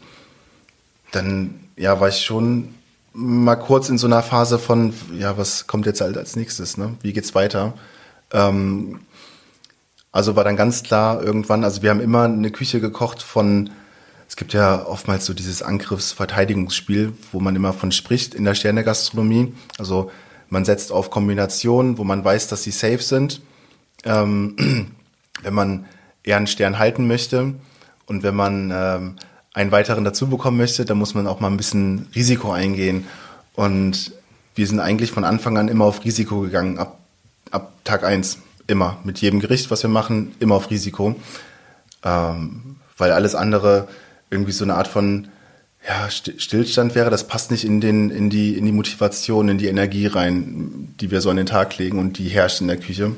dann 1.11 1.59
ja, 1.75 1.99
war 1.99 2.09
ich 2.09 2.25
schon 2.25 2.75
mal 3.13 3.55
kurz 3.55 3.89
in 3.89 3.97
so 3.97 4.07
einer 4.07 4.21
Phase 4.21 4.59
von, 4.59 4.93
ja, 5.17 5.37
was 5.37 5.67
kommt 5.67 5.85
jetzt 5.85 6.01
halt 6.01 6.17
als 6.17 6.35
nächstes, 6.35 6.77
ne? 6.77 6.95
Wie 7.01 7.13
geht's 7.13 7.33
weiter? 7.33 7.73
Ähm, 8.31 8.99
also 10.11 10.35
war 10.35 10.43
dann 10.43 10.55
ganz 10.55 10.83
klar 10.83 11.23
irgendwann, 11.23 11.63
also 11.63 11.81
wir 11.81 11.89
haben 11.89 11.99
immer 11.99 12.23
eine 12.23 12.51
Küche 12.51 12.79
gekocht 12.79 13.21
von, 13.21 13.71
es 14.27 14.35
gibt 14.35 14.53
ja 14.53 14.85
oftmals 14.85 15.25
so 15.25 15.33
dieses 15.33 15.61
Angriffs-Verteidigungsspiel, 15.61 17.13
wo 17.31 17.39
man 17.39 17.55
immer 17.55 17.73
von 17.73 17.91
spricht 17.91 18.35
in 18.35 18.45
der 18.45 18.55
Sternegastronomie. 18.55 19.53
Also 19.77 20.11
man 20.49 20.65
setzt 20.65 20.91
auf 20.91 21.09
Kombinationen, 21.09 21.97
wo 21.97 22.03
man 22.03 22.23
weiß, 22.23 22.47
dass 22.47 22.63
sie 22.63 22.71
safe 22.71 23.01
sind. 23.01 23.41
Ähm, 24.03 24.91
wenn 25.41 25.53
man 25.53 25.85
eher 26.23 26.37
einen 26.37 26.47
Stern 26.47 26.77
halten 26.77 27.07
möchte 27.07 27.55
und 28.05 28.23
wenn 28.23 28.35
man 28.35 28.71
ähm, 28.73 29.15
einen 29.57 29.71
weiteren 29.71 30.03
dazu 30.03 30.27
bekommen 30.27 30.57
möchte, 30.57 30.85
dann 30.85 30.99
muss 30.99 31.15
man 31.15 31.25
auch 31.25 31.39
mal 31.39 31.49
ein 31.49 31.57
bisschen 31.57 32.07
Risiko 32.13 32.51
eingehen. 32.51 33.07
Und 33.55 34.11
wir 34.53 34.67
sind 34.67 34.79
eigentlich 34.79 35.11
von 35.11 35.23
Anfang 35.23 35.57
an 35.57 35.67
immer 35.67 35.85
auf 35.85 36.05
Risiko 36.05 36.41
gegangen, 36.41 36.77
ab, 36.77 36.99
ab 37.49 37.73
Tag 37.83 38.03
eins 38.03 38.37
Immer. 38.69 38.97
Mit 39.05 39.19
jedem 39.19 39.39
Gericht, 39.39 39.71
was 39.71 39.81
wir 39.81 39.89
machen, 39.89 40.35
immer 40.39 40.55
auf 40.55 40.69
Risiko. 40.69 41.15
Ähm, 42.03 42.75
weil 42.97 43.13
alles 43.13 43.33
andere 43.33 43.87
irgendwie 44.29 44.51
so 44.51 44.65
eine 44.65 44.75
Art 44.75 44.89
von 44.89 45.29
ja, 45.87 46.09
Stillstand 46.09 46.93
wäre, 46.93 47.09
das 47.09 47.27
passt 47.27 47.49
nicht 47.49 47.63
in, 47.63 47.79
den, 47.79 48.09
in, 48.09 48.29
die, 48.29 48.57
in 48.57 48.65
die 48.65 48.73
Motivation, 48.73 49.47
in 49.47 49.57
die 49.57 49.67
Energie 49.67 50.05
rein, 50.05 50.93
die 50.99 51.11
wir 51.11 51.21
so 51.21 51.29
an 51.29 51.37
den 51.37 51.45
Tag 51.45 51.77
legen 51.77 51.97
und 51.97 52.17
die 52.17 52.27
herrscht 52.27 52.59
in 52.59 52.67
der 52.67 52.77
Küche. 52.77 53.15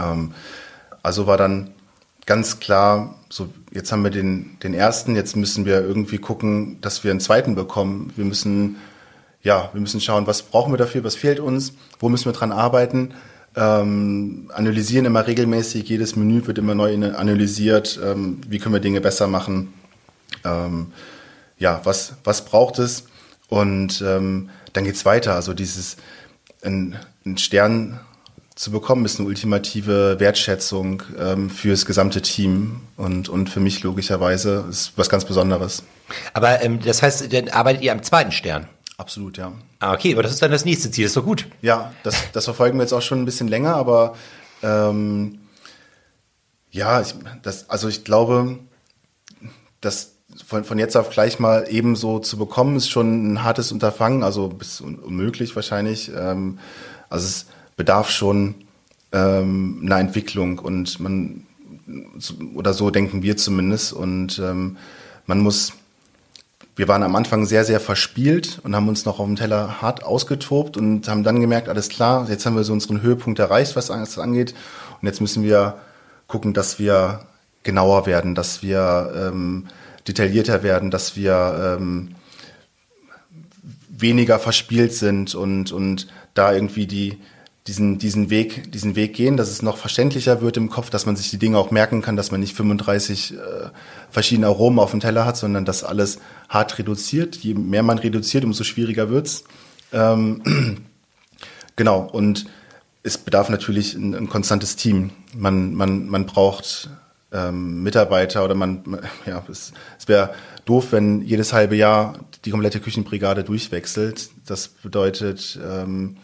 Ähm, 0.00 0.32
also 1.02 1.26
war 1.26 1.36
dann 1.36 1.74
ganz 2.26 2.60
klar, 2.60 3.14
so 3.28 3.48
jetzt 3.72 3.92
haben 3.92 4.02
wir 4.04 4.10
den, 4.10 4.56
den 4.62 4.74
ersten, 4.74 5.16
jetzt 5.16 5.36
müssen 5.36 5.64
wir 5.64 5.80
irgendwie 5.80 6.18
gucken, 6.18 6.80
dass 6.80 7.04
wir 7.04 7.10
einen 7.10 7.20
zweiten 7.20 7.54
bekommen. 7.54 8.12
Wir 8.16 8.24
müssen, 8.24 8.76
ja, 9.42 9.70
wir 9.72 9.80
müssen 9.80 10.00
schauen, 10.00 10.26
was 10.26 10.42
brauchen 10.42 10.72
wir 10.72 10.78
dafür, 10.78 11.04
was 11.04 11.16
fehlt 11.16 11.40
uns, 11.40 11.74
wo 11.98 12.08
müssen 12.08 12.26
wir 12.26 12.32
dran 12.32 12.52
arbeiten. 12.52 13.14
Ähm, 13.56 14.50
analysieren 14.52 15.04
immer 15.04 15.26
regelmäßig, 15.26 15.88
jedes 15.88 16.16
Menü 16.16 16.46
wird 16.46 16.58
immer 16.58 16.74
neu 16.74 16.94
analysiert, 17.14 18.00
ähm, 18.02 18.40
wie 18.48 18.58
können 18.58 18.74
wir 18.74 18.80
Dinge 18.80 19.00
besser 19.00 19.28
machen. 19.28 19.72
Ähm, 20.44 20.92
ja, 21.58 21.80
was, 21.84 22.14
was 22.24 22.44
braucht 22.44 22.78
es? 22.78 23.04
Und 23.48 24.02
ähm, 24.04 24.50
dann 24.72 24.84
geht's 24.84 25.04
weiter. 25.04 25.34
Also 25.34 25.54
dieses 25.54 25.96
ein, 26.62 26.96
ein 27.24 27.38
Stern 27.38 28.00
zu 28.54 28.70
bekommen, 28.70 29.04
ist 29.04 29.18
eine 29.18 29.28
ultimative 29.28 30.20
Wertschätzung 30.20 31.02
ähm, 31.18 31.50
fürs 31.50 31.86
gesamte 31.86 32.22
Team 32.22 32.82
und, 32.96 33.28
und 33.28 33.50
für 33.50 33.60
mich 33.60 33.82
logischerweise 33.82 34.66
ist 34.70 34.92
was 34.96 35.08
ganz 35.08 35.24
Besonderes. 35.24 35.82
Aber 36.32 36.62
ähm, 36.62 36.78
das 36.80 37.02
heißt, 37.02 37.32
dann 37.32 37.48
arbeitet 37.48 37.82
ihr 37.82 37.92
am 37.92 38.02
zweiten 38.02 38.30
Stern? 38.30 38.68
Absolut, 38.96 39.38
ja. 39.38 39.52
Ah, 39.80 39.92
okay, 39.92 40.12
aber 40.12 40.22
das 40.22 40.32
ist 40.32 40.40
dann 40.40 40.52
das 40.52 40.64
nächste 40.64 40.90
Ziel, 40.90 41.04
das 41.04 41.10
ist 41.10 41.16
doch 41.16 41.24
gut. 41.24 41.46
Ja, 41.62 41.92
das, 42.04 42.30
das 42.32 42.44
verfolgen 42.44 42.78
wir 42.78 42.82
jetzt 42.82 42.92
auch 42.92 43.02
schon 43.02 43.22
ein 43.22 43.24
bisschen 43.24 43.48
länger, 43.48 43.74
aber 43.74 44.14
ähm, 44.62 45.40
ja, 46.70 47.00
ich, 47.00 47.14
das, 47.42 47.68
also 47.70 47.88
ich 47.88 48.04
glaube, 48.04 48.58
das 49.80 50.12
von, 50.46 50.64
von 50.64 50.78
jetzt 50.78 50.96
auf 50.96 51.10
gleich 51.10 51.40
mal 51.40 51.66
ebenso 51.68 52.20
zu 52.20 52.36
bekommen, 52.36 52.76
ist 52.76 52.88
schon 52.88 53.32
ein 53.32 53.42
hartes 53.42 53.72
Unterfangen, 53.72 54.22
also 54.22 54.48
bis 54.48 54.80
unmöglich 54.80 55.54
wahrscheinlich. 55.56 56.10
Ähm, 56.16 56.58
also 57.08 57.26
es 57.26 57.46
bedarf 57.76 58.10
schon 58.10 58.54
ähm, 59.12 59.82
einer 59.84 59.98
Entwicklung 59.98 60.58
und 60.58 61.00
man 61.00 61.46
oder 62.54 62.72
so 62.72 62.90
denken 62.90 63.22
wir 63.22 63.36
zumindest 63.36 63.92
und 63.92 64.38
ähm, 64.38 64.78
man 65.26 65.40
muss 65.40 65.74
wir 66.76 66.88
waren 66.88 67.04
am 67.04 67.14
Anfang 67.14 67.46
sehr, 67.46 67.64
sehr 67.64 67.78
verspielt 67.78 68.60
und 68.64 68.74
haben 68.74 68.88
uns 68.88 69.04
noch 69.04 69.20
auf 69.20 69.26
dem 69.26 69.36
Teller 69.36 69.80
hart 69.80 70.02
ausgetobt 70.02 70.76
und 70.76 71.06
haben 71.08 71.22
dann 71.22 71.40
gemerkt, 71.40 71.68
alles 71.68 71.88
klar, 71.88 72.28
jetzt 72.28 72.46
haben 72.46 72.56
wir 72.56 72.64
so 72.64 72.72
unseren 72.72 73.00
Höhepunkt 73.00 73.38
erreicht, 73.38 73.76
was 73.76 73.86
das 73.86 74.18
angeht. 74.18 74.54
Und 75.00 75.06
jetzt 75.06 75.20
müssen 75.20 75.44
wir 75.44 75.78
gucken, 76.26 76.52
dass 76.52 76.80
wir 76.80 77.20
genauer 77.62 78.06
werden, 78.06 78.34
dass 78.34 78.62
wir 78.62 79.12
ähm, 79.14 79.66
detaillierter 80.08 80.62
werden, 80.62 80.90
dass 80.90 81.14
wir 81.16 81.78
ähm, 81.78 82.16
weniger 83.88 84.40
verspielt 84.40 84.92
sind 84.92 85.34
und, 85.36 85.70
und 85.70 86.08
da 86.34 86.52
irgendwie 86.52 86.86
die, 86.86 87.18
diesen, 87.66 87.98
diesen 87.98 88.28
Weg, 88.28 88.72
diesen 88.72 88.94
Weg 88.94 89.14
gehen, 89.14 89.38
dass 89.38 89.48
es 89.48 89.62
noch 89.62 89.78
verständlicher 89.78 90.42
wird 90.42 90.58
im 90.58 90.68
Kopf, 90.68 90.90
dass 90.90 91.06
man 91.06 91.16
sich 91.16 91.30
die 91.30 91.38
Dinge 91.38 91.56
auch 91.56 91.70
merken 91.70 92.02
kann, 92.02 92.16
dass 92.16 92.30
man 92.30 92.40
nicht 92.40 92.54
35 92.54 93.32
äh, 93.32 93.36
verschiedene 94.10 94.48
Aromen 94.48 94.78
auf 94.78 94.90
dem 94.90 95.00
Teller 95.00 95.24
hat, 95.24 95.38
sondern 95.38 95.64
dass 95.64 95.82
alles 95.82 96.18
hart 96.48 96.78
reduziert. 96.78 97.36
Je 97.36 97.54
mehr 97.54 97.82
man 97.82 97.98
reduziert, 97.98 98.44
umso 98.44 98.64
schwieriger 98.64 99.08
wird's. 99.08 99.44
Ähm, 99.92 100.42
genau. 101.76 102.00
Und 102.00 102.44
es 103.02 103.16
bedarf 103.16 103.48
natürlich 103.48 103.94
ein, 103.94 104.14
ein 104.14 104.28
konstantes 104.28 104.76
Team. 104.76 105.10
Man, 105.34 105.74
man, 105.74 106.06
man 106.08 106.26
braucht 106.26 106.90
ähm, 107.32 107.82
Mitarbeiter 107.82 108.44
oder 108.44 108.54
man, 108.54 109.00
ja, 109.26 109.42
es, 109.50 109.72
es 109.98 110.06
wäre 110.06 110.34
doof, 110.66 110.88
wenn 110.90 111.22
jedes 111.22 111.54
halbe 111.54 111.76
Jahr 111.76 112.18
die 112.44 112.50
komplette 112.50 112.80
Küchenbrigade 112.80 113.42
durchwechselt. 113.42 114.28
Das 114.44 114.68
bedeutet, 114.68 115.58
ähm, 115.66 116.18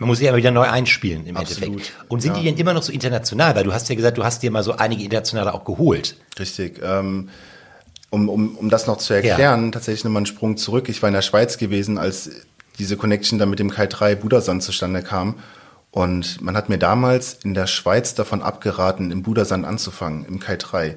man 0.00 0.08
muss 0.08 0.18
sich 0.18 0.28
aber 0.28 0.38
wieder 0.38 0.50
neu 0.50 0.62
einspielen 0.62 1.26
im 1.26 1.36
Absolut, 1.36 1.62
Endeffekt. 1.62 1.92
Und 2.08 2.22
sind 2.22 2.32
ja. 2.34 2.40
die 2.40 2.46
denn 2.46 2.56
immer 2.56 2.72
noch 2.72 2.82
so 2.82 2.90
international? 2.90 3.54
Weil 3.54 3.64
du 3.64 3.72
hast 3.74 3.86
ja 3.90 3.94
gesagt, 3.94 4.16
du 4.16 4.24
hast 4.24 4.42
dir 4.42 4.50
mal 4.50 4.62
so 4.62 4.72
einige 4.72 5.04
internationale 5.04 5.52
auch 5.52 5.64
geholt. 5.64 6.16
Richtig. 6.38 6.80
Ähm, 6.82 7.28
um, 8.08 8.30
um, 8.30 8.56
um 8.56 8.70
das 8.70 8.86
noch 8.86 8.96
zu 8.96 9.12
erklären, 9.12 9.66
ja. 9.66 9.70
tatsächlich 9.70 10.04
nochmal 10.04 10.20
einen 10.20 10.26
Sprung 10.26 10.56
zurück. 10.56 10.88
Ich 10.88 11.02
war 11.02 11.08
in 11.08 11.14
der 11.14 11.22
Schweiz 11.22 11.58
gewesen, 11.58 11.98
als 11.98 12.30
diese 12.78 12.96
Connection 12.96 13.38
dann 13.38 13.50
mit 13.50 13.58
dem 13.58 13.70
Kai 13.70 13.86
3 13.86 14.14
Budersand 14.14 14.62
zustande 14.62 15.02
kam. 15.02 15.34
Und 15.90 16.40
man 16.40 16.56
hat 16.56 16.70
mir 16.70 16.78
damals 16.78 17.34
in 17.44 17.52
der 17.52 17.66
Schweiz 17.66 18.14
davon 18.14 18.40
abgeraten, 18.40 19.10
im 19.10 19.22
Budersand 19.22 19.66
anzufangen, 19.66 20.24
im 20.24 20.40
Kai 20.40 20.56
3. 20.56 20.96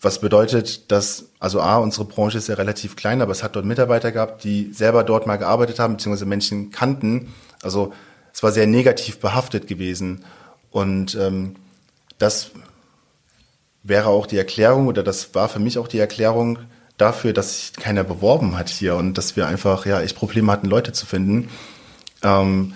Was 0.00 0.20
bedeutet, 0.20 0.90
dass, 0.90 1.26
also 1.38 1.60
A, 1.60 1.76
unsere 1.78 2.04
Branche 2.04 2.38
ist 2.38 2.48
ja 2.48 2.56
relativ 2.56 2.96
klein, 2.96 3.22
aber 3.22 3.30
es 3.30 3.44
hat 3.44 3.54
dort 3.54 3.64
Mitarbeiter 3.64 4.10
gehabt, 4.10 4.42
die 4.42 4.72
selber 4.72 5.04
dort 5.04 5.28
mal 5.28 5.36
gearbeitet 5.36 5.78
haben, 5.78 5.94
beziehungsweise 5.94 6.26
Menschen 6.26 6.72
kannten. 6.72 7.32
Also 7.62 7.92
es 8.38 8.42
war 8.44 8.52
sehr 8.52 8.68
negativ 8.68 9.18
behaftet 9.18 9.66
gewesen. 9.66 10.24
Und 10.70 11.16
ähm, 11.16 11.56
das 12.18 12.52
wäre 13.82 14.10
auch 14.10 14.26
die 14.26 14.38
Erklärung, 14.38 14.86
oder 14.86 15.02
das 15.02 15.34
war 15.34 15.48
für 15.48 15.58
mich 15.58 15.76
auch 15.76 15.88
die 15.88 15.98
Erklärung 15.98 16.60
dafür, 16.98 17.32
dass 17.32 17.58
sich 17.58 17.72
keiner 17.72 18.04
beworben 18.04 18.56
hat 18.56 18.68
hier 18.68 18.94
und 18.94 19.18
dass 19.18 19.34
wir 19.34 19.48
einfach, 19.48 19.86
ja, 19.86 20.00
echt 20.00 20.14
Probleme 20.14 20.52
hatten, 20.52 20.68
Leute 20.68 20.92
zu 20.92 21.04
finden. 21.04 21.48
Ähm, 22.22 22.74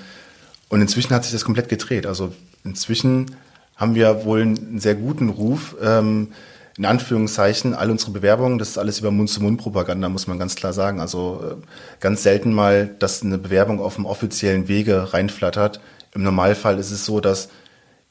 und 0.68 0.80
inzwischen 0.80 1.14
hat 1.14 1.22
sich 1.22 1.32
das 1.32 1.44
komplett 1.44 1.68
gedreht. 1.68 2.06
Also 2.06 2.32
inzwischen 2.64 3.36
haben 3.76 3.94
wir 3.94 4.24
wohl 4.24 4.42
einen 4.42 4.80
sehr 4.80 4.96
guten 4.96 5.28
Ruf. 5.28 5.76
Ähm, 5.80 6.32
in 6.78 6.84
Anführungszeichen, 6.86 7.74
all 7.74 7.90
unsere 7.90 8.12
Bewerbungen, 8.12 8.58
das 8.58 8.70
ist 8.70 8.78
alles 8.78 9.00
über 9.00 9.10
Mund-zu-Mund-Propaganda, 9.10 10.08
muss 10.08 10.26
man 10.26 10.38
ganz 10.38 10.54
klar 10.54 10.72
sagen. 10.72 11.00
Also 11.00 11.40
äh, 11.42 11.66
ganz 12.00 12.22
selten 12.22 12.52
mal, 12.52 12.94
dass 12.98 13.22
eine 13.22 13.38
Bewerbung 13.38 13.80
auf 13.80 13.96
dem 13.96 14.06
offiziellen 14.06 14.68
Wege 14.68 15.12
reinflattert. 15.12 15.80
Im 16.14 16.22
Normalfall 16.22 16.78
ist 16.78 16.90
es 16.90 17.04
so, 17.04 17.20
dass 17.20 17.50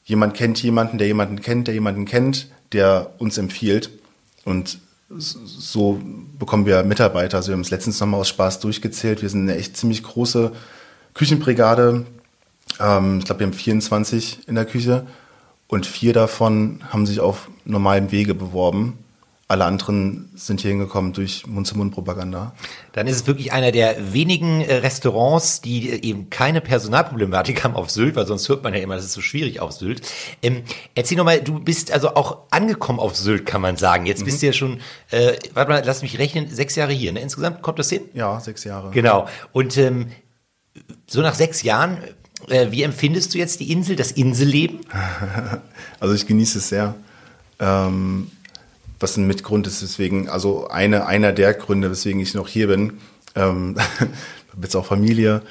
jemand 0.04 0.34
kennt 0.34 0.62
jemanden, 0.62 0.98
der 0.98 1.06
jemanden 1.06 1.40
kennt, 1.40 1.66
der 1.66 1.74
jemanden 1.74 2.04
kennt, 2.04 2.48
der 2.72 3.10
uns 3.18 3.36
empfiehlt. 3.36 3.90
Und 4.44 4.78
so 5.18 6.00
bekommen 6.38 6.66
wir 6.66 6.82
Mitarbeiter. 6.84 7.38
Also 7.38 7.48
wir 7.48 7.54
haben 7.54 7.60
es 7.62 7.70
letztens 7.70 8.00
nochmal 8.00 8.20
aus 8.20 8.28
Spaß 8.28 8.60
durchgezählt. 8.60 9.22
Wir 9.22 9.28
sind 9.28 9.42
eine 9.42 9.58
echt 9.58 9.76
ziemlich 9.76 10.02
große 10.02 10.52
Küchenbrigade. 11.14 12.06
Ähm, 12.80 13.18
ich 13.18 13.24
glaube, 13.24 13.40
wir 13.40 13.46
haben 13.46 13.54
24 13.54 14.48
in 14.48 14.54
der 14.54 14.64
Küche 14.64 15.06
und 15.72 15.86
vier 15.86 16.12
davon 16.12 16.80
haben 16.90 17.06
sich 17.06 17.20
auf 17.20 17.48
normalem 17.64 18.12
Wege 18.12 18.34
beworben. 18.34 18.98
Alle 19.48 19.64
anderen 19.64 20.28
sind 20.34 20.60
hier 20.60 20.70
hingekommen 20.70 21.14
durch 21.14 21.46
Mund-zu-Mund-Propaganda. 21.46 22.54
Dann 22.92 23.06
ist 23.06 23.16
es 23.16 23.26
wirklich 23.26 23.54
einer 23.54 23.72
der 23.72 24.12
wenigen 24.12 24.60
äh, 24.60 24.74
Restaurants, 24.74 25.62
die 25.62 25.88
äh, 25.88 26.06
eben 26.06 26.28
keine 26.28 26.60
Personalproblematik 26.60 27.64
haben 27.64 27.74
auf 27.74 27.90
Sylt, 27.90 28.16
weil 28.16 28.26
sonst 28.26 28.50
hört 28.50 28.62
man 28.62 28.74
ja 28.74 28.80
immer, 28.80 28.96
das 28.96 29.06
ist 29.06 29.14
so 29.14 29.22
schwierig 29.22 29.60
auf 29.60 29.72
Sylt. 29.72 30.02
Ähm, 30.42 30.62
erzähl 30.94 31.16
nochmal, 31.16 31.40
du 31.40 31.58
bist 31.58 31.90
also 31.90 32.16
auch 32.16 32.40
angekommen 32.50 33.00
auf 33.00 33.16
Sylt, 33.16 33.46
kann 33.46 33.62
man 33.62 33.78
sagen. 33.78 34.04
Jetzt 34.04 34.20
mhm. 34.20 34.24
bist 34.26 34.42
du 34.42 34.46
ja 34.46 34.52
schon, 34.52 34.78
äh, 35.10 35.38
warte 35.54 35.70
mal, 35.70 35.82
lass 35.86 36.02
mich 36.02 36.18
rechnen, 36.18 36.50
sechs 36.50 36.76
Jahre 36.76 36.92
hier. 36.92 37.12
Ne? 37.12 37.20
Insgesamt 37.20 37.62
kommt 37.62 37.78
das 37.78 37.88
hin? 37.88 38.02
Ja, 38.12 38.40
sechs 38.40 38.64
Jahre. 38.64 38.90
Genau. 38.90 39.26
Und 39.52 39.78
ähm, 39.78 40.08
so 41.06 41.22
nach 41.22 41.34
sechs 41.34 41.62
Jahren 41.62 41.96
wie 42.48 42.82
empfindest 42.82 43.34
du 43.34 43.38
jetzt 43.38 43.60
die 43.60 43.70
Insel, 43.72 43.96
das 43.96 44.12
Inselleben? 44.12 44.80
Also 46.00 46.14
ich 46.14 46.26
genieße 46.26 46.58
es 46.58 46.68
sehr. 46.68 46.96
Ähm, 47.60 48.28
was 48.98 49.16
ein 49.16 49.26
Mitgrund 49.28 49.68
ist, 49.68 49.82
deswegen, 49.82 50.28
also 50.28 50.66
eine, 50.66 51.06
einer 51.06 51.32
der 51.32 51.54
Gründe, 51.54 51.92
weswegen 51.92 52.20
ich 52.20 52.34
noch 52.34 52.48
hier 52.48 52.66
bin. 52.66 52.94
Ähm, 53.36 53.76
ich 53.76 53.82
habe 54.00 54.62
jetzt 54.62 54.74
auch 54.74 54.86
Familie, 54.86 55.42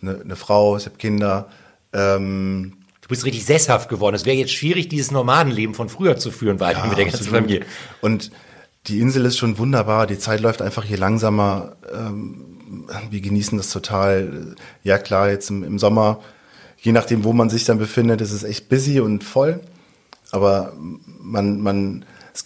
eine, 0.00 0.20
eine 0.20 0.36
Frau, 0.36 0.76
ich 0.76 0.86
habe 0.86 0.96
Kinder. 0.96 1.48
Ähm, 1.92 2.74
du 3.00 3.08
bist 3.08 3.24
richtig 3.24 3.44
sesshaft 3.44 3.88
geworden. 3.88 4.14
Es 4.14 4.26
wäre 4.26 4.36
jetzt 4.36 4.52
schwierig, 4.52 4.88
dieses 4.88 5.10
Nomadenleben 5.10 5.74
von 5.74 5.88
früher 5.88 6.16
zu 6.16 6.30
führen, 6.30 6.60
weiter 6.60 6.80
ja, 6.80 6.86
mit 6.86 6.98
der 6.98 7.06
ganzen. 7.06 7.26
Familie. 7.26 7.64
Und 8.00 8.30
die 8.86 9.00
Insel 9.00 9.24
ist 9.24 9.38
schon 9.38 9.58
wunderbar. 9.58 10.06
Die 10.06 10.18
Zeit 10.18 10.40
läuft 10.40 10.62
einfach 10.62 10.84
hier 10.84 10.98
langsamer. 10.98 11.76
Ähm, 11.92 12.44
wir 13.10 13.20
genießen 13.20 13.58
das 13.58 13.70
total. 13.70 14.54
Ja 14.84 14.98
klar, 14.98 15.30
jetzt 15.30 15.50
im, 15.50 15.64
im 15.64 15.78
Sommer 15.78 16.20
je 16.78 16.92
nachdem, 16.92 17.24
wo 17.24 17.32
man 17.32 17.50
sich 17.50 17.64
dann 17.64 17.78
befindet, 17.78 18.20
ist 18.20 18.32
es 18.32 18.44
echt 18.44 18.68
busy 18.68 19.00
und 19.00 19.24
voll. 19.24 19.60
Aber 20.30 20.72
man, 21.20 21.60
man, 21.60 22.04
es, 22.34 22.44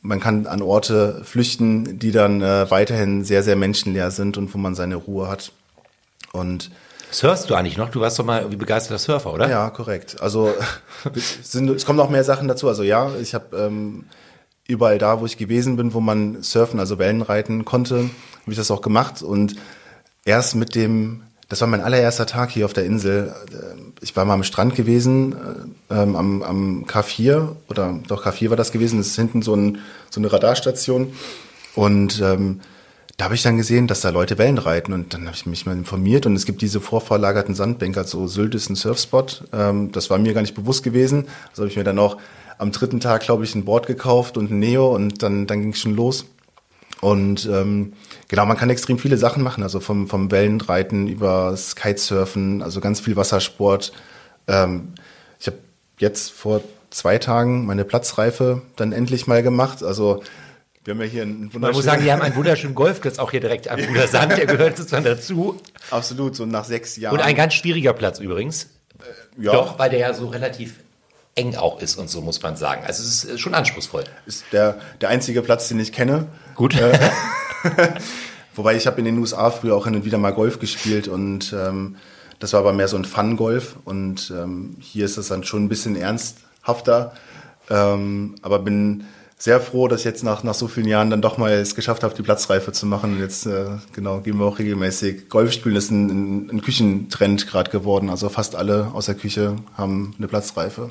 man 0.00 0.20
kann 0.20 0.46
an 0.46 0.62
Orte 0.62 1.22
flüchten, 1.24 1.98
die 1.98 2.10
dann 2.10 2.42
äh, 2.42 2.70
weiterhin 2.70 3.24
sehr, 3.24 3.42
sehr 3.42 3.56
menschenleer 3.56 4.10
sind 4.10 4.36
und 4.36 4.52
wo 4.54 4.58
man 4.58 4.74
seine 4.74 4.96
Ruhe 4.96 5.28
hat. 5.28 5.52
Und 6.32 6.70
Surfst 7.10 7.50
du 7.50 7.54
eigentlich 7.54 7.76
noch? 7.76 7.90
Du 7.90 8.00
warst 8.00 8.18
doch 8.18 8.24
mal 8.24 8.50
wie 8.50 8.56
begeisterter 8.56 8.98
Surfer, 8.98 9.34
oder? 9.34 9.48
Ja, 9.50 9.68
korrekt. 9.68 10.20
Also 10.22 10.54
es, 11.14 11.52
sind, 11.52 11.68
es 11.68 11.84
kommen 11.84 11.98
noch 11.98 12.08
mehr 12.08 12.24
Sachen 12.24 12.48
dazu. 12.48 12.68
Also 12.68 12.82
ja, 12.82 13.10
ich 13.20 13.34
habe 13.34 13.56
ähm, 13.56 14.06
überall 14.66 14.98
da, 14.98 15.20
wo 15.20 15.26
ich 15.26 15.36
gewesen 15.36 15.76
bin, 15.76 15.92
wo 15.92 16.00
man 16.00 16.42
surfen, 16.42 16.80
also 16.80 16.98
Wellen 16.98 17.20
reiten 17.20 17.66
konnte, 17.66 17.96
habe 17.96 18.50
ich 18.50 18.56
das 18.56 18.70
auch 18.70 18.80
gemacht. 18.80 19.22
Und 19.22 19.56
erst 20.24 20.54
mit 20.54 20.74
dem 20.74 21.22
das 21.52 21.60
war 21.60 21.68
mein 21.68 21.82
allererster 21.82 22.24
Tag 22.24 22.50
hier 22.50 22.64
auf 22.64 22.72
der 22.72 22.86
Insel. 22.86 23.34
Ich 24.00 24.16
war 24.16 24.24
mal 24.24 24.32
am 24.32 24.42
Strand 24.42 24.74
gewesen, 24.74 25.36
äh, 25.90 26.02
ähm, 26.02 26.16
am, 26.16 26.42
am 26.42 26.86
K4, 26.86 27.46
oder 27.68 28.00
doch 28.08 28.24
K4 28.24 28.48
war 28.48 28.56
das 28.56 28.72
gewesen. 28.72 28.96
Das 28.96 29.08
ist 29.08 29.16
hinten 29.16 29.42
so, 29.42 29.54
ein, 29.54 29.76
so 30.08 30.18
eine 30.18 30.32
Radarstation. 30.32 31.12
Und 31.74 32.22
ähm, 32.22 32.62
da 33.18 33.26
habe 33.26 33.34
ich 33.34 33.42
dann 33.42 33.58
gesehen, 33.58 33.86
dass 33.86 34.00
da 34.00 34.08
Leute 34.08 34.38
Wellen 34.38 34.56
reiten. 34.56 34.94
Und 34.94 35.12
dann 35.12 35.26
habe 35.26 35.36
ich 35.36 35.44
mich 35.44 35.66
mal 35.66 35.76
informiert. 35.76 36.24
Und 36.24 36.36
es 36.36 36.46
gibt 36.46 36.62
diese 36.62 36.80
vorverlagerten 36.80 37.54
Sandbänke, 37.54 38.02
so 38.04 38.26
Sylt 38.26 38.54
ist 38.54 38.70
ein 38.70 38.74
Surfspot. 38.74 39.44
Ähm, 39.52 39.92
das 39.92 40.08
war 40.08 40.16
mir 40.16 40.32
gar 40.32 40.40
nicht 40.40 40.54
bewusst 40.54 40.82
gewesen. 40.82 41.26
Also 41.50 41.64
habe 41.64 41.70
ich 41.70 41.76
mir 41.76 41.84
dann 41.84 41.98
auch 41.98 42.16
am 42.56 42.72
dritten 42.72 42.98
Tag, 42.98 43.24
glaube 43.24 43.44
ich, 43.44 43.54
ein 43.54 43.66
Board 43.66 43.86
gekauft 43.86 44.38
und 44.38 44.50
ein 44.50 44.58
Neo. 44.58 44.94
Und 44.94 45.22
dann, 45.22 45.46
dann 45.46 45.60
ging 45.60 45.72
es 45.72 45.80
schon 45.80 45.96
los. 45.96 46.24
Und 47.02 47.46
ähm, 47.46 47.94
genau, 48.28 48.46
man 48.46 48.56
kann 48.56 48.70
extrem 48.70 48.96
viele 48.96 49.18
Sachen 49.18 49.42
machen, 49.42 49.64
also 49.64 49.80
vom, 49.80 50.06
vom 50.06 50.30
Wellenreiten 50.30 51.08
über 51.08 51.58
Kitesurfen, 51.74 52.62
also 52.62 52.80
ganz 52.80 53.00
viel 53.00 53.16
Wassersport. 53.16 53.92
Ähm, 54.46 54.94
ich 55.40 55.48
habe 55.48 55.58
jetzt 55.98 56.30
vor 56.30 56.62
zwei 56.90 57.18
Tagen 57.18 57.66
meine 57.66 57.84
Platzreife 57.84 58.62
dann 58.76 58.92
endlich 58.92 59.26
mal 59.26 59.42
gemacht. 59.42 59.82
Also 59.82 60.22
wir 60.84 60.94
haben 60.94 61.00
ja 61.00 61.06
hier 61.06 61.22
einen 61.22 61.52
wunderschönen... 61.52 61.60
Man 61.62 61.72
muss 61.72 61.84
sagen, 61.84 62.04
wir 62.04 62.12
haben 62.12 62.22
einen 62.22 62.36
wunderschönen 62.36 62.76
Golfplatz 62.76 63.18
auch 63.18 63.32
hier 63.32 63.40
direkt 63.40 63.66
am 63.66 63.80
Brudersand, 63.84 64.38
der 64.38 64.46
gehört 64.46 64.76
sozusagen 64.76 65.04
dazu. 65.04 65.60
Absolut, 65.90 66.36
so 66.36 66.46
nach 66.46 66.64
sechs 66.64 66.96
Jahren. 66.96 67.14
Und 67.14 67.24
ein 67.24 67.34
ganz 67.34 67.54
schwieriger 67.54 67.94
Platz 67.94 68.20
übrigens. 68.20 68.68
Äh, 69.38 69.42
ja. 69.42 69.52
Doch, 69.52 69.76
weil 69.76 69.90
der 69.90 69.98
ja 69.98 70.14
so 70.14 70.28
relativ 70.28 70.76
eng 71.34 71.56
auch 71.56 71.80
ist 71.80 71.96
und 71.96 72.08
so, 72.08 72.20
muss 72.20 72.40
man 72.42 72.54
sagen. 72.56 72.84
Also 72.86 73.02
es 73.02 73.24
ist 73.24 73.40
schon 73.40 73.54
anspruchsvoll. 73.54 74.04
Ist 74.24 74.44
der, 74.52 74.78
der 75.00 75.08
einzige 75.08 75.42
Platz, 75.42 75.66
den 75.66 75.80
ich 75.80 75.92
kenne. 75.92 76.28
Gut. 76.54 76.74
Äh, 76.74 77.10
wobei 78.54 78.76
ich 78.76 78.86
habe 78.86 78.98
in 78.98 79.04
den 79.04 79.18
USA 79.18 79.50
früher 79.50 79.76
auch 79.76 79.84
hin 79.84 79.94
und 79.94 80.04
wieder 80.04 80.18
mal 80.18 80.32
Golf 80.32 80.58
gespielt 80.58 81.08
und 81.08 81.52
ähm, 81.52 81.96
das 82.38 82.52
war 82.52 82.60
aber 82.60 82.72
mehr 82.72 82.88
so 82.88 82.96
ein 82.96 83.04
Fun-Golf 83.04 83.76
und 83.84 84.32
ähm, 84.36 84.76
hier 84.80 85.04
ist 85.04 85.16
es 85.16 85.28
dann 85.28 85.44
schon 85.44 85.64
ein 85.64 85.68
bisschen 85.68 85.96
ernsthafter. 85.96 87.12
Ähm, 87.70 88.34
aber 88.42 88.58
bin 88.58 89.04
sehr 89.38 89.60
froh, 89.60 89.88
dass 89.88 90.00
ich 90.00 90.04
jetzt 90.04 90.22
nach, 90.22 90.44
nach 90.44 90.54
so 90.54 90.68
vielen 90.68 90.86
Jahren 90.86 91.10
dann 91.10 91.20
doch 91.20 91.36
mal 91.36 91.50
es 91.52 91.74
geschafft 91.74 92.04
habe, 92.04 92.14
die 92.14 92.22
Platzreife 92.22 92.70
zu 92.70 92.86
machen. 92.86 93.14
Und 93.14 93.20
jetzt, 93.20 93.44
äh, 93.46 93.66
genau, 93.92 94.20
gehen 94.20 94.38
wir 94.38 94.44
auch 94.44 94.60
regelmäßig. 94.60 95.28
Golf 95.28 95.52
spielen 95.52 95.74
ist 95.74 95.90
ein, 95.90 96.48
ein 96.48 96.62
Küchentrend 96.62 97.48
gerade 97.48 97.70
geworden. 97.70 98.08
Also 98.08 98.28
fast 98.28 98.54
alle 98.54 98.92
aus 98.94 99.06
der 99.06 99.16
Küche 99.16 99.56
haben 99.76 100.14
eine 100.16 100.28
Platzreife. 100.28 100.90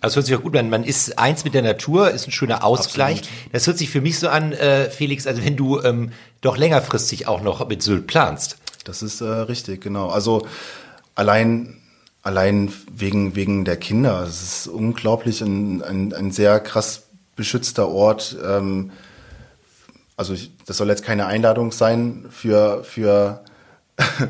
Also 0.00 0.16
hört 0.16 0.26
sich 0.26 0.34
auch 0.34 0.42
gut 0.42 0.56
an. 0.56 0.70
Man 0.70 0.84
ist 0.84 1.18
eins 1.18 1.44
mit 1.44 1.54
der 1.54 1.62
Natur, 1.62 2.10
ist 2.10 2.26
ein 2.26 2.32
schöner 2.32 2.64
Ausgleich. 2.64 3.18
Absolut. 3.18 3.54
Das 3.54 3.66
hört 3.66 3.78
sich 3.78 3.90
für 3.90 4.00
mich 4.00 4.18
so 4.18 4.28
an, 4.28 4.52
äh, 4.52 4.88
Felix, 4.88 5.26
also 5.26 5.44
wenn 5.44 5.56
du 5.56 5.80
ähm, 5.82 6.12
doch 6.40 6.56
längerfristig 6.56 7.26
auch 7.26 7.42
noch 7.42 7.66
mit 7.68 7.82
Sylt 7.82 8.06
planst. 8.06 8.56
Das 8.84 9.02
ist 9.02 9.20
äh, 9.20 9.26
richtig, 9.26 9.82
genau. 9.82 10.08
Also 10.08 10.46
allein 11.14 11.76
allein 12.22 12.72
wegen 12.94 13.34
wegen 13.34 13.64
der 13.64 13.76
Kinder. 13.76 14.22
Es 14.22 14.42
ist 14.42 14.66
unglaublich 14.68 15.40
ein, 15.40 15.82
ein, 15.82 16.12
ein 16.12 16.30
sehr 16.30 16.60
krass 16.60 17.04
beschützter 17.36 17.88
Ort. 17.88 18.36
Ähm, 18.44 18.90
also 20.16 20.34
ich, 20.34 20.50
das 20.66 20.76
soll 20.76 20.88
jetzt 20.88 21.02
keine 21.04 21.26
Einladung 21.26 21.72
sein 21.72 22.26
für 22.30 22.84
für 22.84 23.42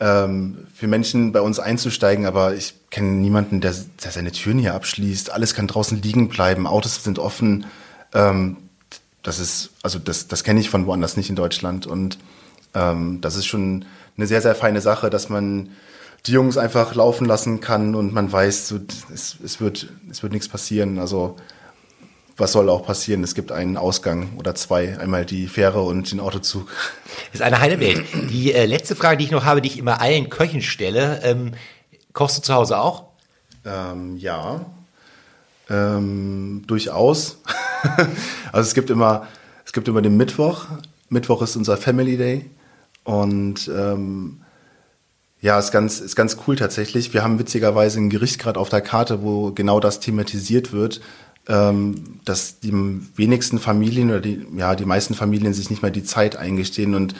ähm, 0.00 0.66
für 0.74 0.88
Menschen 0.88 1.32
bei 1.32 1.40
uns 1.40 1.58
einzusteigen, 1.58 2.26
aber 2.26 2.54
ich 2.54 2.74
kenne 2.90 3.08
niemanden, 3.08 3.60
der, 3.60 3.74
der 4.02 4.10
seine 4.10 4.32
Türen 4.32 4.58
hier 4.58 4.74
abschließt. 4.74 5.30
Alles 5.30 5.54
kann 5.54 5.66
draußen 5.66 6.00
liegen 6.00 6.28
bleiben, 6.28 6.66
Autos 6.66 7.04
sind 7.04 7.18
offen. 7.18 7.66
Ähm, 8.14 8.56
das 9.22 9.38
ist, 9.38 9.70
also 9.82 9.98
das, 9.98 10.28
das 10.28 10.42
kenne 10.42 10.60
ich 10.60 10.70
von 10.70 10.86
woanders 10.86 11.16
nicht 11.16 11.28
in 11.28 11.36
Deutschland. 11.36 11.86
Und 11.86 12.18
ähm, 12.74 13.20
das 13.20 13.36
ist 13.36 13.46
schon 13.46 13.84
eine 14.16 14.26
sehr, 14.26 14.40
sehr 14.40 14.54
feine 14.54 14.80
Sache, 14.80 15.10
dass 15.10 15.28
man 15.28 15.70
die 16.26 16.32
Jungs 16.32 16.56
einfach 16.56 16.94
laufen 16.94 17.26
lassen 17.26 17.60
kann 17.60 17.94
und 17.94 18.12
man 18.12 18.30
weiß, 18.30 18.68
so, 18.68 18.80
es, 19.12 19.36
es, 19.42 19.60
wird, 19.60 19.88
es 20.10 20.22
wird 20.22 20.32
nichts 20.32 20.48
passieren. 20.48 20.98
Also 20.98 21.36
was 22.40 22.52
soll 22.52 22.68
auch 22.70 22.84
passieren? 22.84 23.22
Es 23.22 23.34
gibt 23.34 23.52
einen 23.52 23.76
Ausgang 23.76 24.30
oder 24.36 24.54
zwei, 24.54 24.98
einmal 24.98 25.26
die 25.26 25.46
Fähre 25.46 25.82
und 25.82 26.10
den 26.10 26.20
Autozug. 26.20 26.68
Das 27.26 27.34
ist 27.34 27.42
eine 27.42 27.60
heile 27.60 27.78
Welt. 27.78 28.04
Die 28.30 28.52
äh, 28.52 28.64
letzte 28.64 28.96
Frage, 28.96 29.18
die 29.18 29.24
ich 29.24 29.30
noch 29.30 29.44
habe, 29.44 29.60
die 29.60 29.68
ich 29.68 29.78
immer 29.78 30.00
allen 30.00 30.30
Köchen 30.30 30.62
stelle, 30.62 31.20
ähm, 31.22 31.52
kochst 32.12 32.38
du 32.38 32.42
zu 32.42 32.54
Hause 32.54 32.78
auch? 32.78 33.04
Ähm, 33.64 34.16
ja, 34.16 34.64
ähm, 35.68 36.64
durchaus. 36.66 37.38
also 38.52 38.66
es 38.66 38.74
gibt 38.74 38.90
immer, 38.90 39.28
es 39.64 39.72
gibt 39.72 39.86
immer 39.86 40.02
den 40.02 40.16
Mittwoch. 40.16 40.66
Mittwoch 41.10 41.42
ist 41.42 41.56
unser 41.56 41.76
Family 41.76 42.16
Day 42.16 42.46
und 43.04 43.68
ähm, 43.68 44.40
ja, 45.42 45.58
ist 45.58 45.72
ganz, 45.72 46.00
ist 46.00 46.16
ganz 46.16 46.36
cool 46.46 46.56
tatsächlich. 46.56 47.14
Wir 47.14 47.22
haben 47.22 47.38
witzigerweise 47.38 47.98
ein 47.98 48.10
Gericht 48.10 48.38
gerade 48.38 48.60
auf 48.60 48.68
der 48.68 48.82
Karte, 48.82 49.22
wo 49.22 49.52
genau 49.52 49.80
das 49.80 50.00
thematisiert 50.00 50.72
wird, 50.72 51.00
ähm, 51.50 52.20
dass 52.24 52.60
die 52.60 52.72
wenigsten 53.16 53.58
Familien 53.58 54.10
oder 54.10 54.20
die, 54.20 54.46
ja, 54.56 54.76
die 54.76 54.84
meisten 54.84 55.14
Familien 55.14 55.52
sich 55.52 55.68
nicht 55.68 55.82
mehr 55.82 55.90
die 55.90 56.04
Zeit 56.04 56.36
eingestehen 56.36 56.94
und 56.94 57.14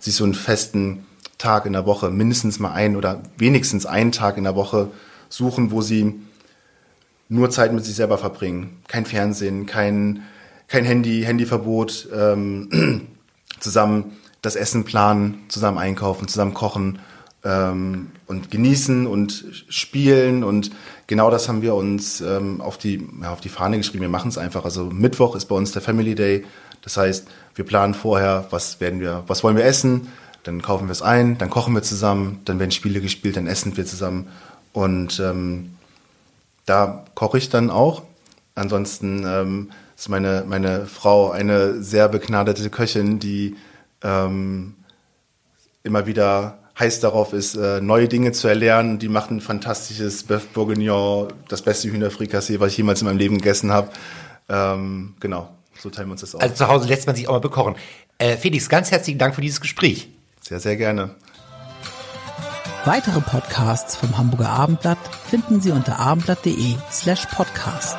sich 0.00 0.16
so 0.16 0.24
einen 0.24 0.34
festen 0.34 1.06
Tag 1.38 1.66
in 1.66 1.72
der 1.72 1.86
Woche, 1.86 2.10
mindestens 2.10 2.58
mal 2.58 2.72
ein 2.72 2.96
oder 2.96 3.22
wenigstens 3.38 3.86
einen 3.86 4.10
Tag 4.10 4.38
in 4.38 4.44
der 4.44 4.56
Woche 4.56 4.90
suchen, 5.28 5.70
wo 5.70 5.82
sie 5.82 6.14
nur 7.28 7.50
Zeit 7.50 7.72
mit 7.72 7.84
sich 7.84 7.94
selber 7.94 8.18
verbringen. 8.18 8.78
Kein 8.88 9.06
Fernsehen, 9.06 9.66
kein, 9.66 10.22
kein 10.66 10.84
Handy, 10.84 11.22
Handyverbot, 11.22 12.08
ähm, 12.14 13.06
zusammen 13.60 14.16
das 14.42 14.56
Essen 14.56 14.84
planen, 14.84 15.44
zusammen 15.48 15.78
einkaufen, 15.78 16.26
zusammen 16.28 16.54
kochen 16.54 16.98
ähm, 17.46 18.08
und 18.26 18.50
genießen 18.50 19.06
und 19.06 19.44
spielen 19.68 20.42
und 20.42 20.72
genau 21.06 21.30
das 21.30 21.48
haben 21.48 21.62
wir 21.62 21.74
uns 21.74 22.20
ähm, 22.20 22.60
auf, 22.60 22.76
die, 22.76 23.06
ja, 23.22 23.32
auf 23.32 23.40
die 23.40 23.48
Fahne 23.48 23.76
geschrieben. 23.76 24.02
Wir 24.02 24.08
machen 24.08 24.28
es 24.28 24.36
einfach. 24.36 24.64
Also 24.64 24.86
Mittwoch 24.86 25.36
ist 25.36 25.46
bei 25.46 25.54
uns 25.54 25.70
der 25.70 25.80
Family 25.80 26.16
Day. 26.16 26.44
Das 26.82 26.96
heißt, 26.96 27.28
wir 27.54 27.64
planen 27.64 27.94
vorher, 27.94 28.46
was 28.50 28.80
werden 28.80 29.00
wir, 29.00 29.22
was 29.28 29.44
wollen 29.44 29.56
wir 29.56 29.64
essen, 29.64 30.08
dann 30.42 30.60
kaufen 30.60 30.88
wir 30.88 30.92
es 30.92 31.02
ein, 31.02 31.38
dann 31.38 31.50
kochen 31.50 31.74
wir 31.74 31.82
zusammen, 31.82 32.40
dann 32.44 32.58
werden 32.58 32.70
Spiele 32.72 33.00
gespielt, 33.00 33.36
dann 33.36 33.46
essen 33.46 33.76
wir 33.76 33.86
zusammen 33.86 34.28
und 34.72 35.20
ähm, 35.20 35.76
da 36.64 37.04
koche 37.14 37.38
ich 37.38 37.48
dann 37.48 37.70
auch. 37.70 38.02
Ansonsten 38.54 39.24
ähm, 39.26 39.70
ist 39.96 40.08
meine, 40.08 40.44
meine 40.46 40.86
Frau 40.86 41.30
eine 41.30 41.82
sehr 41.82 42.08
begnadete 42.08 42.70
Köchin, 42.70 43.18
die 43.18 43.56
ähm, 44.02 44.74
immer 45.82 46.06
wieder 46.06 46.58
heiß 46.78 47.00
darauf 47.00 47.32
ist, 47.32 47.56
äh, 47.56 47.80
neue 47.80 48.08
Dinge 48.08 48.32
zu 48.32 48.48
erlernen. 48.48 48.98
Die 48.98 49.08
macht 49.08 49.30
ein 49.30 49.40
fantastisches 49.40 50.28
Bœuf 50.28 50.42
Bourguignon, 50.52 51.28
das 51.48 51.62
beste 51.62 51.90
Hühnerfrikassee, 51.90 52.60
was 52.60 52.72
ich 52.72 52.78
jemals 52.78 53.00
in 53.00 53.06
meinem 53.06 53.18
Leben 53.18 53.38
gegessen 53.38 53.72
habe. 53.72 53.90
Ähm, 54.48 55.14
genau, 55.20 55.48
so 55.78 55.90
teilen 55.90 56.08
wir 56.08 56.12
uns 56.12 56.20
das 56.20 56.34
auf. 56.34 56.42
Also 56.42 56.54
zu 56.54 56.68
Hause 56.68 56.88
lässt 56.88 57.06
man 57.06 57.16
sich 57.16 57.28
auch 57.28 57.32
mal 57.32 57.40
bekochen. 57.40 57.76
Äh, 58.18 58.36
Felix, 58.36 58.68
ganz 58.68 58.90
herzlichen 58.90 59.18
Dank 59.18 59.34
für 59.34 59.40
dieses 59.40 59.60
Gespräch. 59.60 60.08
Sehr, 60.40 60.60
sehr 60.60 60.76
gerne. 60.76 61.14
Weitere 62.84 63.20
Podcasts 63.20 63.96
vom 63.96 64.16
Hamburger 64.16 64.50
Abendblatt 64.50 64.98
finden 65.28 65.60
Sie 65.60 65.72
unter 65.72 65.98
abendblatt.de 65.98 66.76
slash 66.92 67.26
podcast. 67.26 67.96